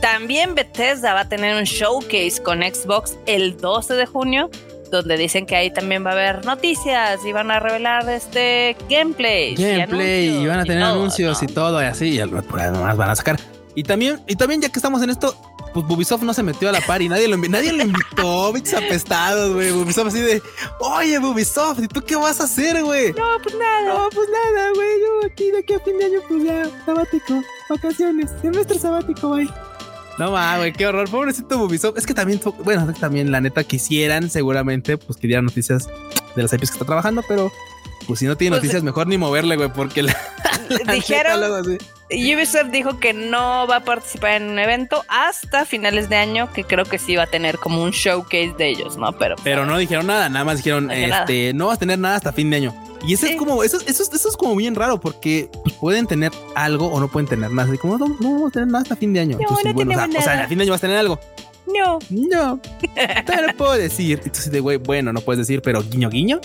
También 0.00 0.54
Bethesda 0.54 1.14
va 1.14 1.20
a 1.20 1.28
tener 1.28 1.56
un 1.56 1.64
showcase 1.64 2.40
con 2.42 2.60
Xbox 2.60 3.18
el 3.26 3.56
12 3.56 3.94
de 3.94 4.06
junio 4.06 4.50
donde 4.90 5.16
dicen 5.16 5.46
que 5.46 5.56
ahí 5.56 5.70
también 5.70 6.04
va 6.04 6.10
a 6.10 6.12
haber 6.12 6.44
noticias 6.44 7.24
y 7.24 7.32
van 7.32 7.50
a 7.50 7.60
revelar 7.60 8.08
este 8.08 8.76
gameplay. 8.88 9.54
Gameplay 9.54 10.42
y, 10.42 10.46
van 10.46 10.60
a 10.60 10.64
tener 10.64 10.82
anuncios 10.82 11.42
y 11.42 11.46
todo 11.46 11.80
y 11.82 11.86
así, 11.86 12.20
y 12.20 12.26
pues, 12.26 12.62
además 12.62 12.96
van 12.96 13.10
a 13.10 13.16
sacar. 13.16 13.38
Y 13.74 13.84
también, 13.84 14.20
y 14.26 14.34
también 14.34 14.60
ya 14.60 14.68
que 14.68 14.78
estamos 14.78 15.02
en 15.02 15.10
esto, 15.10 15.34
pues 15.72 15.86
Ubisoft 15.88 16.22
no 16.22 16.34
se 16.34 16.42
metió 16.42 16.68
a 16.68 16.72
la 16.72 16.80
par 16.80 17.00
y 17.00 17.08
nadie 17.08 17.28
lo, 17.28 17.36
nadie 17.36 17.72
lo 17.72 17.84
invitó, 17.84 18.52
bichos 18.54 18.74
apestados, 18.74 19.54
güey. 19.54 19.70
Ubisoft 19.70 20.08
así 20.08 20.20
de, 20.20 20.42
oye, 20.80 21.18
Ubisoft, 21.18 21.80
¿y 21.82 21.88
tú 21.88 22.02
qué 22.02 22.16
vas 22.16 22.40
a 22.40 22.44
hacer, 22.44 22.82
güey? 22.82 23.12
No, 23.12 23.26
pues 23.42 23.54
nada. 23.54 23.94
No, 23.94 24.08
pues 24.10 24.28
nada, 24.28 24.70
güey. 24.74 24.88
Yo 25.00 25.26
aquí 25.30 25.50
de 25.50 25.58
aquí 25.60 25.74
a 25.74 25.80
fin 25.80 25.98
de 25.98 26.04
año, 26.06 26.20
pues 26.28 26.44
ya, 26.44 26.84
sabático. 26.84 27.42
vacaciones, 27.68 28.30
semestre 28.42 28.78
sabático, 28.78 29.30
bye. 29.30 29.48
No 30.20 30.32
mames, 30.32 30.58
güey, 30.58 30.72
qué 30.74 30.86
horror. 30.86 31.08
Pobrecito 31.08 31.64
Ubisoft. 31.64 31.96
Es 31.96 32.04
que 32.04 32.12
también, 32.12 32.38
bueno, 32.62 32.92
también 33.00 33.32
la 33.32 33.40
neta 33.40 33.64
quisieran 33.64 34.28
seguramente, 34.28 34.98
pues 34.98 35.18
que 35.18 35.26
dieran 35.26 35.46
noticias 35.46 35.88
de 36.36 36.42
las 36.42 36.52
IPs 36.52 36.72
que 36.72 36.74
está 36.74 36.84
trabajando, 36.84 37.24
pero 37.26 37.50
pues 38.06 38.18
si 38.18 38.26
no 38.26 38.36
tiene 38.36 38.50
pues, 38.50 38.64
noticias, 38.64 38.82
mejor 38.82 39.06
ni 39.06 39.16
moverle, 39.16 39.56
güey, 39.56 39.72
porque 39.72 40.02
la, 40.02 40.14
dijeron. 40.92 41.78
Ubisoft 42.12 42.70
dijo 42.72 42.98
que 42.98 43.12
no 43.12 43.66
va 43.68 43.76
a 43.76 43.84
participar 43.84 44.42
en 44.42 44.50
un 44.50 44.58
evento 44.58 45.04
hasta 45.08 45.64
finales 45.64 46.08
de 46.08 46.16
año, 46.16 46.52
que 46.52 46.64
creo 46.64 46.84
que 46.84 46.98
sí 46.98 47.14
va 47.14 47.24
a 47.24 47.26
tener 47.26 47.58
como 47.58 47.82
un 47.82 47.92
showcase 47.92 48.54
de 48.58 48.68
ellos, 48.68 48.96
¿no? 48.96 49.12
Pero, 49.12 49.36
pero 49.44 49.64
no 49.64 49.78
dijeron 49.78 50.08
nada, 50.08 50.28
nada 50.28 50.44
más 50.44 50.56
dijeron, 50.56 50.90
este, 50.90 51.52
no 51.54 51.68
vas 51.68 51.76
a 51.76 51.78
tener 51.78 51.98
nada 51.98 52.16
hasta 52.16 52.32
fin 52.32 52.50
de 52.50 52.56
año. 52.56 52.74
Y 53.06 53.14
eso 53.14 53.26
es 53.26 53.36
como, 53.36 53.62
eso, 53.62 53.78
eso, 53.86 54.02
eso, 54.02 54.28
es 54.28 54.36
como 54.36 54.54
bien 54.56 54.74
raro 54.74 55.00
porque 55.00 55.48
pues, 55.62 55.74
pueden 55.76 56.06
tener 56.06 56.32
algo 56.54 56.88
o 56.88 57.00
no 57.00 57.08
pueden 57.08 57.28
tener 57.28 57.50
nada. 57.50 57.68
Así 57.68 57.78
como 57.78 57.96
no, 57.96 58.08
no 58.08 58.32
vamos 58.32 58.48
a 58.48 58.52
tener 58.52 58.68
nada 58.68 58.82
hasta 58.82 58.96
fin 58.96 59.12
de 59.12 59.20
año. 59.20 59.36
No, 59.36 59.42
Entonces, 59.42 59.72
bueno, 59.72 59.92
o 59.92 59.94
sea, 59.94 60.08
o 60.18 60.22
sea, 60.22 60.44
a 60.44 60.48
fin 60.48 60.58
de 60.58 60.64
año 60.64 60.72
vas 60.72 60.80
a 60.80 60.86
tener 60.86 60.98
algo. 60.98 61.18
No. 61.66 61.98
No. 62.10 62.60
Te 63.24 63.46
lo 63.46 63.56
puedo 63.56 63.72
decir. 63.72 64.20
Entonces, 64.22 64.50
de 64.52 64.60
güey, 64.60 64.76
bueno, 64.76 65.12
no 65.12 65.20
puedes 65.20 65.38
decir, 65.38 65.62
pero 65.62 65.82
guiño, 65.82 66.10
guiño. 66.10 66.40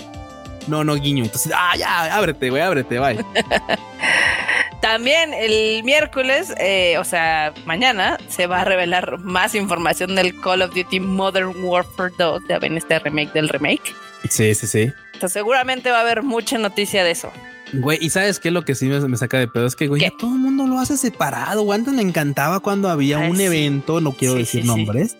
No, 0.67 0.84
no, 0.84 0.95
guiño. 0.95 1.23
Entonces, 1.23 1.51
ah, 1.56 1.75
ya, 1.78 2.15
ábrete, 2.15 2.49
güey, 2.49 2.62
ábrete, 2.62 2.99
bye. 2.99 3.23
También 4.82 5.34
el 5.34 5.84
miércoles, 5.84 6.54
eh, 6.60 6.97
o 6.99 7.04
sea, 7.04 7.54
mañana, 7.65 8.19
se 8.30 8.45
va 8.45 8.62
a 8.62 8.65
revelar 8.65 9.19
más 9.19 9.56
información 9.56 10.15
del 10.15 10.39
Call 10.39 10.62
of 10.62 10.75
Duty 10.75 10.99
Modern 10.99 11.54
Warfare 11.63 12.13
2. 12.17 12.43
Ya 12.47 12.60
ven 12.60 12.78
este 12.78 12.99
remake 12.99 13.34
del 13.34 13.49
remake. 13.49 13.95
Sí, 14.30 14.54
sí, 14.54 14.67
sí. 14.67 14.91
Entonces, 15.13 15.34
seguramente 15.34 15.89
va 15.89 15.97
a 15.97 16.01
haber 16.01 16.21
mucha 16.21 16.58
noticia 16.58 17.04
de 17.04 17.12
eso. 17.12 17.32
Güey, 17.73 17.97
y 17.99 18.10
sabes 18.10 18.39
qué 18.39 18.49
es 18.49 18.54
lo 18.54 18.63
que 18.63 18.75
sí 18.75 18.86
me, 18.86 19.17
saca 19.17 19.39
de 19.39 19.47
pedo 19.47 19.65
es 19.65 19.75
que, 19.75 19.88
güey, 19.88 20.04
todo 20.19 20.32
el 20.34 20.39
mundo 20.39 20.67
lo 20.67 20.80
hace 20.80 20.97
separado. 20.97 21.63
Güey, 21.63 21.80
antes 21.80 21.93
me 21.93 22.01
encantaba 22.01 22.60
cuando 22.60 22.89
había 22.89 23.19
un 23.19 23.39
evento, 23.39 24.01
no 24.01 24.12
quiero 24.12 24.36
decir 24.36 24.65
nombres, 24.65 25.17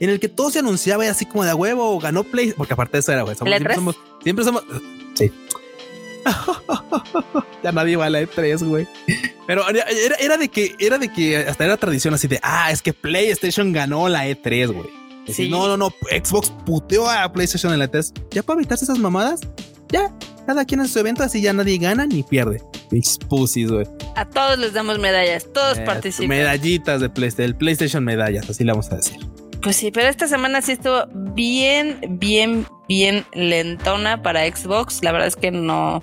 en 0.00 0.10
el 0.10 0.20
que 0.20 0.28
todo 0.28 0.50
se 0.50 0.60
anunciaba 0.60 1.04
y 1.04 1.08
así 1.08 1.26
como 1.26 1.44
de 1.44 1.54
huevo, 1.54 1.98
ganó 1.98 2.24
Play, 2.24 2.52
porque 2.56 2.74
aparte 2.74 2.96
de 2.96 3.00
eso 3.00 3.12
era, 3.12 3.22
güey, 3.22 3.36
siempre 3.36 3.74
somos, 3.74 3.96
siempre 4.22 4.44
somos, 4.44 4.64
sí. 5.14 5.32
ya 7.62 7.72
nadie 7.72 7.96
va 7.96 8.06
a 8.06 8.10
la 8.10 8.22
E3, 8.22 8.64
güey. 8.66 8.86
Pero 9.46 9.64
era, 10.20 10.36
de 10.36 10.48
que, 10.48 10.74
era 10.78 10.98
de 10.98 11.10
que 11.10 11.36
hasta 11.38 11.64
era 11.64 11.76
tradición 11.76 12.14
así 12.14 12.28
de, 12.28 12.38
ah, 12.42 12.70
es 12.70 12.82
que 12.82 12.92
PlayStation 12.92 13.72
ganó 13.72 14.08
la 14.08 14.26
E3, 14.26 14.72
güey. 14.72 14.98
No, 15.50 15.68
no, 15.68 15.76
no, 15.76 15.90
Xbox 16.10 16.50
puteó 16.64 17.08
a 17.08 17.30
PlayStation 17.32 17.72
en 17.72 17.78
la 17.80 17.90
E3. 17.90 18.12
Ya 18.30 18.42
para 18.42 18.58
evitarse 18.58 18.84
esas 18.84 18.98
mamadas, 18.98 19.40
ya, 19.90 20.12
cada 20.46 20.64
quien 20.64 20.80
en 20.80 20.88
su 20.88 20.98
evento, 20.98 21.22
así 21.22 21.42
ya 21.42 21.52
nadie 21.52 21.78
gana 21.78 22.06
ni 22.06 22.22
pierde. 22.22 22.62
Pussies, 23.28 23.70
güey. 23.70 23.86
A 24.16 24.24
todos 24.24 24.58
les 24.58 24.72
damos 24.72 24.98
medallas, 24.98 25.46
todos 25.52 25.78
eh, 25.78 25.82
participan. 25.82 26.28
Medallitas 26.28 27.00
de 27.00 27.10
PlayStation, 27.10 27.58
PlayStation 27.58 28.04
medallas, 28.04 28.48
así 28.48 28.64
le 28.64 28.72
vamos 28.72 28.90
a 28.90 28.96
decir. 28.96 29.18
Pues 29.62 29.76
sí, 29.76 29.90
pero 29.90 30.08
esta 30.08 30.28
semana 30.28 30.62
sí 30.62 30.72
estuvo 30.72 31.06
bien, 31.12 31.98
bien, 32.08 32.66
bien 32.88 33.24
lentona 33.32 34.22
para 34.22 34.46
Xbox. 34.46 35.02
La 35.02 35.12
verdad 35.12 35.28
es 35.28 35.36
que 35.36 35.50
no, 35.50 36.02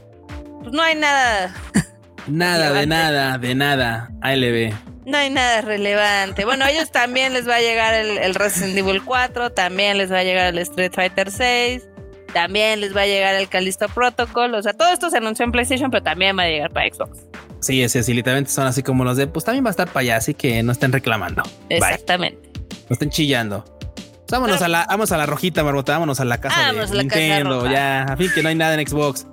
pues 0.62 0.74
no 0.74 0.82
hay 0.82 0.96
nada. 0.96 1.54
Nada, 2.28 2.74
de 2.74 2.88
nada, 2.88 3.38
de 3.38 3.54
nada. 3.54 4.10
ALB. 4.22 4.74
No 5.06 5.18
hay 5.18 5.30
nada 5.30 5.62
relevante. 5.62 6.44
Bueno, 6.44 6.66
a 6.66 6.72
ellos 6.72 6.92
también 6.92 7.34
les 7.34 7.48
va 7.48 7.58
a 7.58 7.62
llegar 7.62 7.94
el, 7.94 8.34
Resident 8.34 8.76
Evil 8.76 9.04
4, 9.04 9.52
también 9.52 10.00
les 10.00 10.12
va 10.12 10.20
a 10.20 10.24
llegar 10.24 10.48
el 10.48 10.58
Street 10.58 10.92
Fighter 10.92 11.30
6, 11.30 11.88
también 12.34 12.82
les 12.82 12.96
va 12.96 13.02
a 13.02 13.06
llegar 13.06 13.36
el 13.36 13.48
Callisto 13.48 13.88
Protocol. 13.90 14.56
O 14.56 14.64
sea, 14.64 14.74
todo 14.74 14.92
esto 14.92 15.12
se 15.12 15.18
anunció 15.18 15.46
en 15.46 15.52
PlayStation, 15.52 15.92
pero 15.92 16.02
también 16.02 16.36
va 16.36 16.44
a 16.44 16.48
llegar 16.48 16.72
para 16.72 16.92
Xbox. 16.92 17.20
Sí, 17.60 17.88
sí, 17.88 18.04
sí, 18.04 18.14
literalmente 18.14 18.50
son 18.50 18.66
así 18.66 18.82
como 18.82 19.04
los 19.04 19.18
de, 19.18 19.28
pues 19.28 19.46
también 19.46 19.64
va 19.64 19.70
a 19.70 19.72
estar 19.72 19.88
para 19.88 20.02
allá, 20.02 20.18
así 20.18 20.34
que 20.34 20.64
no 20.64 20.72
estén 20.72 20.92
reclamando. 20.92 21.44
Exactamente. 21.70 22.55
No 22.90 22.94
estén 22.94 23.10
chillando. 23.10 23.66
Vámonos 24.32 24.62
a 24.62 24.68
la, 24.68 24.86
vamos 24.90 25.12
a 25.12 25.18
la 25.18 25.26
rojita, 25.26 25.64
Marbota, 25.64 25.94
vámonos 25.94 26.20
a 26.20 26.26
la 26.26 26.40
casa 26.40 26.74
de 26.74 26.88
Nintendo, 26.98 27.70
ya, 27.70 28.04
a 28.04 28.18
fin 28.18 28.32
que 28.34 28.42
no 28.42 28.50
hay 28.50 28.56
nada 28.56 28.80
en 28.80 28.88
Xbox. 28.88 29.28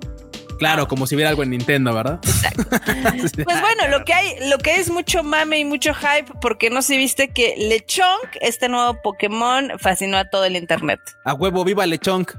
Claro, 0.59 0.87
como 0.87 1.07
si 1.07 1.15
hubiera 1.15 1.29
algo 1.29 1.43
en 1.43 1.49
Nintendo, 1.49 1.93
¿verdad? 1.93 2.19
Exacto. 2.23 2.63
pues 3.43 3.61
bueno, 3.61 3.87
lo 3.89 4.05
que 4.05 4.13
hay, 4.13 4.35
lo 4.49 4.59
que 4.59 4.75
es 4.75 4.89
mucho 4.89 5.23
mame 5.23 5.59
y 5.59 5.65
mucho 5.65 5.93
hype, 5.93 6.31
porque 6.39 6.69
no 6.69 6.81
se 6.81 6.95
viste 6.95 7.29
que 7.29 7.55
Lechonk, 7.57 8.37
este 8.39 8.69
nuevo 8.69 9.01
Pokémon, 9.01 9.71
fascinó 9.79 10.17
a 10.17 10.29
todo 10.29 10.45
el 10.45 10.55
internet. 10.55 10.99
A 11.25 11.33
huevo, 11.33 11.63
viva 11.65 11.85
Lechonk. 11.85 12.33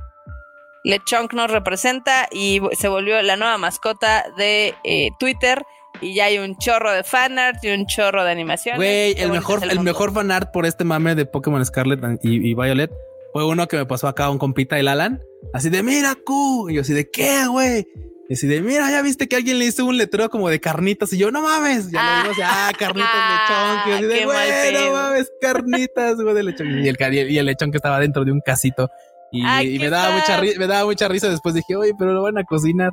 Lechonk 0.85 1.33
nos 1.33 1.51
representa 1.51 2.29
y 2.31 2.61
se 2.79 2.89
volvió 2.89 3.21
la 3.23 3.37
nueva 3.37 3.59
mascota 3.59 4.25
de 4.37 4.75
eh, 4.85 5.09
Twitter. 5.19 5.63
Y 6.05 6.15
ya 6.15 6.27
hay 6.27 6.39
un 6.39 6.57
chorro 6.59 6.93
de 6.93 7.03
fanart 7.03 7.65
y 7.65 7.71
un 7.71 7.87
chorro 7.87 8.25
de 8.25 8.31
animación. 8.31 8.77
Güey, 8.77 9.15
el 9.19 9.31
mejor, 9.31 9.61
el, 9.65 9.81
mejor 9.81 10.13
fanart 10.13 10.53
por 10.53 10.67
este 10.67 10.85
mame 10.85 11.15
de 11.15 11.25
Pokémon 11.25 11.65
Scarlet 11.65 12.01
y, 12.23 12.51
y, 12.51 12.55
Violet 12.55 12.91
fue 13.33 13.47
uno 13.47 13.67
que 13.67 13.79
me 13.79 13.87
pasó 13.87 14.07
acá 14.07 14.29
un 14.29 14.39
compita, 14.39 14.79
el 14.79 14.87
Alan. 14.87 15.23
Así 15.55 15.71
de, 15.71 15.83
mira, 15.83 16.15
Q. 16.15 16.69
Y 16.69 16.75
yo 16.75 16.83
así 16.83 16.93
de, 16.93 17.11
¿qué, 17.11 17.47
güey? 17.49 17.87
Y 18.29 18.35
así 18.35 18.47
de, 18.47 18.61
mira, 18.61 18.91
ya 18.91 19.03
viste 19.03 19.27
que 19.29 19.37
alguien 19.37 19.59
le 19.59 19.65
hizo 19.65 19.85
un 19.85 19.97
letrero 19.97 20.29
como 20.29 20.49
de 20.51 20.61
carnitas. 20.61 21.13
Y 21.13 21.19
yo, 21.19 21.31
no 21.31 21.43
mames. 21.43 21.91
Ya 21.91 22.03
lo 22.03 22.23
vimos, 22.23 22.39
ah, 22.45 22.71
carnitas 22.79 23.11
lechón. 23.89 23.89
Y 23.89 23.93
así 23.93 24.05
de, 24.05 24.25
güey, 24.27 24.73
no 24.73 24.93
mames, 24.93 25.33
carnitas, 25.41 26.17
güey, 26.21 26.35
de 26.35 26.43
lechón. 26.43 26.85
Y 26.85 26.89
el, 26.89 26.97
y 27.31 27.39
el 27.39 27.47
lechón 27.47 27.71
que 27.71 27.79
estaba 27.79 27.99
dentro 27.99 28.25
de 28.25 28.31
un 28.31 28.41
casito. 28.41 28.91
Y, 29.33 29.43
me, 29.43 29.91
daba 29.91 30.15
mucha 30.15 30.41
me 30.41 30.67
daba 30.67 30.85
mucha 30.85 31.09
risa. 31.09 31.29
Después 31.29 31.55
dije, 31.55 31.75
oye, 31.75 31.93
pero 31.99 32.13
lo 32.13 32.23
van 32.23 32.39
a 32.39 32.45
cocinar. 32.45 32.93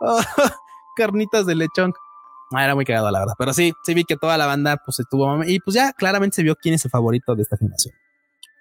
Oh, 0.00 0.20
carnitas 0.96 1.46
de 1.46 1.56
lechón. 1.56 1.92
Ah, 2.52 2.64
era 2.64 2.74
muy 2.74 2.84
cagado, 2.84 3.10
la 3.10 3.20
verdad. 3.20 3.34
Pero 3.38 3.52
sí, 3.52 3.72
sí 3.84 3.94
vi 3.94 4.04
que 4.04 4.16
toda 4.16 4.36
la 4.36 4.46
banda 4.46 4.76
pues 4.84 4.98
estuvo. 5.00 5.44
Y 5.44 5.60
pues 5.60 5.74
ya 5.74 5.92
claramente 5.92 6.36
se 6.36 6.42
vio 6.42 6.56
quién 6.56 6.74
es 6.74 6.84
el 6.84 6.90
favorito 6.90 7.34
de 7.34 7.42
esta 7.42 7.56
generación. 7.56 7.94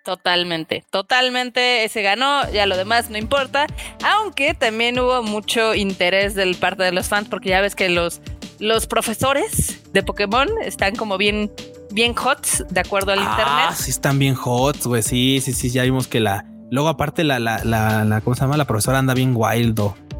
Totalmente, 0.03 0.85
totalmente 0.89 1.83
ese 1.83 2.01
ganó, 2.01 2.49
ya 2.51 2.65
lo 2.65 2.77
demás 2.77 3.09
no 3.09 3.17
importa, 3.17 3.67
aunque 4.03 4.53
también 4.53 4.97
hubo 4.97 5.21
mucho 5.21 5.75
interés 5.75 6.35
del 6.35 6.55
parte 6.55 6.83
de 6.83 6.91
los 6.93 7.07
fans 7.07 7.27
porque 7.27 7.49
ya 7.49 7.59
ves 7.59 7.75
que 7.75 7.89
los, 7.89 8.21
los 8.59 8.87
profesores 8.87 9.81
de 9.91 10.01
Pokémon 10.01 10.47
están 10.63 10.95
como 10.95 11.17
bien, 11.17 11.51
bien 11.91 12.15
hot 12.15 12.47
de 12.69 12.79
acuerdo 12.79 13.11
al 13.11 13.19
ah, 13.19 13.29
internet. 13.29 13.75
Sí, 13.75 13.91
están 13.91 14.17
bien 14.17 14.35
hot, 14.35 14.81
güey, 14.85 15.03
sí, 15.03 15.41
sí, 15.41 15.51
sí, 15.51 15.69
ya 15.69 15.83
vimos 15.83 16.07
que 16.07 16.21
la, 16.21 16.45
luego 16.71 16.87
aparte 16.87 17.25
la, 17.25 17.37
la, 17.37 17.63
la, 17.65 18.05
la 18.05 18.21
¿cómo 18.21 18.35
se 18.35 18.41
llama? 18.41 18.57
La 18.57 18.65
profesora 18.65 18.99
anda 18.99 19.13
bien 19.13 19.33
wild, 19.35 19.79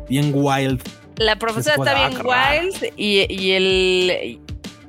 bien 0.09 0.33
wild. 0.35 0.83
La 1.19 1.37
profesora 1.37 1.75
está 1.75 2.07
bien 2.07 2.19
wild 2.25 2.93
y, 2.97 3.25
y 3.31 3.51
el 3.51 4.39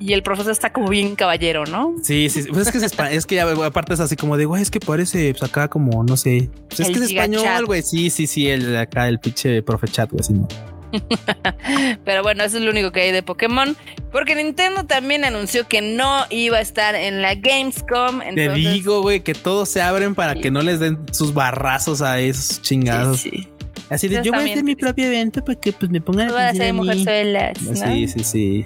y 0.01 0.13
el 0.13 0.23
profesor 0.23 0.51
está 0.51 0.73
como 0.73 0.89
bien 0.89 1.15
caballero, 1.15 1.65
¿no? 1.65 1.93
Sí, 2.01 2.27
sí, 2.29 2.43
pues 2.51 2.67
es 2.67 2.71
que 2.71 2.77
es, 2.79 3.13
es 3.13 3.25
que 3.27 3.39
aparte 3.39 3.93
es 3.93 3.99
así 3.99 4.15
como 4.15 4.35
de, 4.35 4.45
güey, 4.45 4.61
es 4.61 4.71
que 4.71 4.79
parece 4.79 5.31
pues 5.37 5.43
acá 5.43 5.67
como, 5.67 6.03
no 6.03 6.17
sé, 6.17 6.49
pues 6.69 6.79
es 6.79 6.87
que 6.87 6.93
es 6.93 7.11
español, 7.11 7.67
güey, 7.67 7.83
sí, 7.83 8.09
sí, 8.09 8.25
sí, 8.25 8.49
el 8.49 8.75
acá 8.75 9.07
el 9.07 9.19
pinche 9.19 9.61
profe 9.61 9.87
chat, 9.87 10.09
güey, 10.09 10.21
así, 10.21 10.33
¿no? 10.33 10.47
Pero 12.03 12.23
bueno, 12.23 12.43
eso 12.43 12.57
es 12.57 12.63
lo 12.63 12.71
único 12.71 12.91
que 12.91 13.01
hay 13.01 13.11
de 13.11 13.23
Pokémon. 13.23 13.77
Porque 14.11 14.35
Nintendo 14.35 14.83
también 14.83 15.23
anunció 15.23 15.65
que 15.67 15.81
no 15.81 16.25
iba 16.29 16.57
a 16.57 16.61
estar 16.61 16.95
en 16.95 17.21
la 17.21 17.35
Gamescom. 17.35 18.19
Te 18.35 18.49
digo, 18.49 19.01
güey, 19.01 19.21
que 19.21 19.33
todos 19.33 19.69
se 19.69 19.81
abren 19.81 20.15
para 20.15 20.35
que 20.35 20.51
no 20.51 20.61
les 20.61 20.81
den 20.81 20.99
sus 21.13 21.33
barrazos 21.33 22.01
a 22.01 22.19
esos 22.19 22.61
chingados. 22.61 23.21
Sí, 23.21 23.47
Así 23.91 24.07
de, 24.07 24.23
yo 24.23 24.31
voy 24.31 24.49
a 24.49 24.51
hacer 24.53 24.63
mi 24.63 24.75
propio 24.75 25.05
evento 25.05 25.43
para 25.43 25.59
que 25.59 25.73
pues 25.73 25.91
me 25.91 25.99
pongan 25.99 26.31
a 26.31 26.49
hacer 26.49 26.73
mujer 26.73 27.53
¿no? 27.61 27.75
Sí, 27.75 28.07
sí, 28.07 28.23
sí. 28.23 28.63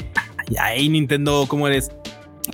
Y 0.49 0.57
ahí 0.59 0.87
Nintendo, 0.87 1.45
¿cómo 1.47 1.67
eres? 1.67 1.91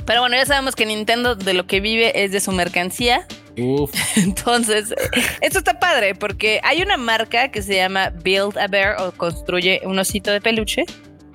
Pero 0.06 0.22
bueno, 0.22 0.38
ya 0.38 0.46
sabemos 0.46 0.74
que 0.74 0.86
Nintendo 0.86 1.36
de 1.36 1.54
lo 1.54 1.68
que 1.68 1.82
vive 1.82 2.24
es 2.24 2.32
de 2.32 2.40
su 2.40 2.54
mercancía. 2.54 3.28
Uf. 3.58 3.92
Entonces, 4.16 4.94
esto 5.42 5.60
está 5.60 5.80
padre 5.80 6.16
porque 6.16 6.62
hay 6.64 6.82
una 6.82 6.96
marca 6.96 7.52
que 7.52 7.62
se 7.62 7.76
llama 7.76 8.14
Build 8.24 8.58
a 8.58 8.68
Bear 8.68 9.02
o 9.02 9.12
construye 9.12 9.82
un 9.84 10.00
osito 10.00 10.32
de 10.32 10.40
peluche. 10.40 10.86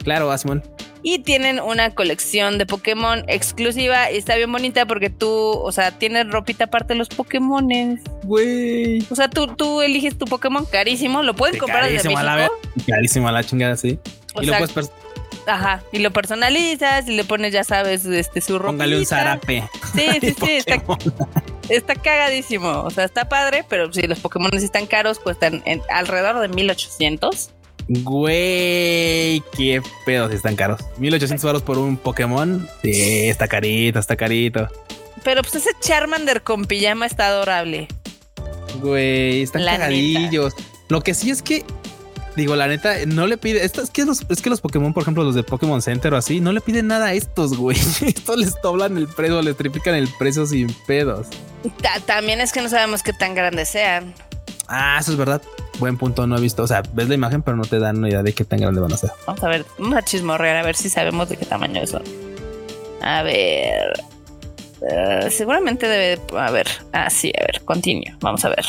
Claro, 0.02 0.30
Asmon. 0.30 0.62
Y 1.08 1.20
tienen 1.20 1.60
una 1.60 1.94
colección 1.94 2.58
de 2.58 2.66
Pokémon 2.66 3.22
exclusiva 3.28 4.10
y 4.10 4.16
está 4.16 4.34
bien 4.34 4.50
bonita 4.50 4.86
porque 4.86 5.08
tú, 5.08 5.30
o 5.30 5.70
sea, 5.70 5.92
tienes 5.92 6.28
ropita 6.28 6.64
aparte 6.64 6.94
de 6.94 6.98
los 6.98 7.08
Pokémones. 7.08 8.00
Güey. 8.24 9.06
O 9.08 9.14
sea, 9.14 9.30
tú, 9.30 9.46
tú 9.54 9.82
eliges 9.82 10.18
tu 10.18 10.24
Pokémon 10.24 10.66
carísimo, 10.66 11.22
lo 11.22 11.36
puedes 11.36 11.58
comprar 11.60 11.84
desde 11.84 12.08
México. 12.08 12.18
A 12.18 12.36
la 12.36 12.50
carísimo 12.88 13.28
a 13.28 13.30
la 13.30 13.44
chingada, 13.44 13.76
sí. 13.76 14.00
y 14.40 14.46
lo 14.46 14.58
puedes 14.58 14.90
Ajá, 15.46 15.84
y 15.92 16.00
lo 16.00 16.10
personalizas 16.12 17.06
y 17.06 17.12
le 17.12 17.22
pones, 17.22 17.52
ya 17.52 17.62
sabes, 17.62 18.04
este 18.04 18.40
su 18.40 18.58
ropa. 18.58 18.72
Póngale 18.72 18.98
un 18.98 19.06
zarape. 19.06 19.62
Sí, 19.94 20.08
sí, 20.20 20.34
sí, 20.42 20.58
está, 21.68 21.94
cagadísimo. 21.94 22.82
O 22.82 22.90
sea, 22.90 23.04
está 23.04 23.28
padre, 23.28 23.64
pero 23.68 23.92
si 23.92 24.02
los 24.08 24.18
Pokémon 24.18 24.52
están 24.54 24.86
caros, 24.86 25.20
cuestan 25.20 25.62
en, 25.66 25.82
alrededor 25.88 26.40
de 26.40 26.48
1800. 26.48 27.50
Güey, 27.88 29.40
qué 29.56 29.80
pedos 30.04 30.32
están 30.32 30.56
caros. 30.56 30.80
1800 30.98 31.44
euros 31.44 31.62
por 31.62 31.78
un 31.78 31.96
Pokémon. 31.96 32.68
Sí, 32.82 33.28
está 33.28 33.46
carito, 33.46 33.98
está 33.98 34.16
carito. 34.16 34.68
Pero 35.22 35.42
pues 35.42 35.56
ese 35.56 35.70
Charmander 35.80 36.42
con 36.42 36.64
pijama 36.64 37.06
está 37.06 37.28
adorable. 37.28 37.88
Güey, 38.80 39.42
están 39.42 39.64
cagadillos. 39.64 40.54
Lo 40.88 41.00
que 41.00 41.14
sí 41.14 41.30
es 41.30 41.42
que 41.42 41.64
digo, 42.36 42.54
la 42.54 42.68
neta, 42.68 42.94
no 43.06 43.26
le 43.26 43.38
pide. 43.38 43.64
Esto, 43.64 43.82
es, 43.82 43.90
que 43.90 44.04
los, 44.04 44.24
es 44.28 44.42
que 44.42 44.50
los 44.50 44.60
Pokémon, 44.60 44.92
por 44.92 45.02
ejemplo, 45.02 45.24
los 45.24 45.34
de 45.34 45.42
Pokémon 45.42 45.82
Center 45.82 46.14
o 46.14 46.16
así, 46.16 46.40
no 46.40 46.52
le 46.52 46.60
piden 46.60 46.86
nada 46.86 47.06
a 47.06 47.12
estos, 47.14 47.56
güey. 47.56 47.76
Estos 48.02 48.36
les 48.36 48.60
doblan 48.62 48.96
el 48.96 49.08
precio, 49.08 49.42
les 49.42 49.56
triplican 49.56 49.94
el 49.94 50.08
precio 50.18 50.46
sin 50.46 50.72
pedos. 50.86 51.28
también 52.04 52.40
es 52.40 52.52
que 52.52 52.60
no 52.62 52.68
sabemos 52.68 53.02
qué 53.02 53.12
tan 53.12 53.34
grandes 53.34 53.70
sean. 53.70 54.14
Ah, 54.68 54.98
eso 55.00 55.12
es 55.12 55.18
verdad. 55.18 55.42
Buen 55.78 55.96
punto, 55.98 56.26
no 56.26 56.36
he 56.36 56.40
visto. 56.40 56.62
O 56.62 56.66
sea, 56.66 56.82
ves 56.92 57.08
la 57.08 57.14
imagen, 57.14 57.42
pero 57.42 57.56
no 57.56 57.64
te 57.64 57.78
dan 57.78 57.98
una 57.98 58.08
idea 58.08 58.22
de 58.22 58.32
qué 58.32 58.44
tan 58.44 58.60
grande 58.60 58.80
van 58.80 58.92
a 58.92 58.96
ser. 58.96 59.10
Vamos 59.26 59.42
a 59.42 59.48
ver, 59.48 59.64
vamos 59.78 59.98
a 59.98 60.02
chismorrear 60.02 60.56
a 60.56 60.62
ver 60.62 60.76
si 60.76 60.88
sabemos 60.88 61.28
de 61.28 61.36
qué 61.36 61.46
tamaño 61.46 61.86
son. 61.86 62.02
A 63.02 63.22
ver. 63.22 63.92
Eh, 64.90 65.28
seguramente 65.30 65.86
debe. 65.88 66.20
A 66.36 66.50
ver. 66.50 66.66
Ah, 66.92 67.10
sí, 67.10 67.32
a 67.38 67.44
ver, 67.44 67.62
continuo. 67.64 68.16
Vamos 68.20 68.44
a 68.44 68.48
ver. 68.48 68.64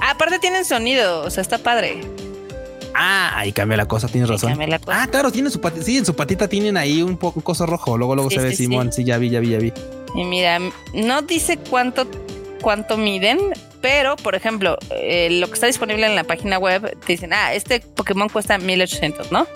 Ah, 0.00 0.10
aparte 0.12 0.38
tienen 0.38 0.64
sonido, 0.64 1.22
o 1.22 1.30
sea, 1.30 1.42
está 1.42 1.58
padre. 1.58 2.00
Ah, 2.94 3.38
ahí 3.38 3.52
cambia 3.52 3.76
la 3.76 3.86
cosa, 3.86 4.08
tienes 4.08 4.28
razón. 4.28 4.58
Ah, 4.88 5.06
claro, 5.08 5.30
tiene 5.30 5.50
su 5.50 5.60
patita. 5.60 5.84
Sí, 5.84 5.98
en 5.98 6.04
su 6.04 6.16
patita 6.16 6.48
tienen 6.48 6.76
ahí 6.76 7.00
un 7.02 7.16
poco 7.16 7.40
coso 7.40 7.64
rojo. 7.64 7.96
Luego, 7.96 8.14
luego 8.16 8.30
se 8.30 8.40
ve 8.40 8.54
Simón. 8.54 8.92
Sí. 8.92 9.04
ya 9.04 9.18
vi, 9.18 9.30
ya 9.30 9.38
vi, 9.40 9.50
ya 9.50 9.58
vi. 9.58 9.72
Y 10.14 10.24
mira, 10.24 10.58
no 10.94 11.22
dice 11.22 11.58
cuánto, 11.58 12.08
cuánto 12.60 12.96
miden, 12.96 13.38
pero 13.80 14.16
por 14.16 14.34
ejemplo, 14.34 14.76
eh, 14.90 15.28
lo 15.30 15.46
que 15.46 15.54
está 15.54 15.66
disponible 15.66 16.06
en 16.06 16.16
la 16.16 16.24
página 16.24 16.58
web 16.58 16.96
te 17.00 17.12
dicen, 17.12 17.32
ah, 17.32 17.54
este 17.54 17.80
Pokémon 17.80 18.28
cuesta 18.28 18.58
1800, 18.58 19.32
¿no? 19.32 19.46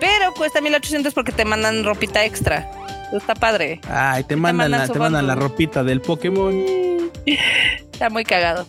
Pero 0.00 0.34
cuesta 0.34 0.60
1800 0.60 1.14
porque 1.14 1.32
te 1.32 1.44
mandan 1.44 1.84
ropita 1.84 2.24
extra. 2.24 2.70
Está 3.12 3.34
padre. 3.34 3.80
Ay, 3.88 4.24
te, 4.24 4.36
mandan, 4.36 4.70
la, 4.70 4.88
te 4.88 4.98
mandan 4.98 5.26
la 5.26 5.34
ropita 5.34 5.84
del 5.84 6.00
Pokémon. 6.00 6.52
Está 7.92 8.10
muy 8.10 8.24
cagado. 8.24 8.66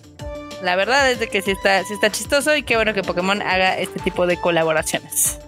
La 0.62 0.76
verdad 0.76 1.12
es 1.12 1.20
de 1.20 1.28
que 1.28 1.42
sí 1.42 1.52
está, 1.52 1.84
sí 1.84 1.94
está 1.94 2.10
chistoso 2.10 2.56
y 2.56 2.64
qué 2.64 2.76
bueno 2.76 2.94
que 2.94 3.02
Pokémon 3.02 3.42
haga 3.42 3.78
este 3.78 4.00
tipo 4.00 4.26
de 4.26 4.38
colaboraciones. 4.38 5.40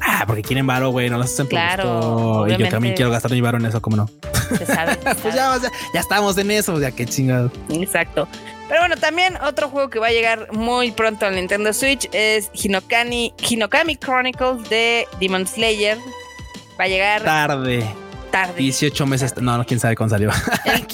Ah, 0.00 0.24
porque 0.26 0.42
quieren 0.42 0.66
varo, 0.66 0.90
güey, 0.90 1.10
no 1.10 1.18
lo 1.18 1.24
hacen 1.24 1.46
claro, 1.46 2.46
Y 2.48 2.56
yo 2.56 2.68
también 2.68 2.94
quiero 2.94 3.10
gastar 3.10 3.30
mi 3.32 3.40
varo 3.40 3.58
en 3.58 3.66
eso, 3.66 3.82
¿cómo 3.82 3.96
no? 3.96 4.06
pues 4.48 5.34
ya, 5.34 5.58
ya, 5.92 6.00
estamos 6.00 6.38
en 6.38 6.50
eso, 6.50 6.80
ya 6.80 6.90
qué 6.92 7.04
chingado. 7.04 7.50
Exacto. 7.70 8.26
Pero 8.68 8.80
bueno, 8.80 8.96
también 8.96 9.36
otro 9.38 9.68
juego 9.68 9.88
que 9.88 9.98
va 9.98 10.08
a 10.08 10.12
llegar 10.12 10.52
muy 10.52 10.92
pronto 10.92 11.26
al 11.26 11.34
Nintendo 11.34 11.72
Switch 11.72 12.08
es 12.12 12.50
Hinokami, 12.52 13.34
Hinokami 13.48 13.96
Chronicles 13.96 14.68
de 14.68 15.06
Demon 15.20 15.46
Slayer. 15.46 15.98
Va 16.78 16.84
a 16.84 16.88
llegar 16.88 17.24
tarde 17.24 17.84
tarde. 18.30 18.54
18 18.58 19.06
meses. 19.06 19.34
No, 19.40 19.58
no, 19.58 19.64
quién 19.64 19.80
sabe 19.80 19.96
cuándo 19.96 20.14
salió. 20.14 20.30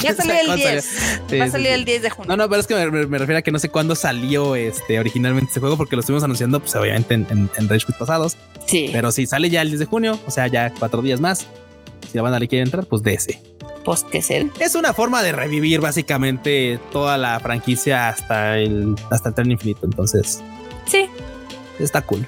ya 0.01 0.15
salió 0.17 0.35
el 0.35 0.57
10. 0.57 1.21
Va 1.41 1.45
a 1.45 1.51
salir 1.51 1.69
el 1.69 1.85
10 1.85 2.03
de 2.03 2.11
junio. 2.11 2.29
No, 2.29 2.37
no, 2.37 2.49
pero 2.49 2.61
es 2.61 2.67
que 2.67 2.75
me, 2.75 3.19
refiero 3.19 3.39
a 3.39 3.43
que 3.43 3.53
no 3.53 3.59
sé 3.59 3.69
cuándo 3.69 3.95
salió 3.95 4.55
este 4.55 4.99
originalmente 4.99 5.49
este 5.49 5.61
juego, 5.61 5.77
porque 5.77 5.97
lo 5.97 6.01
estuvimos 6.01 6.25
anunciando, 6.25 6.61
pues 6.61 6.75
obviamente 6.77 7.15
en, 7.15 7.27
en, 7.31 7.51
en 7.57 7.69
Rage 7.69 7.87
pasados. 7.99 8.37
Sí. 8.67 8.91
Pero 8.93 9.13
sí, 9.13 9.27
sale 9.27 9.51
ya 9.51 9.63
el 9.63 9.69
10 9.69 9.81
de 9.81 9.87
junio, 9.87 10.19
o 10.27 10.31
sea, 10.31 10.47
ya 10.47 10.73
cuatro 10.79 11.03
días 11.03 11.21
más. 11.21 11.47
Si 12.15 12.19
la 12.19 12.23
banda 12.23 12.39
le 12.39 12.47
quiere 12.47 12.63
entrar, 12.63 12.87
pues 12.87 13.03
de 13.03 13.15
ese. 13.15 13.43
Pues 13.85 14.05
que 14.05 14.23
ser. 14.23 14.47
Es 14.61 14.77
una 14.77 14.95
forma 14.95 15.21
de 15.25 15.33
revivir 15.33 15.81
básicamente 15.81 16.79
toda 16.93 17.19
la 17.19 17.41
franquicia 17.41 18.09
hasta 18.09 18.57
el 18.57 18.95
hasta 19.11 19.31
el 19.31 19.35
tren 19.35 19.51
infinito. 19.51 19.81
Entonces, 19.85 20.41
sí, 20.87 21.11
está 21.81 22.03
cool. 22.03 22.25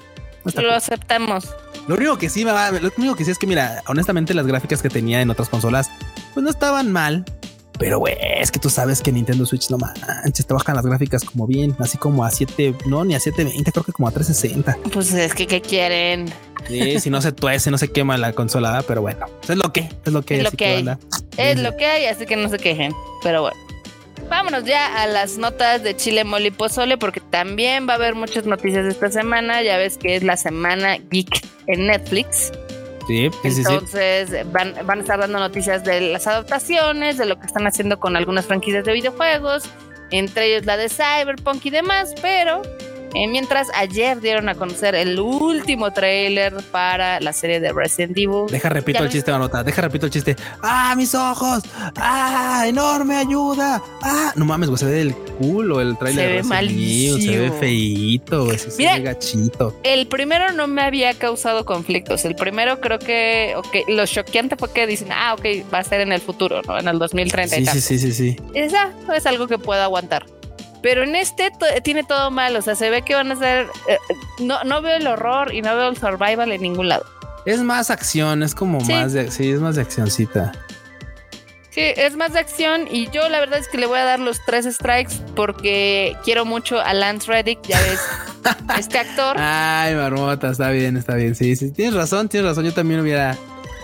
lo 0.56 0.74
aceptamos. 0.74 1.54
Lo 1.86 1.94
único 1.94 2.18
que 2.18 2.28
sí 2.28 2.44
me 2.44 2.50
va, 2.50 2.72
lo 2.72 2.90
único 2.98 3.14
que 3.14 3.24
sí 3.24 3.30
es 3.30 3.38
que 3.38 3.46
mira, 3.46 3.84
honestamente 3.86 4.34
las 4.34 4.44
gráficas 4.44 4.82
que 4.82 4.88
tenía 4.88 5.20
en 5.20 5.30
otras 5.30 5.48
consolas 5.48 5.88
pues 6.34 6.42
no 6.42 6.50
estaban 6.50 6.90
mal, 6.90 7.24
pero 7.78 7.98
güey, 7.98 8.16
es 8.20 8.50
que 8.50 8.58
tú 8.58 8.70
sabes 8.70 9.00
que 9.00 9.12
Nintendo 9.12 9.46
Switch 9.46 9.70
no 9.70 9.78
manches, 9.78 10.46
te 10.46 10.54
bajan 10.54 10.76
las 10.76 10.86
gráficas 10.86 11.24
como 11.24 11.46
bien, 11.46 11.76
así 11.78 11.98
como 11.98 12.24
a 12.24 12.30
7, 12.30 12.74
no, 12.86 13.04
ni 13.04 13.14
a 13.14 13.20
720, 13.20 13.72
creo 13.72 13.84
que 13.84 13.92
como 13.92 14.08
a 14.08 14.10
360. 14.10 14.90
Pues 14.92 15.12
es 15.12 15.34
que 15.34 15.46
¿qué 15.46 15.60
quieren? 15.60 16.32
Sí, 16.68 17.00
si 17.00 17.10
no 17.10 17.20
se 17.20 17.32
tuese, 17.32 17.70
no 17.70 17.78
se 17.78 17.88
quema 17.88 18.16
la 18.16 18.32
consola, 18.32 18.82
pero 18.86 19.02
bueno, 19.02 19.26
es 19.48 19.56
lo 19.56 19.72
que, 19.72 19.88
es 20.04 20.12
lo 20.12 20.22
que 20.22 20.38
es. 20.38 20.44
Lo 20.44 20.50
que 20.50 20.66
hay. 20.66 20.86
Es 21.36 21.60
lo 21.60 21.76
que 21.76 21.86
hay, 21.86 22.06
así 22.06 22.26
que 22.26 22.36
no 22.36 22.48
se 22.48 22.58
quejen, 22.58 22.92
pero 23.22 23.42
bueno. 23.42 23.56
Vámonos 24.28 24.64
ya 24.64 25.02
a 25.02 25.06
las 25.06 25.38
notas 25.38 25.84
de 25.84 25.94
Chile 25.96 26.24
Moli 26.24 26.50
Pozole, 26.50 26.98
porque 26.98 27.20
también 27.20 27.86
va 27.88 27.92
a 27.92 27.96
haber 27.96 28.16
muchas 28.16 28.44
noticias 28.44 28.84
esta 28.84 29.10
semana. 29.10 29.62
Ya 29.62 29.76
ves 29.76 29.98
que 29.98 30.16
es 30.16 30.24
la 30.24 30.36
semana 30.36 30.96
geek 30.96 31.46
en 31.68 31.86
Netflix. 31.86 32.50
Entonces 33.08 34.30
Van, 34.52 34.74
van 34.84 34.98
a 34.98 35.02
estar 35.02 35.18
dando 35.18 35.38
noticias 35.38 35.84
de 35.84 36.00
las 36.00 36.26
adaptaciones, 36.26 37.18
de 37.18 37.26
lo 37.26 37.38
que 37.38 37.46
están 37.46 37.66
haciendo 37.66 37.98
con 37.98 38.16
algunas 38.16 38.46
franquicias 38.46 38.84
de 38.84 38.92
videojuegos, 38.92 39.64
entre 40.10 40.46
ellos 40.46 40.66
la 40.66 40.76
de 40.76 40.88
Cyberpunk 40.88 41.64
y 41.66 41.70
demás, 41.70 42.14
pero 42.20 42.62
eh, 43.14 43.28
mientras 43.28 43.68
ayer 43.74 44.20
dieron 44.20 44.48
a 44.48 44.54
conocer 44.54 44.94
el 44.94 45.18
último 45.18 45.92
trailer 45.92 46.54
para 46.70 47.20
la 47.20 47.32
serie 47.32 47.60
de 47.60 47.72
Resident 47.72 48.16
Evil. 48.16 48.46
Deja 48.50 48.68
repito 48.68 49.02
el 49.02 49.10
chiste, 49.10 49.30
Manota. 49.30 49.62
Deja 49.62 49.82
repito 49.82 50.06
el 50.06 50.12
chiste. 50.12 50.36
¡Ah, 50.62 50.94
mis 50.96 51.14
ojos! 51.14 51.62
¡Ah, 51.96 52.64
enorme 52.66 53.16
ayuda! 53.16 53.82
¡Ah! 54.02 54.32
No 54.36 54.44
mames, 54.44 54.68
güey, 54.68 54.78
se 54.78 54.86
ve 54.86 55.00
el 55.02 55.14
culo 55.14 55.80
el 55.80 55.96
trailer. 55.98 56.28
Se 56.28 56.32
ve 56.36 56.42
malísimo. 56.42 57.32
Se 57.32 57.38
ve 57.38 57.50
feíto, 57.52 58.44
güey. 58.44 58.58
Se 58.58 58.94
ve 58.94 59.00
gachito. 59.00 59.78
El 59.82 60.06
primero 60.06 60.52
no 60.52 60.66
me 60.66 60.82
había 60.82 61.14
causado 61.14 61.64
conflictos. 61.64 62.24
El 62.24 62.34
primero 62.34 62.80
creo 62.80 62.98
que, 62.98 63.54
ok, 63.56 63.88
lo 63.88 64.06
choqueante 64.06 64.56
fue 64.56 64.72
que 64.72 64.86
dicen, 64.86 65.08
ah, 65.12 65.34
ok, 65.34 65.72
va 65.72 65.78
a 65.78 65.84
ser 65.84 66.00
en 66.00 66.12
el 66.12 66.20
futuro, 66.20 66.62
¿no? 66.62 66.78
En 66.78 66.88
el 66.88 66.98
2030 66.98 67.56
sí, 67.56 67.66
Sí, 67.66 67.80
sí, 67.80 67.98
sí, 67.98 68.12
sí. 68.12 68.36
Esa 68.54 68.92
es 69.14 69.26
algo 69.26 69.46
que 69.46 69.58
puedo 69.58 69.82
aguantar. 69.82 70.26
Pero 70.82 71.02
en 71.02 71.16
este 71.16 71.50
tiene 71.82 72.04
todo 72.04 72.30
mal, 72.30 72.54
o 72.56 72.62
sea, 72.62 72.74
se 72.74 72.90
ve 72.90 73.02
que 73.02 73.14
van 73.14 73.32
a 73.32 73.36
ser... 73.36 73.66
Eh, 73.88 73.98
no, 74.40 74.62
no 74.64 74.82
veo 74.82 74.96
el 74.96 75.06
horror 75.06 75.54
y 75.54 75.62
no 75.62 75.74
veo 75.76 75.88
el 75.88 75.96
survival 75.96 76.52
en 76.52 76.62
ningún 76.62 76.88
lado. 76.88 77.04
Es 77.44 77.60
más 77.60 77.90
acción, 77.90 78.42
es 78.42 78.54
como 78.54 78.80
más 78.80 79.12
de... 79.12 79.30
Sí, 79.30 79.50
es 79.50 79.60
más 79.60 79.76
de 79.76 79.82
accioncita. 79.82 80.52
Sí, 81.76 81.82
es 81.94 82.16
más 82.16 82.32
de 82.32 82.38
acción 82.38 82.88
y 82.90 83.10
yo 83.10 83.28
la 83.28 83.38
verdad 83.38 83.58
es 83.58 83.68
que 83.68 83.76
le 83.76 83.84
voy 83.84 83.98
a 83.98 84.04
dar 84.04 84.18
los 84.18 84.38
tres 84.46 84.64
strikes 84.64 85.12
porque 85.34 86.16
quiero 86.24 86.46
mucho 86.46 86.80
a 86.80 86.94
Lance 86.94 87.30
Reddick, 87.30 87.60
ya 87.68 87.78
ves, 87.82 88.00
este 88.78 88.98
actor. 88.98 89.36
Ay, 89.38 89.94
marmota, 89.94 90.52
está 90.52 90.70
bien, 90.70 90.96
está 90.96 91.16
bien. 91.16 91.34
Sí, 91.34 91.54
sí, 91.54 91.70
tienes 91.70 91.92
razón, 91.92 92.30
tienes 92.30 92.48
razón. 92.48 92.64
Yo 92.64 92.72
también 92.72 93.00
hubiera, 93.00 93.36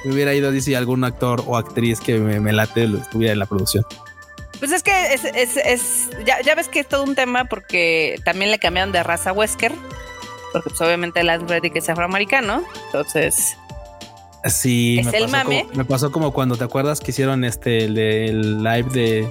me 0.07 0.13
hubiera 0.15 0.33
ido 0.33 0.49
a 0.49 0.53
decir 0.53 0.75
algún 0.75 1.05
actor 1.05 1.45
o 1.47 1.59
actriz 1.59 2.01
que 2.01 2.19
me, 2.19 2.41
me 2.41 2.55
late 2.55 2.85
estuviera 2.85 3.35
en 3.35 3.39
la 3.39 3.47
producción. 3.47 3.85
Pues 4.63 4.71
es 4.71 4.85
que 4.85 5.13
es, 5.13 5.25
es, 5.25 5.57
es 5.57 6.11
ya, 6.25 6.55
ves 6.55 6.69
que 6.69 6.79
es 6.79 6.87
todo 6.87 7.03
un 7.03 7.17
tema 7.17 7.47
porque 7.47 8.21
también 8.25 8.53
le 8.53 8.61
cambiaron 8.61 8.93
de 8.93 9.03
raza 9.03 9.31
a 9.31 9.33
Wesker, 9.33 9.73
porque 10.53 10.71
pues 10.71 10.81
obviamente 10.81 11.25
Lance 11.25 11.47
Reddick 11.49 11.75
es 11.75 11.89
afroamericano, 11.89 12.63
entonces... 12.87 13.57
Sí, 14.45 15.01
¿Es 15.01 15.07
me, 15.07 15.19
el 15.19 15.25
pasó 15.25 15.37
mame? 15.37 15.63
Como, 15.65 15.75
me 15.75 15.85
pasó 15.85 16.13
como 16.13 16.33
cuando 16.33 16.57
te 16.57 16.63
acuerdas 16.63 17.01
que 17.01 17.11
hicieron 17.11 17.43
este 17.43 17.87
el, 17.87 18.63
live 18.63 18.89
de, 18.93 19.29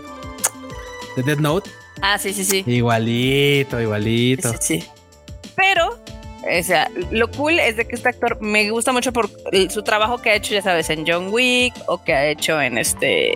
de 1.15 1.23
Dead 1.23 1.37
Note. 1.37 1.69
Ah, 2.01 2.17
sí, 2.17 2.33
sí, 2.33 2.43
sí. 2.43 2.65
Igualito, 2.67 3.79
igualito. 3.79 4.51
Sí, 4.51 4.57
sí. 4.59 4.83
Pero, 5.55 5.97
o 6.59 6.63
sea, 6.63 6.91
lo 7.09 7.31
cool 7.31 7.57
es 7.57 7.77
de 7.77 7.87
que 7.87 7.95
este 7.95 8.09
actor 8.09 8.41
me 8.41 8.69
gusta 8.69 8.91
mucho 8.91 9.13
por 9.13 9.29
su 9.69 9.81
trabajo 9.81 10.21
que 10.21 10.31
ha 10.31 10.35
hecho, 10.35 10.53
ya 10.53 10.61
sabes, 10.61 10.89
en 10.89 11.05
John 11.07 11.29
Wick 11.31 11.73
o 11.87 12.03
que 12.03 12.13
ha 12.13 12.25
hecho 12.27 12.61
en 12.61 12.77
este 12.77 13.35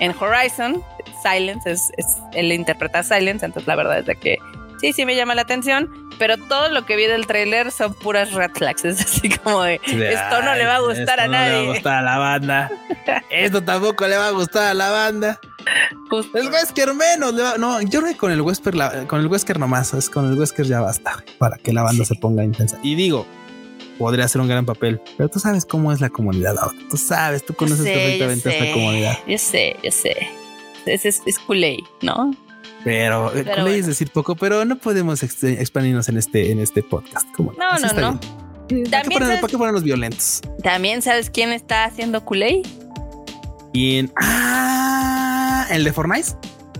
en 0.00 0.14
Horizon. 0.18 0.82
Silence, 1.22 1.70
es, 1.70 1.90
él 2.34 2.52
interpreta 2.52 3.02
Silence, 3.02 3.44
entonces 3.44 3.66
la 3.66 3.76
verdad 3.76 3.98
es 3.98 4.06
de 4.06 4.16
que 4.16 4.38
sí, 4.80 4.92
sí 4.92 5.06
me 5.06 5.16
llama 5.16 5.34
la 5.34 5.42
atención, 5.42 5.90
pero 6.18 6.36
todo 6.36 6.68
lo 6.68 6.86
que 6.86 6.96
vi 6.96 7.06
del 7.06 7.26
tráiler 7.26 7.72
son 7.72 7.94
puras 7.94 8.32
red 8.32 8.50
flags, 8.54 8.84
es 8.84 9.00
así 9.00 9.28
como 9.30 9.62
de, 9.62 9.80
esto 9.84 10.42
no 10.42 10.54
le 10.54 10.66
va 10.66 10.76
a 10.76 10.80
gustar 10.80 11.20
a 11.20 11.28
nadie. 11.28 11.52
No 11.52 11.58
le 11.58 11.64
va 11.64 11.70
a 11.70 11.74
gustar 11.74 11.94
a 11.94 12.02
la 12.02 12.18
banda. 12.18 12.70
esto 13.30 13.62
tampoco 13.62 14.06
le 14.06 14.16
va 14.16 14.28
a 14.28 14.32
gustar 14.32 14.68
a 14.68 14.74
la 14.74 14.90
banda. 14.90 15.40
El 16.34 16.48
Wesker 16.48 16.94
menos, 16.94 17.34
no, 17.58 17.80
yo 17.82 18.00
creo 18.00 18.12
que 18.12 18.18
con 18.18 18.30
el 18.30 18.40
Wesker, 18.40 18.74
con 19.08 19.20
el 19.20 19.26
Wesker 19.26 19.58
nomás, 19.58 19.94
es 19.94 20.08
con 20.08 20.30
el 20.30 20.38
Wesker 20.38 20.64
ya 20.64 20.80
basta 20.80 21.24
para 21.38 21.56
que 21.58 21.72
la 21.72 21.82
banda 21.82 22.04
se 22.04 22.14
ponga 22.14 22.44
intensa. 22.44 22.78
Y 22.84 22.94
digo, 22.94 23.26
podría 23.98 24.28
ser 24.28 24.40
un 24.40 24.48
gran 24.48 24.66
papel, 24.66 25.00
pero 25.16 25.28
tú 25.28 25.38
sabes 25.38 25.64
cómo 25.64 25.92
es 25.92 26.00
la 26.00 26.10
comunidad 26.10 26.56
Tú 26.90 26.96
sabes, 26.96 27.44
tú 27.44 27.54
conoces 27.54 27.84
perfectamente 27.84 28.48
esta 28.48 28.72
comunidad. 28.72 29.18
Yo 29.26 29.38
sé, 29.38 29.76
yo 29.82 29.90
sé 29.90 30.28
es, 30.86 31.04
es, 31.04 31.22
es 31.26 31.40
¿no? 32.02 32.34
Pero, 32.84 33.34
eh, 33.34 33.42
pero 33.44 33.66
es 33.66 33.86
decir 33.86 34.10
poco, 34.10 34.36
pero 34.36 34.64
no 34.64 34.78
podemos 34.78 35.22
expandirnos 35.22 36.08
en 36.08 36.18
este, 36.18 36.52
en 36.52 36.60
este 36.60 36.82
podcast. 36.82 37.26
no, 37.38 37.52
no, 37.78 37.92
no. 37.92 38.20
También 38.90 39.20
¿Para 39.20 39.40
qué, 39.46 39.56
ponernos 39.56 39.84
violentos? 39.84 40.42
También 40.62 41.00
sabes 41.00 41.30
quién 41.30 41.52
está 41.52 41.84
haciendo 41.84 42.24
Kulei. 42.24 42.62
¿Quién? 43.72 44.12
Ah, 44.16 45.66
el 45.70 45.84
de 45.84 45.92
Fortnite. 45.92 46.30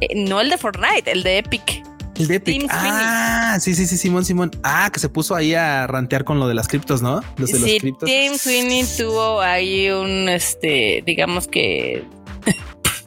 Eh, 0.01 0.09
no 0.17 0.41
el 0.41 0.51
de 0.51 0.59
Fortnite, 0.59 1.11
el 1.11 1.23
de 1.23 1.39
Epic. 1.39 1.86
El 2.19 2.29
de 2.29 2.37
Epic. 2.37 2.67
ah, 2.71 3.59
sí, 3.61 3.75
sí, 3.75 3.87
sí, 3.87 3.97
Simón, 3.97 4.25
Simón. 4.25 4.51
Ah, 4.63 4.91
que 4.93 5.01
se 5.01 5.09
puso 5.09 5.35
ahí 5.35 5.55
a 5.55 5.87
rantear 5.87 6.25
con 6.25 6.39
lo 6.39 6.49
de 6.49 6.55
las 6.55 6.69
criptos, 6.69 7.03
¿no? 7.03 7.23
Los 7.37 7.53
de 7.53 7.59
sí, 7.59 7.95
Tim 8.05 8.37
Sweeney 8.37 8.85
tuvo 8.97 9.41
ahí 9.41 9.91
un, 9.91 10.29
este, 10.29 11.03
digamos 11.05 11.47
que 11.47 12.05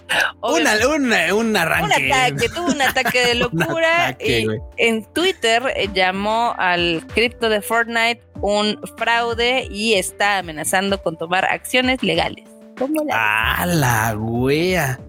Una, 0.42 0.74
una, 0.88 1.36
un 1.36 1.56
arranque. 1.56 2.06
Un 2.06 2.12
ataque, 2.14 2.50
tuvo 2.50 2.68
un 2.68 2.82
ataque 2.82 3.26
de 3.26 3.36
locura 3.36 4.08
ataque, 4.08 4.42
y 4.42 4.48
en 4.78 5.06
Twitter 5.14 5.64
eh, 5.76 5.90
llamó 5.94 6.56
al 6.58 7.06
cripto 7.14 7.50
de 7.50 7.62
Fortnite 7.62 8.22
un 8.42 8.80
fraude 8.98 9.68
y 9.70 9.96
está 9.96 10.40
amenazando 10.40 11.02
con 11.02 11.18
tomar 11.18 11.46
acciones 11.46 12.02
legales. 12.04 12.46
¿Cómo 12.78 13.04
la 13.06 13.56
A 13.56 13.66
la 13.66 14.16
wea. 14.18 15.00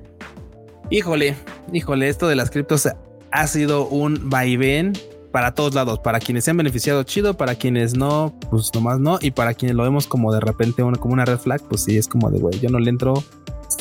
Híjole, 0.90 1.36
híjole, 1.72 2.09
esto 2.09 2.26
de 2.26 2.34
las 2.34 2.51
criptos 2.51 2.88
ha 3.32 3.46
sido 3.46 3.86
un 3.88 4.28
vaivén 4.30 4.92
para 5.32 5.54
todos 5.54 5.74
lados. 5.74 5.98
Para 6.00 6.18
quienes 6.20 6.44
se 6.44 6.50
han 6.50 6.56
beneficiado, 6.56 7.02
chido. 7.04 7.34
Para 7.34 7.54
quienes 7.54 7.94
no, 7.94 8.34
pues 8.50 8.70
nomás 8.74 8.98
no. 8.98 9.18
Y 9.20 9.30
para 9.30 9.54
quienes 9.54 9.76
lo 9.76 9.82
vemos 9.84 10.06
como 10.06 10.32
de 10.32 10.40
repente 10.40 10.82
una, 10.82 10.98
como 10.98 11.14
una 11.14 11.24
red 11.24 11.38
flag, 11.38 11.60
pues 11.68 11.84
sí, 11.84 11.96
es 11.96 12.08
como 12.08 12.30
de 12.30 12.38
güey, 12.40 12.58
yo 12.60 12.68
no 12.70 12.78
le 12.78 12.90
entro. 12.90 13.14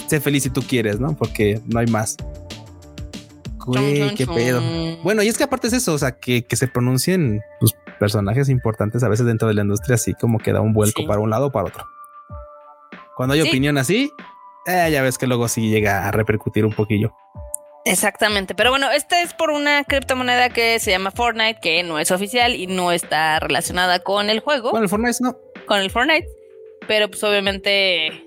Sé 0.07 0.19
feliz 0.21 0.43
si 0.43 0.49
tú 0.49 0.61
quieres, 0.61 0.99
¿no? 0.99 1.15
Porque 1.15 1.61
no 1.65 1.79
hay 1.79 1.87
más. 1.87 2.15
Güey, 3.65 4.15
qué 4.15 4.25
pedo. 4.25 4.61
Bueno, 5.03 5.21
y 5.23 5.27
es 5.27 5.37
que 5.37 5.43
aparte 5.43 5.67
es 5.67 5.73
eso, 5.73 5.93
o 5.93 5.97
sea, 5.97 6.13
que, 6.19 6.43
que 6.43 6.55
se 6.55 6.67
pronuncien 6.67 7.41
pues, 7.59 7.73
personajes 7.99 8.49
importantes 8.49 9.03
a 9.03 9.09
veces 9.09 9.25
dentro 9.25 9.47
de 9.47 9.53
la 9.53 9.61
industria, 9.61 9.95
así 9.95 10.13
como 10.13 10.39
que 10.39 10.53
da 10.53 10.61
un 10.61 10.73
vuelco 10.73 11.01
Sí. 11.01 11.07
para 11.07 11.19
un 11.19 11.29
lado 11.29 11.47
o 11.47 11.51
para 11.51 11.67
otro. 11.67 11.85
Cuando 13.15 13.33
hay 13.33 13.41
Sí. 13.41 13.49
opinión 13.49 13.77
así, 13.77 14.11
eh, 14.65 14.89
ya 14.91 15.01
ves 15.01 15.17
que 15.17 15.27
luego 15.27 15.47
sí 15.47 15.69
llega 15.69 16.07
a 16.07 16.11
repercutir 16.11 16.65
un 16.65 16.73
poquillo. 16.73 17.13
Exactamente, 17.89 18.55
pero 18.55 18.69
bueno, 18.69 18.89
esta 18.91 19.21
es 19.21 19.33
por 19.33 19.49
una 19.49 19.83
criptomoneda 19.83 20.49
que 20.49 20.79
se 20.79 20.91
llama 20.91 21.11
Fortnite, 21.11 21.59
que 21.61 21.83
no 21.83 21.99
es 21.99 22.11
oficial 22.11 22.55
y 22.55 22.67
no 22.67 22.91
está 22.91 23.39
relacionada 23.39 23.99
con 23.99 24.29
el 24.29 24.39
juego, 24.39 24.71
Bueno, 24.71 24.83
el 24.83 24.89
Fortnite 24.89 25.17
no. 25.21 25.37
con 25.65 25.79
el 25.79 25.89
Fortnite, 25.91 26.27
pero 26.87 27.09
pues 27.09 27.23
obviamente 27.23 28.23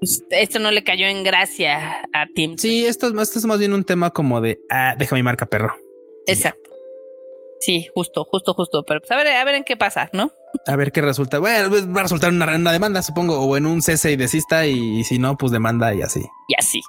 pues, 0.00 0.22
esto 0.30 0.58
no 0.58 0.70
le 0.70 0.82
cayó 0.84 1.06
en 1.06 1.22
gracia 1.24 2.02
a 2.12 2.26
Tim. 2.34 2.56
Sí, 2.58 2.86
esto, 2.86 3.08
es- 3.08 3.14
esto 3.28 3.38
es 3.38 3.44
más 3.44 3.58
bien 3.58 3.72
un 3.72 3.84
tema 3.84 4.10
como 4.10 4.40
de 4.40 4.58
ah, 4.70 4.94
deja 4.98 5.14
mi 5.16 5.22
marca, 5.22 5.46
perro. 5.46 5.74
exacto. 6.26 6.70
Sí, 7.62 7.88
justo, 7.94 8.24
justo, 8.24 8.54
justo, 8.54 8.84
pero 8.86 9.00
pues 9.00 9.10
a 9.10 9.16
ver, 9.16 9.26
a 9.28 9.44
ver 9.44 9.54
en 9.56 9.64
qué 9.64 9.76
pasa, 9.76 10.08
¿no? 10.14 10.32
A 10.66 10.76
ver 10.76 10.92
qué 10.92 11.02
resulta. 11.02 11.38
Bueno, 11.38 11.68
pues, 11.68 11.86
va 11.86 12.00
a 12.00 12.02
resultar 12.04 12.30
una, 12.30 12.56
una 12.56 12.72
demanda, 12.72 13.02
supongo, 13.02 13.38
o 13.38 13.54
en 13.58 13.66
un 13.66 13.82
cese 13.82 14.10
y 14.12 14.16
desista, 14.16 14.66
y, 14.66 15.04
si 15.04 15.18
no, 15.18 15.36
pues 15.36 15.52
demanda 15.52 15.92
y 15.94 16.00
así. 16.00 16.20
Y 16.48 16.54
así. 16.58 16.80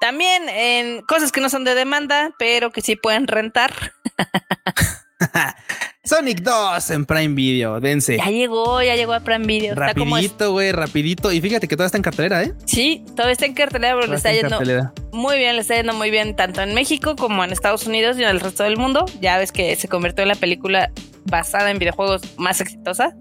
También 0.00 0.48
en 0.48 1.02
cosas 1.02 1.30
que 1.30 1.42
no 1.42 1.50
son 1.50 1.64
de 1.64 1.74
demanda, 1.74 2.34
pero 2.38 2.70
que 2.70 2.80
sí 2.80 2.96
pueden 2.96 3.26
rentar. 3.26 3.72
Sonic 6.02 6.40
2 6.40 6.90
en 6.90 7.04
Prime 7.04 7.34
Video, 7.34 7.78
dense. 7.78 8.16
Ya 8.16 8.30
llegó, 8.30 8.82
ya 8.82 8.96
llegó 8.96 9.12
a 9.12 9.20
Prime 9.20 9.46
Video. 9.46 9.74
Rapidito, 9.74 10.52
güey, 10.52 10.72
rapidito. 10.72 11.30
Y 11.30 11.42
fíjate 11.42 11.68
que 11.68 11.76
todavía 11.76 11.86
está 11.88 11.98
en 11.98 12.02
cartelera, 12.02 12.42
¿eh? 12.42 12.54
Sí, 12.64 13.04
todavía 13.14 13.32
está 13.32 13.44
en 13.44 13.52
cartelera, 13.52 13.94
pero 13.94 14.06
le 14.06 14.16
está 14.16 14.30
en 14.30 14.36
yendo 14.36 14.50
cartelera. 14.50 14.94
muy 15.12 15.36
bien, 15.36 15.56
le 15.56 15.62
está 15.62 15.76
yendo 15.76 15.92
muy 15.92 16.10
bien 16.10 16.34
tanto 16.34 16.62
en 16.62 16.72
México 16.72 17.14
como 17.14 17.44
en 17.44 17.52
Estados 17.52 17.86
Unidos 17.86 18.18
y 18.18 18.22
en 18.22 18.30
el 18.30 18.40
resto 18.40 18.62
del 18.62 18.78
mundo. 18.78 19.04
Ya 19.20 19.36
ves 19.36 19.52
que 19.52 19.76
se 19.76 19.86
convirtió 19.86 20.22
en 20.22 20.28
la 20.28 20.34
película 20.34 20.90
basada 21.26 21.70
en 21.70 21.78
videojuegos 21.78 22.22
más 22.38 22.62
exitosa. 22.62 23.14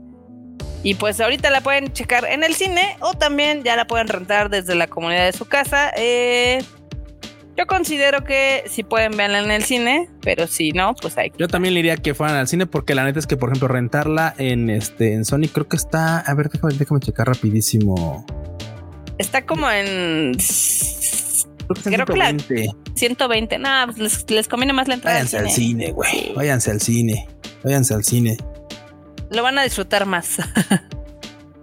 Y 0.84 0.96
pues 0.96 1.20
ahorita 1.20 1.50
la 1.50 1.62
pueden 1.62 1.92
checar 1.92 2.26
en 2.26 2.44
el 2.44 2.56
cine 2.56 2.96
o 3.02 3.14
también 3.14 3.64
ya 3.64 3.76
la 3.76 3.86
pueden 3.86 4.08
rentar 4.08 4.50
desde 4.50 4.76
la 4.76 4.88
comunidad 4.88 5.26
de 5.26 5.34
su 5.34 5.46
casa. 5.46 5.92
Eh, 5.98 6.64
yo 7.58 7.68
considero 7.68 8.24
que 8.24 8.64
si 8.70 8.84
pueden 8.84 9.18
verla 9.18 9.40
en 9.40 9.52
el 9.52 9.64
cine, 9.66 10.08
pero 10.22 10.48
si 10.48 10.72
no, 10.72 10.96
pues 10.96 11.18
hay 11.18 11.34
Yo 11.38 11.50
también 11.50 11.74
le 11.74 11.80
diría 11.80 11.98
que 11.98 12.14
fueran 12.14 12.38
al 12.38 12.48
cine 12.48 12.66
porque 12.66 12.96
la 12.96 13.04
neta 13.04 13.20
es 13.20 13.28
que, 13.28 13.36
por 13.36 13.50
ejemplo, 13.50 13.68
rentarla 13.68 14.34
en 14.38 14.70
este 14.70 15.14
en 15.14 15.26
Sony 15.26 15.50
creo 15.52 15.68
que 15.68 15.76
está. 15.76 16.20
A 16.20 16.34
ver, 16.34 16.50
déjame, 16.50 16.74
déjame 16.76 17.02
checar 17.02 17.28
rapidísimo. 17.28 18.26
Está 19.18 19.46
como 19.46 19.70
en 19.70 20.38
Creo 21.84 22.06
que 22.06 22.14
la- 22.16 22.30
120. 22.30 22.70
120. 22.96 23.58
No, 23.60 23.70
pues 23.88 23.98
les, 24.00 24.32
les 24.32 24.48
conviene 24.48 24.72
más 24.72 24.88
la 24.88 24.94
entrada 24.94 25.18
Váyanse 25.18 25.38
al 25.40 25.50
cine. 25.50 25.92
güey. 25.92 26.34
Váyanse 26.36 26.72
al 26.72 26.80
cine. 26.80 27.28
Váyanse 27.66 27.94
al 27.94 28.06
cine. 28.06 28.38
Lo 29.32 29.44
van 29.44 29.60
a 29.60 29.64
disfrutar 29.64 30.06
más. 30.06 30.38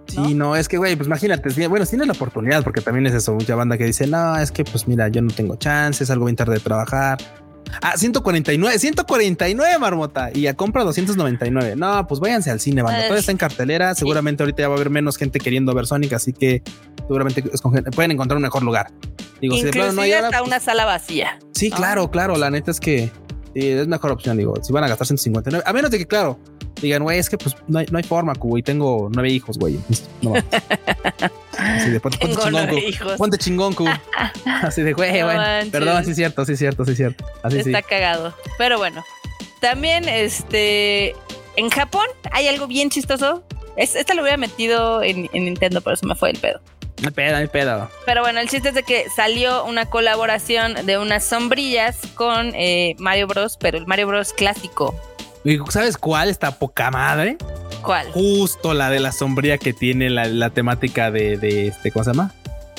Sí, 0.07 0.33
no, 0.33 0.55
es 0.55 0.67
que, 0.67 0.77
güey, 0.77 0.95
pues 0.95 1.05
imagínate, 1.05 1.67
bueno, 1.67 1.85
tienes 1.85 2.07
la 2.07 2.13
oportunidad, 2.13 2.63
porque 2.63 2.81
también 2.81 3.05
es 3.05 3.13
eso, 3.13 3.33
mucha 3.33 3.55
banda 3.55 3.77
que 3.77 3.83
dice, 3.83 4.07
no, 4.07 4.37
es 4.37 4.51
que, 4.51 4.63
pues 4.63 4.87
mira, 4.87 5.09
yo 5.09 5.21
no 5.21 5.29
tengo 5.31 5.57
chances, 5.57 6.09
algo 6.09 6.25
bien 6.25 6.35
tarde 6.35 6.55
de 6.55 6.59
trabajar. 6.59 7.19
Ah, 7.81 7.93
149, 7.97 8.79
149, 8.79 9.77
marmota, 9.77 10.31
y 10.33 10.47
a 10.47 10.55
compra 10.55 10.83
299. 10.85 11.75
No, 11.75 12.07
pues 12.07 12.19
váyanse 12.19 12.49
al 12.49 12.59
cine, 12.59 12.81
banda. 12.81 12.99
Todavía 13.01 13.19
está 13.19 13.31
en 13.31 13.37
cartelera, 13.37 13.93
Sí. 13.93 13.99
seguramente 13.99 14.41
ahorita 14.43 14.61
ya 14.63 14.69
va 14.69 14.75
a 14.75 14.77
haber 14.77 14.89
menos 14.89 15.17
gente 15.17 15.39
queriendo 15.39 15.73
ver 15.75 15.85
Sonic, 15.85 16.13
así 16.13 16.33
que 16.33 16.63
seguramente 16.99 17.43
pueden 17.91 18.11
encontrar 18.11 18.37
un 18.37 18.43
mejor 18.43 18.63
lugar. 18.63 18.91
Digo, 19.41 19.55
si 19.55 19.63
de 19.63 19.71
plano 19.71 19.91
no 19.91 20.01
hay 20.01 20.13
hasta 20.13 20.39
pues, 20.39 20.47
una 20.47 20.59
sala 20.59 20.85
vacía. 20.85 21.37
Sí, 21.53 21.69
¿no? 21.69 21.75
claro, 21.75 22.09
claro. 22.09 22.37
La 22.37 22.49
neta 22.49 22.71
es 22.71 22.79
que 22.79 23.11
sí, 23.59 23.69
es 23.69 23.87
mejor 23.87 24.11
opción. 24.11 24.37
Digo, 24.37 24.53
si 24.61 24.71
van 24.73 24.83
a 24.83 24.87
gastar 24.87 25.07
159, 25.07 25.63
a 25.67 25.73
menos 25.73 25.91
de 25.91 25.97
que, 25.97 26.05
claro, 26.05 26.39
digan, 26.81 27.03
güey, 27.03 27.19
es 27.19 27.29
que 27.29 27.37
pues 27.37 27.55
no 27.67 27.79
hay, 27.79 27.85
no 27.91 27.97
hay 27.97 28.03
forma, 28.03 28.33
güey. 28.33 28.63
Tengo 28.63 29.09
nueve 29.11 29.29
hijos, 29.29 29.57
güey. 29.57 29.79
No. 30.21 30.33
Así 31.57 31.89
de 31.89 31.99
ponte, 31.99 32.17
ponte 32.19 32.37
chingón. 32.41 33.17
Ponte 33.17 33.37
chingón. 33.37 33.75
Así 34.45 34.81
de, 34.83 34.93
güey, 34.93 35.19
No 35.19 35.25
bueno. 35.25 35.41
manches. 35.41 35.71
Perdón, 35.71 36.05
sí 36.05 36.11
es 36.11 36.15
cierto, 36.17 36.45
sí 36.45 36.53
es 36.53 36.59
cierto, 36.59 36.85
sí 36.85 36.91
es 36.91 36.97
cierto. 36.97 37.25
Así 37.43 37.63
sí. 37.63 37.69
Está 37.71 37.81
cagado. 37.81 38.33
Pero 38.57 38.77
bueno. 38.77 39.03
También, 39.59 40.07
este. 40.07 41.15
En 41.55 41.69
Japón 41.71 42.05
hay 42.31 42.47
algo 42.47 42.67
bien 42.67 42.89
chistoso. 42.89 43.43
Es, 43.75 43.95
esta 43.95 44.13
lo 44.13 44.21
hubiera 44.21 44.37
metido 44.37 45.01
en, 45.03 45.29
en 45.33 45.45
Nintendo, 45.45 45.81
pero 45.81 45.95
se 45.95 46.05
me 46.05 46.15
fue 46.15 46.29
el 46.31 46.37
pedo. 46.37 46.61
No 47.01 47.09
hay 47.09 47.13
pedo, 47.13 47.31
no 47.31 47.37
hay 47.37 47.47
pedo. 47.47 47.89
Pero 48.05 48.21
bueno, 48.21 48.39
el 48.39 48.49
chiste 48.49 48.69
es 48.69 48.75
de 48.75 48.83
que 48.83 49.09
salió 49.09 49.65
una 49.65 49.85
colaboración 49.85 50.85
de 50.85 50.97
unas 50.97 51.23
sombrillas 51.23 51.97
con 52.15 52.53
eh, 52.55 52.95
Mario 52.97 53.27
Bros, 53.27 53.57
pero 53.59 53.77
el 53.77 53.85
Mario 53.85 54.07
Bros 54.07 54.33
clásico. 54.33 54.95
Y, 55.43 55.59
¿Sabes 55.69 55.97
cuál 55.97 56.29
está 56.29 56.57
poca 56.57 56.89
madre? 56.89 57.37
¿Cuál? 57.83 58.11
Justo 58.11 58.73
la 58.73 58.89
de 58.89 58.99
la 58.99 59.11
sombría 59.11 59.57
que 59.57 59.73
tiene 59.73 60.09
la, 60.09 60.25
la 60.25 60.49
temática 60.49 61.11
de, 61.11 61.37
de 61.37 61.67
este, 61.67 61.91
¿cómo 61.91 62.03
se 62.03 62.11
llama? 62.11 62.33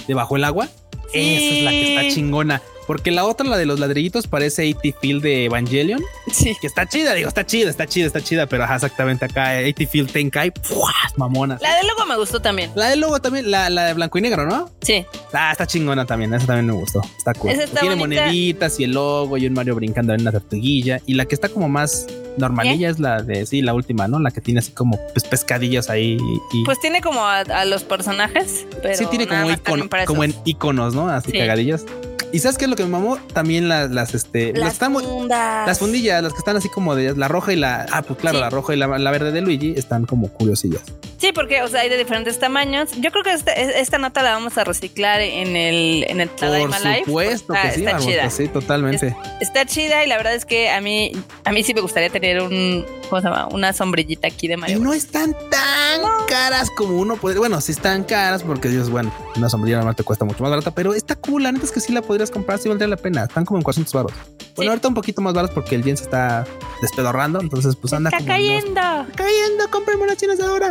De 0.07 0.15
bajo 0.15 0.37
el 0.37 0.45
agua. 0.45 0.69
Sí. 1.13 1.37
Esa 1.37 1.57
es 1.57 1.63
la 1.65 1.71
que 1.71 1.97
está 1.97 2.15
chingona. 2.15 2.63
Porque 2.89 3.13
la 3.13 3.25
otra, 3.25 3.47
la 3.47 3.57
de 3.57 3.67
los 3.67 3.79
ladrillitos, 3.79 4.27
parece 4.27 4.69
AT 4.69 4.95
Field 5.01 5.23
de 5.23 5.45
Evangelion. 5.45 6.01
Sí. 6.33 6.57
Que 6.61 6.67
está 6.67 6.89
chida, 6.89 7.15
digo, 7.15 7.29
está 7.29 7.47
chida, 7.47 7.71
está 7.71 7.87
chida, 7.87 8.07
está 8.07 8.21
chida. 8.21 8.47
Pero 8.47 8.65
ajá, 8.65 8.75
exactamente 8.77 9.25
acá, 9.27 9.51
AT 9.59 9.87
Field 9.89 10.11
Tenkai, 10.11 10.53
¡fua! 10.63 10.93
mamona. 11.17 11.59
La 11.61 11.77
de 11.77 11.83
logo 11.87 12.05
me 12.07 12.17
gustó 12.17 12.41
también. 12.41 12.71
La 12.75 12.87
de 12.89 12.97
logo 12.97 13.21
también, 13.21 13.51
la, 13.51 13.69
la 13.71 13.85
de 13.87 13.95
blanco 13.95 14.19
y 14.19 14.23
negro, 14.23 14.47
¿no? 14.47 14.71
Sí. 14.81 15.05
Ah, 15.33 15.53
está 15.53 15.67
chingona 15.67 16.07
también, 16.07 16.33
esa 16.35 16.47
también 16.47 16.67
me 16.67 16.73
gustó. 16.73 17.03
Está 17.19 17.35
cool. 17.35 17.51
Esa 17.51 17.65
está 17.65 17.81
Tiene 17.81 17.95
bonita. 17.95 18.23
moneditas 18.23 18.81
y 18.81 18.85
el 18.85 18.93
logo 18.93 19.37
y 19.37 19.47
un 19.47 19.53
Mario 19.53 19.75
brincando 19.75 20.15
en 20.15 20.23
una 20.23 20.33
tortuguilla. 20.33 21.01
Y 21.07 21.15
la 21.15 21.27
que 21.27 21.35
está 21.35 21.51
como 21.51 21.69
más 21.69 22.07
normalilla 22.39 22.89
es 22.89 22.99
la 22.99 23.21
de, 23.23 23.45
sí, 23.45 23.61
la 23.61 23.75
última, 23.75 24.09
¿no? 24.09 24.19
La 24.19 24.31
que 24.31 24.41
tiene 24.41 24.61
así 24.61 24.73
como 24.73 24.99
pues, 25.13 25.25
pescadillos 25.25 25.91
ahí. 25.91 26.17
Y, 26.55 26.65
Pues 26.65 26.81
tiene 26.81 27.03
como 27.03 27.27
a, 27.27 27.41
a 27.41 27.65
los 27.67 27.85
personajes, 27.85 28.65
pero 28.81 28.97
sí, 28.97 29.05
tiene 29.11 29.27
como, 29.27 29.51
icono- 29.51 30.05
como 30.07 30.25
en 30.25 30.35
iconos, 30.47 30.95
¿no? 30.95 31.09
Así 31.09 31.33
Sí. 31.33 31.39
cagadillas. 31.39 31.85
¿Y 32.33 32.41
sabes 32.41 32.59
qué 32.59 32.65
es 32.67 32.71
lo 32.71 32.77
que 32.77 32.83
me 32.85 32.91
mamó? 32.91 33.17
También 33.33 33.69
las, 33.69 33.91
las, 33.91 34.15
este, 34.15 34.53
las, 34.53 34.61
las 34.65 34.73
están- 34.75 34.95
fundas. 34.95 35.67
las 35.67 35.79
fundillas, 35.79 36.23
las 36.23 36.33
que 36.33 36.39
están 36.39 36.57
así 36.57 36.69
como 36.69 36.95
de 36.95 37.15
la 37.17 37.29
roja 37.29 37.53
y 37.53 37.57
la, 37.57 37.87
ah, 37.91 38.03
pues 38.03 38.19
claro, 38.19 38.39
Sí. 38.39 38.43
la 38.43 38.51
roja 38.51 38.75
y 38.75 38.77
la, 38.77 38.87
la 38.99 39.11
verde 39.11 39.33
de 39.33 39.41
Luigi 39.41 39.75
están 39.77 40.05
como 40.07 40.29
curiosillas. 40.29 40.83
Sí, 41.17 41.33
porque 41.33 41.63
o 41.63 41.69
sea, 41.69 41.81
hay 41.81 41.89
de 41.89 41.97
diferentes 41.97 42.39
tamaños. 42.39 42.91
Yo 43.01 43.11
creo 43.11 43.25
que 43.25 43.33
esta, 43.33 43.53
esta 43.53 43.99
nota 43.99 44.23
la 44.23 44.31
vamos 44.33 44.57
a 44.57 44.63
reciclar 44.65 45.21
en 45.21 45.57
el 45.57 46.05
en 46.09 46.21
el 46.21 46.29
Por 46.29 46.39
Tadaima 46.39 46.79
Live. 46.79 47.03
supuesto 47.07 47.55
Está- 47.55 47.69
que 47.71 47.75
sí, 47.75 47.85
está 47.85 47.99
chida. 47.99 48.31
sí, 48.31 48.49
totalmente. 48.49 49.17
Está 49.41 49.67
chida 49.67 50.05
y 50.05 50.09
la 50.09 50.17
verdad 50.17 50.35
es 50.35 50.45
que 50.45 50.71
a 50.71 50.81
mí 50.81 51.11
a 51.45 51.51
mí 51.53 51.63
sí 51.65 51.75
me 51.75 51.81
gustaría 51.81 52.09
tener 52.11 52.41
un 52.41 52.87
¿cómo 53.11 53.21
se 53.21 53.27
llama? 53.29 53.49
Una 53.51 53.73
sombrillita 53.73 54.29
aquí 54.29 54.47
de 54.47 54.55
Y 54.55 54.57
Mario. 54.59 54.79
no 54.79 54.93
están 54.93 55.33
tan 55.51 56.03
caras 56.29 56.69
como 56.77 56.99
uno 56.99 57.17
puede. 57.17 57.39
Bueno, 57.39 57.61
sí 57.63 57.73
están 57.73 58.05
caras 58.05 58.45
porque 58.45 58.69
Dios, 58.69 58.89
bueno, 58.91 59.13
una 59.35 59.49
sombrilla 59.49 59.79
normal 59.79 59.97
te 59.97 60.05
cuesta 60.05 60.25
mucho 60.25 60.43
más 60.43 60.51
barata, 60.51 60.71
pero 60.71 60.95
está 60.95 61.17
cool. 61.17 61.43
La 61.43 61.51
neta 61.53 61.65
es 61.65 61.73
que 61.73 61.81
sí 61.81 61.93
la 61.93 62.03
podrías 62.19 62.31
comprar, 62.33 62.59
sí 62.59 62.69
valdría 62.69 62.89
la 62.89 62.97
pena. 62.97 63.25
Están 63.25 63.45
como 63.45 63.59
en 63.59 63.63
400 63.63 63.95
baros. 63.95 64.13
Bueno, 64.57 64.63
Sí. 64.63 64.69
ahorita 64.69 64.89
un 64.89 64.95
poquito 64.95 65.21
más 65.23 65.35
baros 65.35 65.53
porque 65.53 65.77
el 65.77 65.85
yen 65.85 65.97
se 65.97 66.03
está 66.05 66.45
despedorrando. 66.83 67.41
Entonces, 67.41 67.77
pues 67.77 67.93
anda 67.93 68.11
Está 68.11 68.19
como 68.19 68.33
en 68.35 68.41
unos- 68.45 68.75
cayendo. 68.75 69.15
cayendo, 69.15 69.71
compren 69.71 69.99
chinas 70.17 70.41
ahora. 70.41 70.71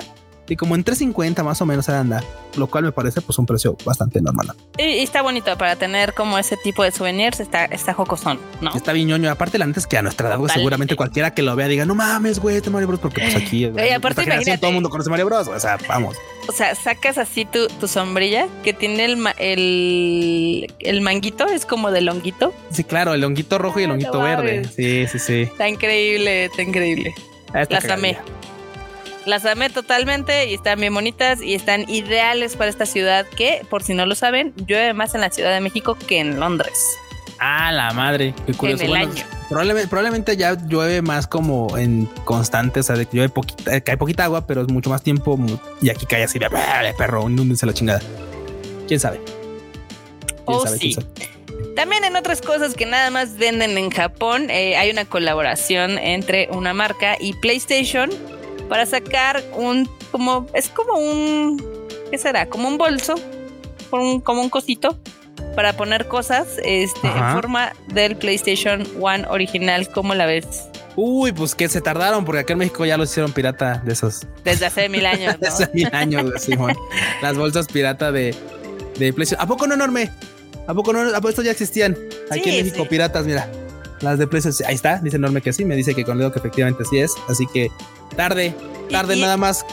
Y 0.49 0.55
como 0.55 0.75
en 0.75 0.83
350 0.83 1.43
más 1.43 1.61
o 1.61 1.65
menos 1.65 1.89
anda, 1.89 2.23
lo 2.55 2.67
cual 2.67 2.83
me 2.85 2.91
parece 2.91 3.21
pues 3.21 3.37
un 3.37 3.45
precio 3.45 3.75
bastante 3.85 4.21
normal. 4.21 4.53
Y, 4.77 4.83
y 4.83 4.99
está 5.03 5.21
bonito 5.21 5.57
para 5.57 5.75
tener 5.75 6.13
como 6.13 6.37
ese 6.37 6.55
tipo 6.57 6.83
de 6.83 6.91
souvenirs, 6.91 7.39
está, 7.39 7.65
está 7.65 7.93
jocosón, 7.93 8.39
¿no? 8.61 8.73
Está 8.75 8.93
bien 8.93 9.07
ñoño. 9.07 9.29
Aparte, 9.29 9.57
la 9.57 9.65
neta 9.65 9.79
es 9.79 9.87
que 9.87 9.97
a 9.97 10.01
nuestra 10.01 10.29
edad, 10.29 10.39
seguramente 10.53 10.95
cualquiera 10.95 11.33
que 11.33 11.41
lo 11.41 11.55
vea 11.55 11.67
diga, 11.67 11.85
no 11.85 11.95
mames, 11.95 12.39
güey, 12.39 12.55
este 12.57 12.69
Mario 12.69 12.87
Bros. 12.87 12.99
Porque 12.99 13.21
pues 13.21 13.35
aquí, 13.35 13.65
Oye, 13.65 13.93
aparte, 13.93 14.23
imagínate. 14.23 14.57
todo 14.57 14.69
el 14.69 14.73
mundo 14.75 14.89
conoce 14.89 15.09
Mario 15.09 15.25
Bros. 15.25 15.47
O 15.47 15.59
sea, 15.59 15.77
vamos. 15.87 16.15
O 16.47 16.51
sea, 16.53 16.73
sacas 16.75 17.17
así 17.17 17.43
tu, 17.45 17.67
tu 17.67 17.87
sombrilla 17.89 18.47
que 18.63 18.71
tiene 18.73 19.03
el, 19.05 19.17
ma- 19.17 19.35
el, 19.37 20.73
el 20.79 21.01
manguito, 21.01 21.45
es 21.47 21.65
como 21.65 21.91
de 21.91 22.01
longuito. 22.01 22.53
Sí, 22.71 22.83
claro, 22.83 23.13
el 23.13 23.23
honguito 23.23 23.57
rojo 23.57 23.79
y 23.79 23.83
el 23.83 23.89
Ah, 23.89 23.93
honguito 23.93 24.19
verde. 24.21 24.63
Sí, 24.73 25.05
sí, 25.07 25.19
sí. 25.19 25.41
Está 25.43 25.67
increíble, 25.67 26.45
está 26.45 26.61
increíble. 26.61 27.13
Ah, 27.53 27.65
Las 27.69 27.85
amé. 27.89 28.17
Las 29.27 29.45
amé 29.45 29.69
totalmente 29.69 30.47
y 30.47 30.53
están 30.55 30.79
bien 30.79 30.93
bonitas 30.93 31.41
y 31.41 31.53
están 31.53 31.87
ideales 31.89 32.55
para 32.55 32.69
esta 32.69 32.85
ciudad 32.85 33.25
que, 33.27 33.61
por 33.69 33.83
si 33.83 33.93
no 33.93 34.05
lo 34.05 34.15
saben, 34.15 34.53
llueve 34.65 34.93
más 34.93 35.13
en 35.15 35.21
la 35.21 35.29
Ciudad 35.29 35.51
de 35.53 35.59
México 35.61 35.95
que 36.07 36.19
en 36.19 36.39
Londres. 36.39 36.79
Ah, 37.39 37.71
la 37.71 37.91
madre, 37.93 38.33
qué 38.47 38.53
curioso. 38.53 38.83
En 38.83 38.89
el 38.89 38.97
Bueno, 38.97 39.11
año. 39.13 39.23
Probablemente, 39.49 39.87
probablemente 39.89 40.37
ya 40.37 40.55
llueve 40.67 41.01
más 41.03 41.27
como 41.27 41.77
en 41.77 42.05
constante, 42.25 42.79
o 42.79 42.83
sea, 42.83 42.95
de 42.95 43.05
que 43.05 43.17
llueve 43.17 43.29
poquita, 43.29 43.75
eh, 43.75 43.81
cae 43.83 43.95
poquita 43.97 44.23
agua, 44.23 44.47
pero 44.47 44.61
es 44.61 44.69
mucho 44.69 44.89
más 44.89 45.03
tiempo 45.03 45.37
y 45.81 45.89
aquí 45.89 46.05
cae 46.05 46.23
así 46.23 46.39
de 46.39 46.47
"Bah, 46.47 46.81
perro, 46.97 47.29
inúndense 47.29 47.65
la 47.65 47.73
chingada. 47.73 48.01
¿Quién 48.87 48.99
sabe? 48.99 49.19
¿Quién 49.19 50.41
Oh, 50.45 50.63
sabe? 50.63 50.77
sí. 50.79 50.95
¿Quién 50.95 51.05
sabe? 51.05 51.75
También 51.75 52.03
en 52.05 52.15
otras 52.15 52.41
cosas 52.41 52.73
que 52.73 52.85
nada 52.87 53.11
más 53.11 53.37
venden 53.37 53.77
en 53.77 53.91
Japón, 53.91 54.49
eh, 54.49 54.75
hay 54.77 54.89
una 54.89 55.05
colaboración 55.05 55.99
entre 55.99 56.49
una 56.51 56.73
marca 56.73 57.17
y 57.19 57.33
PlayStation 57.33 58.09
para 58.69 58.85
sacar 58.85 59.43
un, 59.55 59.89
como, 60.11 60.47
es 60.53 60.69
como 60.69 60.93
un, 60.99 61.61
¿qué 62.11 62.17
será? 62.17 62.47
Como 62.47 62.67
un 62.67 62.77
bolso, 62.77 63.15
un- 63.91 64.19
como 64.21 64.41
un 64.41 64.49
cosito 64.49 64.97
para 65.55 65.73
poner 65.73 66.07
cosas 66.07 66.47
este, 66.63 67.07
en 67.07 67.31
forma 67.33 67.73
del 67.87 68.15
PlayStation 68.15 68.87
One 69.01 69.25
original. 69.29 69.89
¿Cómo 69.91 70.13
la 70.13 70.25
ves? 70.25 70.45
Uy, 70.95 71.31
pues 71.31 71.53
que 71.55 71.69
se 71.69 71.79
tardaron 71.81 72.25
porque 72.25 72.41
acá 72.41 72.53
en 72.53 72.59
México 72.59 72.83
ya 72.85 72.97
lo 72.97 73.03
hicieron 73.03 73.31
pirata 73.31 73.81
de 73.85 73.93
esos 73.93 74.25
Desde 74.43 74.65
hace 74.65 74.89
mil 74.89 75.05
años, 75.05 75.33
¿no? 75.35 75.39
de 75.39 75.47
hace 75.47 75.69
mil 75.73 75.89
años, 75.93 76.31
Simón. 76.41 76.75
Las 77.21 77.37
bolsas 77.37 77.67
pirata 77.67 78.11
de, 78.11 78.35
de 78.97 79.13
PlayStation. 79.13 79.43
¿A 79.43 79.47
poco 79.47 79.67
no 79.67 79.75
enorme? 79.75 80.11
¿A 80.67 80.73
poco 80.73 80.93
no? 80.93 81.01
¿A 81.01 81.15
poco 81.17 81.29
estos 81.29 81.45
ya 81.45 81.51
existían? 81.51 81.95
Aquí 82.31 82.43
Sí, 82.51 82.57
en 82.59 82.65
México, 82.65 82.83
sí. 82.83 82.89
piratas, 82.89 83.25
mira. 83.25 83.49
Las 84.01 84.19
de 84.19 84.27
PlayStation. 84.27 84.67
Ahí 84.69 84.75
está, 84.75 84.97
dice 84.99 85.17
enorme 85.17 85.41
que 85.41 85.53
sí. 85.53 85.65
Me 85.65 85.75
dice 85.75 85.95
que 85.95 86.03
con 86.03 86.17
Leo 86.19 86.31
que 86.31 86.39
efectivamente 86.39 86.83
así 86.83 86.99
es. 86.99 87.13
Así 87.29 87.45
que 87.53 87.69
tarde, 88.15 88.55
tarde 88.91 89.15
Y- 89.17 89.21
nada 89.21 89.37
más. 89.37 89.65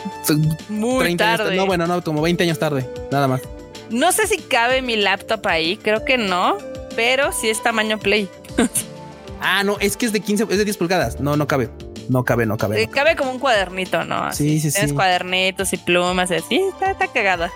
Muy 0.68 0.98
30 1.04 1.24
años 1.26 1.38
tarde. 1.38 1.56
No, 1.56 1.66
bueno, 1.66 1.86
no, 1.86 2.02
como 2.02 2.22
20 2.22 2.44
años 2.44 2.58
tarde, 2.58 2.88
nada 3.10 3.28
más. 3.28 3.42
No 3.90 4.12
sé 4.12 4.26
si 4.26 4.38
cabe 4.38 4.82
mi 4.82 4.96
laptop 4.96 5.46
ahí, 5.46 5.76
creo 5.76 6.04
que 6.04 6.16
no, 6.18 6.56
pero 6.96 7.32
sí 7.32 7.48
es 7.50 7.62
tamaño 7.62 7.98
Play. 7.98 8.28
Ah, 9.46 9.62
no, 9.62 9.76
es 9.78 9.98
que 9.98 10.06
es 10.06 10.12
de 10.12 10.20
15, 10.20 10.44
es 10.48 10.56
de 10.56 10.64
10 10.64 10.78
pulgadas. 10.78 11.20
No, 11.20 11.36
no 11.36 11.46
cabe. 11.46 11.68
No 12.08 12.24
cabe, 12.24 12.46
no 12.46 12.56
cabe. 12.56 12.82
Eh, 12.82 12.88
cabe 12.88 13.14
como 13.14 13.30
un 13.30 13.38
cuadernito, 13.38 14.02
¿no? 14.04 14.32
Sí, 14.32 14.58
sí, 14.58 14.70
Tienes 14.70 14.90
sí. 14.90 14.96
cuadernitos 14.96 15.70
y 15.74 15.76
plumas 15.76 16.30
y 16.30 16.36
así. 16.36 16.56
Está, 16.56 16.92
está 16.92 17.08
cagada. 17.08 17.50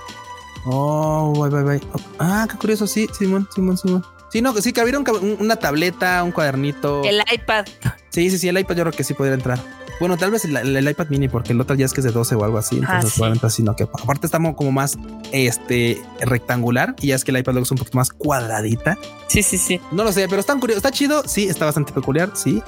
Oh, 0.67 1.33
bye, 1.33 1.49
bye, 1.49 1.63
bye. 1.79 1.89
Ah, 2.19 2.47
qué 2.51 2.59
curioso. 2.59 2.87
Sí, 2.87 3.09
Simón, 3.19 3.49
Simón, 3.55 3.79
Simón. 3.79 4.05
Sí, 4.31 4.43
no, 4.43 4.53
sí, 4.61 4.73
cabieron 4.75 5.03
cab- 5.03 5.23
un- 5.23 5.39
una 5.41 5.57
tableta, 5.57 6.23
un 6.25 6.33
cuadernito. 6.33 7.03
El 7.05 7.23
iPad. 7.33 7.65
Sí, 8.11 8.29
sí, 8.29 8.37
sí, 8.39 8.49
el 8.49 8.59
iPad 8.59 8.77
yo 8.77 8.83
creo 8.85 8.93
que 8.93 9.05
sí 9.05 9.15
podría 9.15 9.35
entrar. 9.35 9.59
Bueno, 10.01 10.17
tal 10.17 10.31
vez 10.31 10.45
el, 10.45 10.89
iPad 10.89 11.09
mini, 11.09 11.29
porque 11.29 11.53
el 11.53 11.61
otro 11.61 11.75
ya 11.75 11.85
es 11.87 11.93
que 11.93 12.01
es 12.01 12.05
de 12.05 12.13
12 12.13 12.35
o 12.37 12.45
algo 12.45 12.59
así. 12.59 12.77
Ah, 12.77 12.79
Entonces, 12.87 13.11
sí. 13.13 13.17
probablemente 13.19 13.47
así 13.47 13.63
no 13.63 13.75
quepa. 13.75 13.99
Aparte, 14.03 14.27
estamos 14.27 14.55
como 14.55 14.71
más 14.71 14.97
este 15.33 16.01
rectangular 16.21 16.95
y 17.01 17.09
ya 17.09 17.17
es 17.17 17.25
que 17.25 17.33
el 17.33 17.39
iPad 17.39 17.53
luego 17.55 17.65
es 17.65 17.71
un 17.73 17.79
poquito 17.79 17.99
más 17.99 18.11
cuadradita. 18.11 18.97
Sí, 19.27 19.43
sí, 19.43 19.59
sí. 19.59 19.81
No 19.91 20.05
lo 20.05 20.13
sé, 20.13 20.29
pero 20.29 20.41
está 20.41 20.55
curioso, 20.59 20.79
está 20.79 20.91
chido. 20.93 21.23
Sí, 21.27 21.49
está 21.49 21.65
bastante 21.65 21.93
peculiar. 21.93 22.31
Sí. 22.35 22.63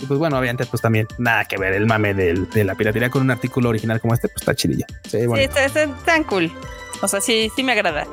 Y 0.00 0.06
pues 0.06 0.18
bueno, 0.18 0.36
obviamente, 0.38 0.66
pues 0.66 0.82
también 0.82 1.06
nada 1.18 1.44
que 1.46 1.56
ver 1.56 1.72
el 1.74 1.86
mame 1.86 2.12
del- 2.12 2.48
de 2.50 2.64
la 2.64 2.74
piratería 2.74 3.08
con 3.08 3.22
un 3.22 3.30
artículo 3.30 3.68
original 3.70 4.00
como 4.00 4.12
este, 4.14 4.28
pues 4.28 4.42
está 4.42 4.54
chidillo. 4.54 4.84
Sí, 5.04 5.18
Sí, 5.20 5.40
está, 5.40 5.64
está 5.64 5.86
tan 6.04 6.24
cool. 6.24 6.52
O 7.00 7.08
sea, 7.08 7.20
sí, 7.20 7.50
sí 7.56 7.62
me 7.62 7.72
agrada. 7.72 8.06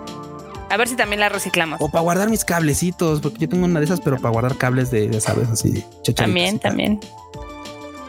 A 0.70 0.78
ver 0.78 0.88
si 0.88 0.96
también 0.96 1.20
la 1.20 1.30
reciclamos. 1.30 1.82
O 1.82 1.90
para 1.90 2.04
guardar 2.04 2.30
mis 2.30 2.46
cablecitos, 2.46 3.22
porque 3.22 3.40
yo 3.40 3.50
tengo 3.50 3.66
una 3.66 3.80
de 3.80 3.86
esas, 3.86 4.02
pero 4.02 4.18
para 4.18 4.30
guardar 4.32 4.56
cables 4.56 4.92
de, 4.92 5.08
de 5.10 5.20
sabes, 5.20 5.50
así. 5.50 5.84
También, 6.16 6.60
también. 6.60 7.00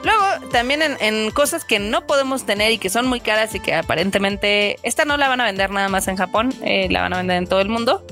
Luego, 0.03 0.49
también 0.51 0.83
en, 0.83 0.97
en 1.01 1.31
cosas 1.31 1.65
que 1.65 1.79
no 1.79 2.07
podemos 2.07 2.47
tener 2.47 2.73
y 2.73 2.79
que 2.79 2.89
son 2.91 3.07
muy 3.07 3.21
caras 3.21 3.55
y 3.55 3.61
que 3.61 3.75
aparentemente 3.75 4.79
esta 4.83 5.05
no 5.05 5.17
la 5.17 5.29
van 5.29 5.41
a 5.41 5.45
vender 5.45 5.71
nada 5.71 5.89
más 5.89 6.09
en 6.09 6.17
Japón, 6.17 6.55
eh, 6.63 6.89
la 6.91 7.03
van 7.03 7.13
a 7.13 7.19
vender 7.19 7.37
en 7.37 7.47
todo 7.47 7.61
el 7.61 7.69
mundo. 7.69 8.05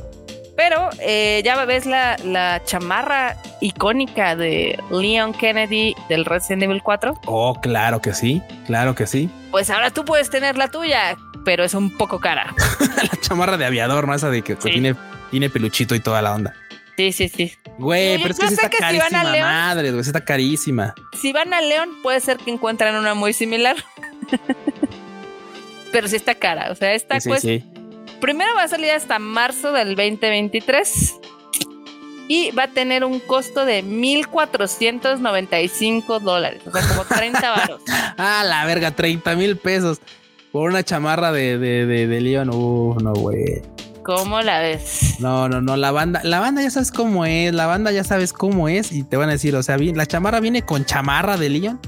Pero 0.57 0.91
eh, 1.01 1.41
ya 1.45 1.64
ves 1.64 1.86
la, 1.86 2.16
la 2.24 2.61
chamarra 2.64 3.36
icónica 3.61 4.34
de 4.34 4.76
Leon 4.91 5.32
Kennedy 5.32 5.95
del 6.09 6.24
Resident 6.24 6.64
Evil 6.64 6.82
4. 6.82 7.14
Oh, 7.26 7.55
claro 7.61 8.01
que 8.01 8.12
sí, 8.12 8.43
claro 8.66 8.95
que 8.97 9.07
sí. 9.07 9.30
Pues 9.53 9.70
ahora 9.70 9.91
tú 9.91 10.05
puedes 10.05 10.30
tener 10.30 10.59
la 10.59 10.66
tuya, 10.68 11.16
pero 11.45 11.62
es 11.62 11.74
un 11.74 11.97
poco 11.97 12.18
cara. 12.18 12.55
la 12.80 13.20
chamarra 13.20 13.57
de 13.57 13.66
aviador, 13.66 14.09
¿no? 14.09 14.14
Esa 14.14 14.30
de 14.30 14.43
que 14.43 14.57
Sí. 14.57 14.70
tiene, 14.72 14.97
tiene 15.30 15.49
peluchito 15.49 15.95
y 15.95 16.01
toda 16.01 16.22
la 16.22 16.34
onda. 16.34 16.55
Sí, 16.99 17.12
sí, 17.12 17.28
sí. 17.28 17.53
Güey, 17.78 18.16
Yo- 18.16 18.22
pero 18.22 18.34
es 18.34 18.40
que 18.40 18.49
sí 18.49 18.57
sé 18.57 18.66
está 18.66 18.70
que 18.70 18.78
si 18.78 18.82
van 18.82 18.94
a 18.94 18.99
carísima, 18.99 19.30
León- 19.32 19.46
madre, 19.49 19.90
güey, 19.92 20.01
está 20.01 20.24
carísima. 20.24 20.94
Si 21.20 21.32
van 21.32 21.55
a 21.55 21.61
León, 21.61 21.90
puede 22.03 22.18
ser 22.20 22.38
que 22.38 22.51
encuentren 22.51 22.96
una 22.96 23.14
muy 23.14 23.32
similar. 23.32 23.76
pero 25.92 26.09
sí 26.09 26.16
está 26.16 26.34
cara. 26.34 26.72
O 26.72 26.74
sea, 26.74 26.92
esta 26.94 27.20
Sí, 27.20 27.22
sí, 27.22 27.28
cuesta 27.28 27.49
sí. 27.49 27.64
Primero 28.20 28.53
va 28.57 28.64
a 28.64 28.68
salir 28.68 28.90
hasta 28.90 29.20
marzo 29.20 29.70
del 29.72 29.94
2023 29.94 31.14
y 32.26 32.51
va 32.51 32.64
a 32.64 32.68
tener 32.68 33.05
un 33.05 33.20
costo 33.20 33.64
de 33.64 33.84
1.495 33.84 36.18
dólares, 36.20 36.62
o 36.66 36.72
sea, 36.72 36.82
como 36.88 37.05
30 37.05 37.49
varos. 37.57 37.80
Ah, 38.16 38.42
la 38.44 38.64
verga, 38.66 38.90
30 38.90 39.36
mil 39.36 39.57
pesos 39.57 40.01
por 40.51 40.68
una 40.68 40.82
chamarra 40.82 41.30
de, 41.30 41.59
de, 41.59 41.86
de, 41.86 42.09
de 42.09 42.20
Leon. 42.20 42.51
Uf, 42.51 43.01
no, 43.03 43.12
güey. 43.14 43.62
¿Cómo 44.09 44.41
la 44.41 44.61
ves? 44.61 45.17
No, 45.19 45.51
no, 45.51 45.61
no, 45.61 45.77
la 45.77 45.91
banda, 45.91 46.23
la 46.25 46.41
banda 46.41 46.63
ya 46.63 46.71
sabes 46.71 46.91
cómo 46.91 47.27
es, 47.27 47.53
la 47.53 47.67
banda 47.67 47.93
ya 47.93 48.05
sabes 48.05 48.33
cómo 48.33 48.67
es 48.67 48.91
y 48.91 49.03
te 49.05 49.19
van 49.19 49.29
a 49.29 49.33
decir, 49.33 49.55
o 49.55 49.63
sea, 49.63 49.77
la 49.77 50.07
chamarra 50.07 50.41
viene 50.41 50.63
con 50.63 50.87
chamarra 50.87 51.37
de 51.37 51.51
Leon. 51.51 51.79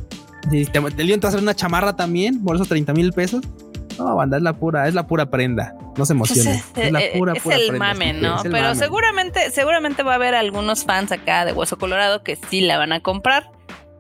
Y 0.53 0.66
te, 0.66 0.81
de 0.81 1.05
Leon 1.05 1.18
te 1.18 1.25
va 1.25 1.29
a 1.29 1.31
hacer 1.31 1.41
una 1.43 1.55
chamarra 1.55 1.97
también 1.97 2.45
por 2.45 2.57
esos 2.57 2.68
30 2.68 2.93
mil 2.93 3.14
pesos. 3.14 3.41
No, 3.97 4.14
banda, 4.16 4.37
es 4.37 4.43
la 4.43 4.53
pura, 4.53 4.87
es 4.87 4.93
la 4.93 5.07
pura 5.07 5.31
prenda. 5.31 5.75
No 5.97 6.05
se 6.05 6.14
Pues 6.14 6.31
emocionen. 6.37 6.55
es, 6.57 6.64
es 6.77 6.93
la 6.93 7.01
eh, 7.01 7.12
pura, 7.16 7.33
es 7.33 7.43
pura 7.43 7.57
el 7.57 7.68
prenda, 7.68 7.87
mame, 7.87 8.12
¿no? 8.12 8.37
es 8.37 8.45
el 8.45 8.53
Pero 8.53 8.64
mame. 8.64 8.77
seguramente, 8.79 9.51
seguramente 9.51 10.03
va 10.03 10.12
a 10.12 10.16
haber 10.16 10.35
algunos 10.35 10.85
fans 10.85 11.12
acá 11.12 11.47
de 11.47 11.55
Hueso 11.55 11.79
Colorado 11.79 12.23
que 12.23 12.37
sí 12.51 12.61
la 12.61 12.77
van 12.77 12.93
a 12.93 13.01
comprar. 13.01 13.51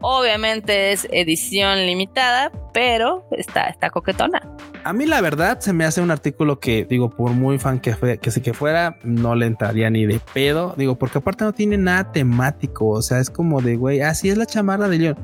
Obviamente 0.02 0.92
es 0.92 1.08
edición 1.10 1.86
limitada, 1.86 2.52
pero 2.74 3.26
está, 3.32 3.64
está 3.68 3.88
coquetona. 3.88 4.42
A 4.82 4.92
mí 4.92 5.06
la 5.06 5.20
verdad 5.20 5.60
se 5.60 5.72
me 5.72 5.84
hace 5.84 6.00
un 6.00 6.10
artículo 6.10 6.58
que 6.58 6.84
digo, 6.84 7.10
por 7.10 7.32
muy 7.32 7.58
fan 7.58 7.80
que, 7.80 7.94
fue, 7.94 8.18
que 8.18 8.30
sí 8.30 8.40
que 8.40 8.54
fuera, 8.54 8.98
no 9.04 9.34
le 9.34 9.46
entraría 9.46 9.90
ni 9.90 10.06
de 10.06 10.20
pedo. 10.32 10.74
Digo, 10.76 10.96
porque 10.96 11.18
aparte 11.18 11.44
no 11.44 11.52
tiene 11.52 11.76
nada 11.76 12.12
temático. 12.12 12.88
O 12.88 13.02
sea, 13.02 13.18
es 13.18 13.30
como 13.30 13.60
de, 13.60 13.76
güey, 13.76 14.00
así 14.00 14.30
es 14.30 14.38
la 14.38 14.46
chamarra 14.46 14.88
de 14.88 14.98
León. 14.98 15.16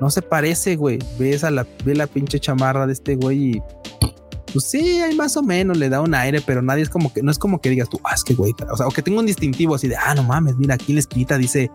No 0.00 0.10
se 0.10 0.22
parece, 0.22 0.76
güey. 0.76 0.98
Ves 1.18 1.44
a 1.44 1.50
la, 1.50 1.66
ve 1.84 1.94
la 1.94 2.06
pinche 2.06 2.40
chamarra 2.40 2.86
de 2.86 2.92
este 2.92 3.16
güey 3.16 3.56
y 3.56 3.62
pues 4.52 4.70
sí, 4.70 5.00
hay 5.00 5.14
más 5.14 5.36
o 5.36 5.42
menos 5.42 5.76
le 5.76 5.88
da 5.88 6.00
un 6.00 6.14
aire, 6.14 6.40
pero 6.40 6.62
nadie 6.62 6.82
es 6.82 6.88
como 6.88 7.12
que 7.12 7.22
no 7.22 7.30
es 7.30 7.38
como 7.38 7.60
que 7.60 7.68
digas 7.68 7.90
tú, 7.90 8.00
ah, 8.04 8.14
es 8.14 8.24
que 8.24 8.32
güey, 8.32 8.54
o 8.70 8.76
sea, 8.76 8.86
o 8.86 8.90
que 8.90 9.02
tenga 9.02 9.20
un 9.20 9.26
distintivo 9.26 9.74
así 9.74 9.86
de, 9.86 9.96
ah, 9.96 10.14
no 10.14 10.22
mames, 10.22 10.56
mira, 10.56 10.76
aquí 10.76 10.94
la 10.94 11.00
esquinita 11.00 11.36
dice 11.36 11.70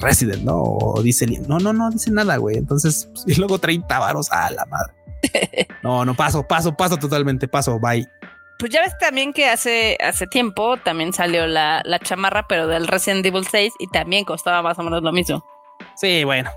Resident, 0.00 0.42
no, 0.42 0.60
o 0.62 1.02
dice, 1.02 1.26
no, 1.46 1.58
no, 1.58 1.72
no 1.72 1.90
dice 1.90 2.10
nada, 2.10 2.38
güey. 2.38 2.56
Entonces, 2.56 3.08
pues, 3.12 3.24
y 3.36 3.38
luego 3.38 3.58
30 3.58 3.98
varos 3.98 4.30
a 4.32 4.50
la 4.50 4.66
madre. 4.66 4.94
No, 5.82 6.04
no 6.04 6.14
paso, 6.14 6.46
paso, 6.46 6.76
paso 6.76 6.98
totalmente, 6.98 7.48
paso, 7.48 7.78
bye. 7.80 8.06
Pues 8.58 8.70
ya 8.70 8.82
ves 8.82 8.96
también 8.98 9.32
que 9.32 9.48
hace, 9.48 9.96
hace 10.04 10.26
tiempo 10.26 10.76
también 10.76 11.14
salió 11.14 11.46
la, 11.46 11.80
la 11.86 11.98
chamarra, 11.98 12.46
pero 12.46 12.66
del 12.66 12.86
Resident 12.86 13.24
Evil 13.24 13.46
6 13.50 13.72
y 13.78 13.88
también 13.88 14.26
costaba 14.26 14.60
más 14.60 14.78
o 14.78 14.82
menos 14.82 15.02
lo 15.02 15.12
mismo. 15.12 15.42
Sí, 15.96 16.24
bueno. 16.24 16.50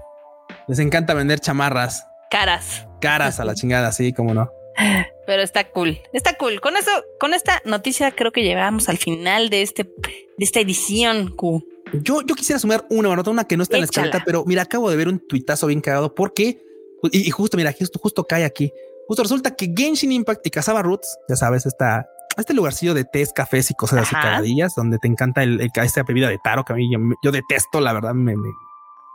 Les 0.67 0.79
encanta 0.79 1.13
vender 1.13 1.39
chamarras 1.39 2.05
Caras. 2.29 2.85
caras 2.99 3.39
a 3.39 3.45
la 3.45 3.55
chingada, 3.55 3.91
sí, 3.93 4.11
como 4.11 4.33
no. 4.33 4.49
Pero 5.25 5.41
está 5.43 5.69
cool. 5.69 5.99
Está 6.11 6.35
cool. 6.35 6.59
Con 6.59 6.75
eso, 6.75 6.91
con 7.19 7.33
esta 7.33 7.61
noticia 7.63 8.11
creo 8.11 8.31
que 8.31 8.43
llegamos 8.43 8.89
al 8.89 8.97
final 8.97 9.49
de 9.49 9.61
este, 9.61 9.83
de 9.83 10.43
esta 10.43 10.59
edición 10.59 11.33
Q. 11.35 11.63
Yo, 12.01 12.21
yo 12.23 12.35
quisiera 12.35 12.59
sumar 12.59 12.85
una 12.89 13.15
nota, 13.15 13.29
una 13.29 13.45
que 13.45 13.55
no 13.55 13.63
está 13.63 13.77
en 13.77 13.81
la 13.81 13.85
escaleta, 13.85 14.23
pero 14.25 14.43
mira, 14.45 14.63
acabo 14.63 14.89
de 14.89 14.95
ver 14.97 15.07
un 15.07 15.19
tuitazo 15.25 15.67
bien 15.67 15.79
cagado 15.79 16.15
porque, 16.15 16.59
y, 17.11 17.27
y 17.27 17.31
justo, 17.31 17.57
mira, 17.57 17.73
justo, 17.77 17.99
justo 17.99 18.23
cae 18.25 18.45
aquí. 18.45 18.71
Justo 19.07 19.23
resulta 19.23 19.55
que 19.55 19.73
Genshin 19.75 20.11
Impact 20.11 20.45
y 20.47 20.49
Casaba 20.49 20.81
Roots, 20.81 21.17
ya 21.27 21.35
sabes, 21.35 21.65
esta, 21.65 22.07
este 22.37 22.53
lugarcillo 22.53 22.93
de 22.93 23.03
tés, 23.03 23.33
cafés 23.33 23.69
y 23.71 23.73
cosas 23.73 24.03
así 24.03 24.15
Ajá. 24.15 24.29
cagadillas, 24.29 24.73
donde 24.75 24.97
te 24.97 25.07
encanta 25.07 25.43
el, 25.43 25.59
el- 25.59 25.69
esta 25.75 26.03
bebida 26.03 26.29
de 26.29 26.37
taro 26.43 26.63
que 26.63 26.73
a 26.73 26.75
mí 26.75 26.89
yo, 26.91 26.99
yo 27.23 27.31
detesto, 27.31 27.81
la 27.81 27.91
verdad, 27.93 28.13
me, 28.13 28.35
me- 28.37 28.49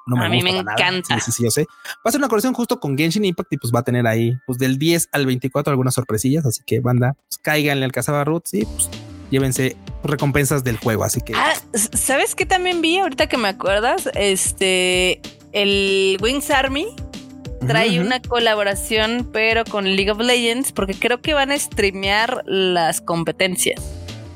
no 0.07 0.17
me 0.17 0.25
A 0.25 0.29
mí 0.29 0.43
me 0.43 0.51
para 0.51 0.63
nada. 0.63 0.77
encanta. 0.79 1.15
Sí, 1.17 1.21
sí, 1.27 1.33
sí, 1.33 1.45
yo 1.45 1.51
sé. 1.51 1.67
Va 1.87 2.09
a 2.09 2.11
ser 2.11 2.21
una 2.21 2.29
colección 2.29 2.55
justo 2.55 2.81
con 2.81 2.97
Genshin 2.97 3.25
Impact 3.27 3.53
y 3.53 3.57
pues 3.59 3.73
va 3.75 3.81
a 3.81 3.83
tener 3.83 4.07
ahí, 4.07 4.33
pues 4.47 4.59
del 4.59 4.79
10 4.79 5.09
al 5.13 5.27
24 5.27 5.71
algunas 5.71 5.95
sorpresillas, 5.95 6.47
así 6.47 6.63
que 6.67 6.81
banda, 6.81 7.15
pues 7.29 7.39
cáiganle 7.39 7.85
al 7.85 7.93
Casaba 7.93 8.25
Roots 8.25 8.55
y 8.55 8.65
pues 8.65 8.89
llévense 9.31 9.77
recompensas 10.05 10.65
del 10.65 10.79
juego, 10.79 11.05
así 11.05 11.21
que... 11.21 11.35
Ah, 11.35 11.53
¿sabes 11.75 12.35
qué 12.35 12.47
también 12.47 12.81
vi 12.81 12.99
ahorita 12.99 13.27
que 13.27 13.37
me 13.37 13.49
acuerdas? 13.49 14.09
Este, 14.15 15.21
el 15.53 16.17
Wings 16.23 16.51
Army 16.51 16.87
trae 17.67 18.01
una 18.01 18.21
colaboración, 18.21 19.29
pero 19.33 19.65
con 19.65 19.85
League 19.85 20.11
of 20.11 20.21
Legends, 20.21 20.73
porque 20.73 20.95
creo 20.95 21.21
que 21.21 21.35
van 21.35 21.51
a 21.51 21.59
streamear 21.59 22.43
las 22.47 23.01
competencias. 23.01 23.83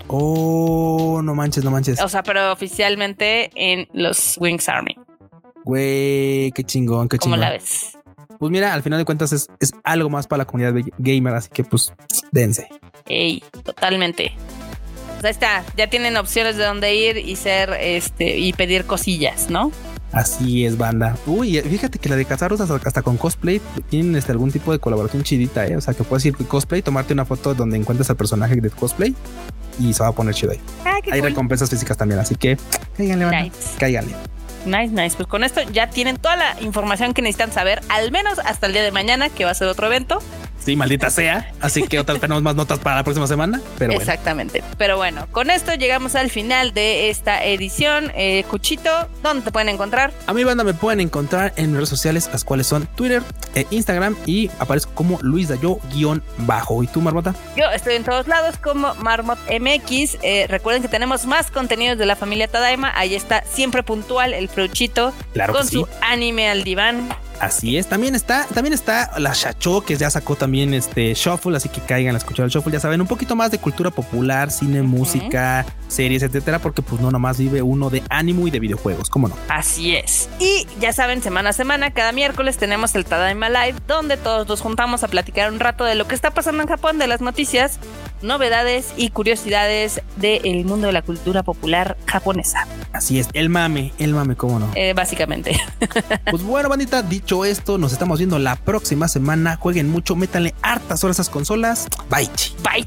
Oh, 0.09 1.21
no 1.23 1.35
manches, 1.35 1.65
no 1.65 1.71
manches. 1.71 2.01
O 2.03 2.09
sea, 2.09 2.23
pero 2.23 2.53
oficialmente 2.53 3.51
en 3.55 3.89
los 3.93 4.37
Wings 4.39 4.69
Army. 4.69 4.97
Güey, 5.65 6.51
qué 6.53 6.65
chingón, 6.65 7.09
qué 7.09 7.19
¿Cómo 7.19 7.37
chingón. 7.37 7.41
la 7.41 7.51
ves? 7.51 7.97
pues 8.39 8.51
mira, 8.51 8.75
al 8.75 8.83
final 8.83 8.99
de 8.99 9.05
cuentas 9.05 9.33
es, 9.33 9.47
es 9.61 9.73
algo 9.85 10.11
más 10.11 10.27
para 10.27 10.39
la 10.39 10.45
comunidad 10.47 10.75
gamer, 10.99 11.33
así 11.35 11.49
que 11.53 11.63
pues 11.63 11.93
dense. 12.33 12.69
Ey, 13.07 13.41
totalmente. 13.63 14.33
Pues 15.13 15.25
ahí 15.25 15.31
está, 15.31 15.65
ya 15.77 15.87
tienen 15.89 16.17
opciones 16.17 16.57
de 16.57 16.65
dónde 16.65 16.93
ir 16.93 17.19
y 17.19 17.37
ser 17.37 17.73
este 17.81 18.37
y 18.39 18.53
pedir 18.53 18.85
cosillas, 18.85 19.49
¿no? 19.49 19.71
Así 20.13 20.67
es, 20.67 20.77
banda. 20.77 21.17
Uy, 21.27 21.59
fíjate 21.61 21.99
que 21.99 22.09
la 22.09 22.17
de 22.17 22.25
Cazaros 22.25 22.61
hasta, 22.61 23.03
con 23.03 23.17
cosplay 23.17 23.61
tienen 23.89 24.15
este, 24.17 24.33
algún 24.33 24.53
tipo 24.53 24.73
de 24.73 24.79
colaboración 24.79 25.23
chidita, 25.23 25.67
¿eh? 25.67 25.77
O 25.77 25.81
sea, 25.81 25.95
que 25.95 26.05
puedes 26.05 26.25
ir 26.27 26.37
cosplay, 26.37 26.83
tomarte 26.83 27.15
una 27.15 27.25
foto 27.25 27.55
donde 27.55 27.79
encuentres 27.79 28.11
al 28.11 28.17
personaje 28.17 28.57
de 28.57 28.71
cosplay 28.71 29.15
y 29.81 29.95
se 29.95 30.03
va 30.03 30.11
a 30.11 30.13
poner 30.13 30.35
chido 30.35 30.53
ahí. 30.53 30.61
Ah, 30.85 30.99
Hay 31.11 31.21
recompensas 31.23 31.71
físicas 31.71 31.97
también, 31.97 32.21
así 32.21 32.35
que 32.35 32.59
cáiganle, 32.97 33.25
banda. 33.25 33.43
Nice. 33.43 33.57
Cáiganle. 33.79 34.15
Nice, 34.67 34.89
nice. 34.93 35.17
Pues 35.17 35.27
con 35.29 35.45
esto 35.45 35.61
ya 35.73 35.89
tienen 35.91 36.19
toda 36.19 36.37
la 36.37 36.61
información 36.61 37.15
que 37.15 37.23
necesitan 37.23 37.51
saber, 37.51 37.81
al 37.89 38.13
menos 38.13 38.39
hasta 38.39 38.67
el 38.67 38.75
día 38.75 38.83
de 38.83 38.93
mañana, 38.93 39.29
que 39.31 39.45
va 39.45 39.51
a 39.51 39.55
ser 39.55 39.69
otro 39.69 39.87
evento. 39.87 40.21
Sí, 40.65 40.77
maldita 40.77 41.11
sea. 41.11 41.51
Así 41.61 41.83
que 41.83 41.99
otra 41.99 42.19
tenemos 42.19 42.43
más 42.43 42.55
notas 42.55 42.79
para 42.79 42.97
la 42.97 43.05
próxima 43.05 43.27
semana. 43.27 43.61
Pero 43.79 43.95
Exactamente. 43.95 44.63
Pero 44.79 44.97
bueno, 44.97 45.27
con 45.33 45.51
esto 45.51 45.75
llegamos 45.75 46.15
al 46.15 46.31
final 46.31 46.73
de 46.73 47.11
esta 47.11 47.45
edición. 47.45 48.13
Eh, 48.15 48.45
Cuchito, 48.49 48.91
¿dónde 49.23 49.45
te 49.45 49.53
pueden 49.53 49.69
encontrar? 49.69 50.13
A 50.27 50.33
mi 50.33 50.45
banda 50.45 50.65
me 50.65 50.75
pueden 50.75 51.01
encontrar 51.01 51.53
en 51.57 51.75
redes 51.75 51.89
sociales, 51.89 52.29
las 52.33 52.45
cuales 52.45 52.67
son 52.67 52.87
Twitter, 52.95 53.23
e 53.55 53.67
Instagram 53.71 54.17
y 54.27 54.51
aparezco 54.59 54.93
como 54.95 55.19
Luis 55.23 55.49
Dayo 55.49 55.79
guion 55.93 56.23
bajo. 56.39 56.83
¿Y 56.83 56.87
tú, 56.87 57.01
Marmota? 57.01 57.35
Yo 57.57 57.67
estoy 57.71 57.95
en 57.97 58.05
todos 58.05 58.29
lados 58.29 58.57
como 58.59 58.95
Marmot 58.97 59.39
MX. 59.49 60.19
Eh, 60.23 60.47
recuerden 60.49 60.83
que 60.83 60.89
tenemos 60.89 61.27
más 61.27 61.51
contenidos 61.51 61.99
de 61.99 62.07
la 62.07 62.17
familia 62.17 62.49
Tadaima. 62.49 62.93
Ahí 62.97 63.15
está 63.15 63.43
siempre 63.51 63.83
puntual 63.83 64.33
el 64.35 64.49
Fruchito 64.49 65.13
claro 65.33 65.53
con 65.53 65.67
su 65.67 65.89
anime 66.01 66.49
al 66.49 66.65
diván. 66.65 67.09
Así 67.43 67.77
es. 67.77 67.89
También 67.89 68.15
está, 68.15 68.47
también 68.55 68.73
está 68.73 69.19
la 69.19 69.33
Shacho, 69.35 69.81
que 69.81 69.97
ya 69.97 70.09
sacó 70.11 70.37
también 70.37 70.75
este 70.75 71.13
Shuffle, 71.13 71.57
así 71.57 71.69
que 71.69 71.81
caigan 71.81 72.15
a 72.15 72.19
escuchar 72.19 72.45
el 72.45 72.53
Shuffle. 72.53 72.73
Ya 72.73 72.79
saben, 72.79 73.01
un 73.01 73.09
poquito 73.09 73.35
más 73.35 73.51
de 73.51 73.59
cultura 73.59 73.91
popular, 73.91 74.53
cine, 74.53 74.83
música, 74.83 75.67
series, 75.89 76.23
etcétera, 76.23 76.61
porque 76.61 76.83
pues 76.83 77.01
no 77.01 77.11
nomás 77.11 77.39
vive 77.39 77.61
uno 77.61 77.91
de 77.91 78.01
ánimo 78.11 78.47
y 78.47 78.53
de 78.53 78.61
videojuegos, 78.61 79.11
¿cómo 79.11 79.27
no? 79.27 79.37
Así 79.49 79.97
es. 79.97 80.29
Y 80.39 80.69
ya 80.81 80.93
saben, 80.93 81.21
semana 81.21 81.51
a 81.51 81.53
semana, 81.53 81.91
cada 81.91 82.13
miércoles 82.13 82.59
tenemos 82.59 82.95
el 82.95 83.05
Tadaima 83.05 83.49
Live, 83.49 83.75
donde 83.89 84.17
todos 84.17 84.47
nos 84.47 84.61
juntamos 84.61 85.03
a 85.03 85.09
platicar 85.09 85.51
un 85.51 85.59
rato 85.59 85.85
de 85.85 85.97
lo 85.97 86.07
que 86.07 86.15
está 86.15 86.31
pasando 86.31 86.63
en 86.63 86.69
Japón, 86.69 86.99
de 86.99 87.09
las 87.09 87.21
noticias, 87.21 87.81
novedades 88.23 88.93
y 88.97 89.11
curiosidades 89.11 90.01
del 90.17 90.65
mundo 90.65 90.87
de 90.87 90.93
la 90.93 91.03
cultura 91.03 91.43
popular 91.43 91.97
japonesa. 92.07 92.67
Así 92.93 93.19
es, 93.19 93.29
el 93.33 93.49
mame, 93.49 93.93
el 93.99 94.15
mame, 94.15 94.37
¿cómo 94.37 94.59
no? 94.59 94.71
Eh, 94.75 94.93
básicamente. 94.95 95.61
pues 96.31 96.43
bueno, 96.43 96.69
bandita, 96.69 97.03
dicho 97.03 97.45
esto, 97.45 97.79
nos 97.79 97.93
estamos 97.93 98.19
viendo 98.19 98.39
la 98.39 98.57
próxima 98.57 99.09
semana. 99.09 99.57
Jueguen 99.57 99.89
mucho, 99.91 100.17
métanle 100.17 100.55
hartas 100.63 101.03
horas 101.05 101.19
a 101.19 101.23
esas 101.23 101.31
consolas. 101.31 101.87
Bye. 102.11 102.29
Bye. 102.63 102.87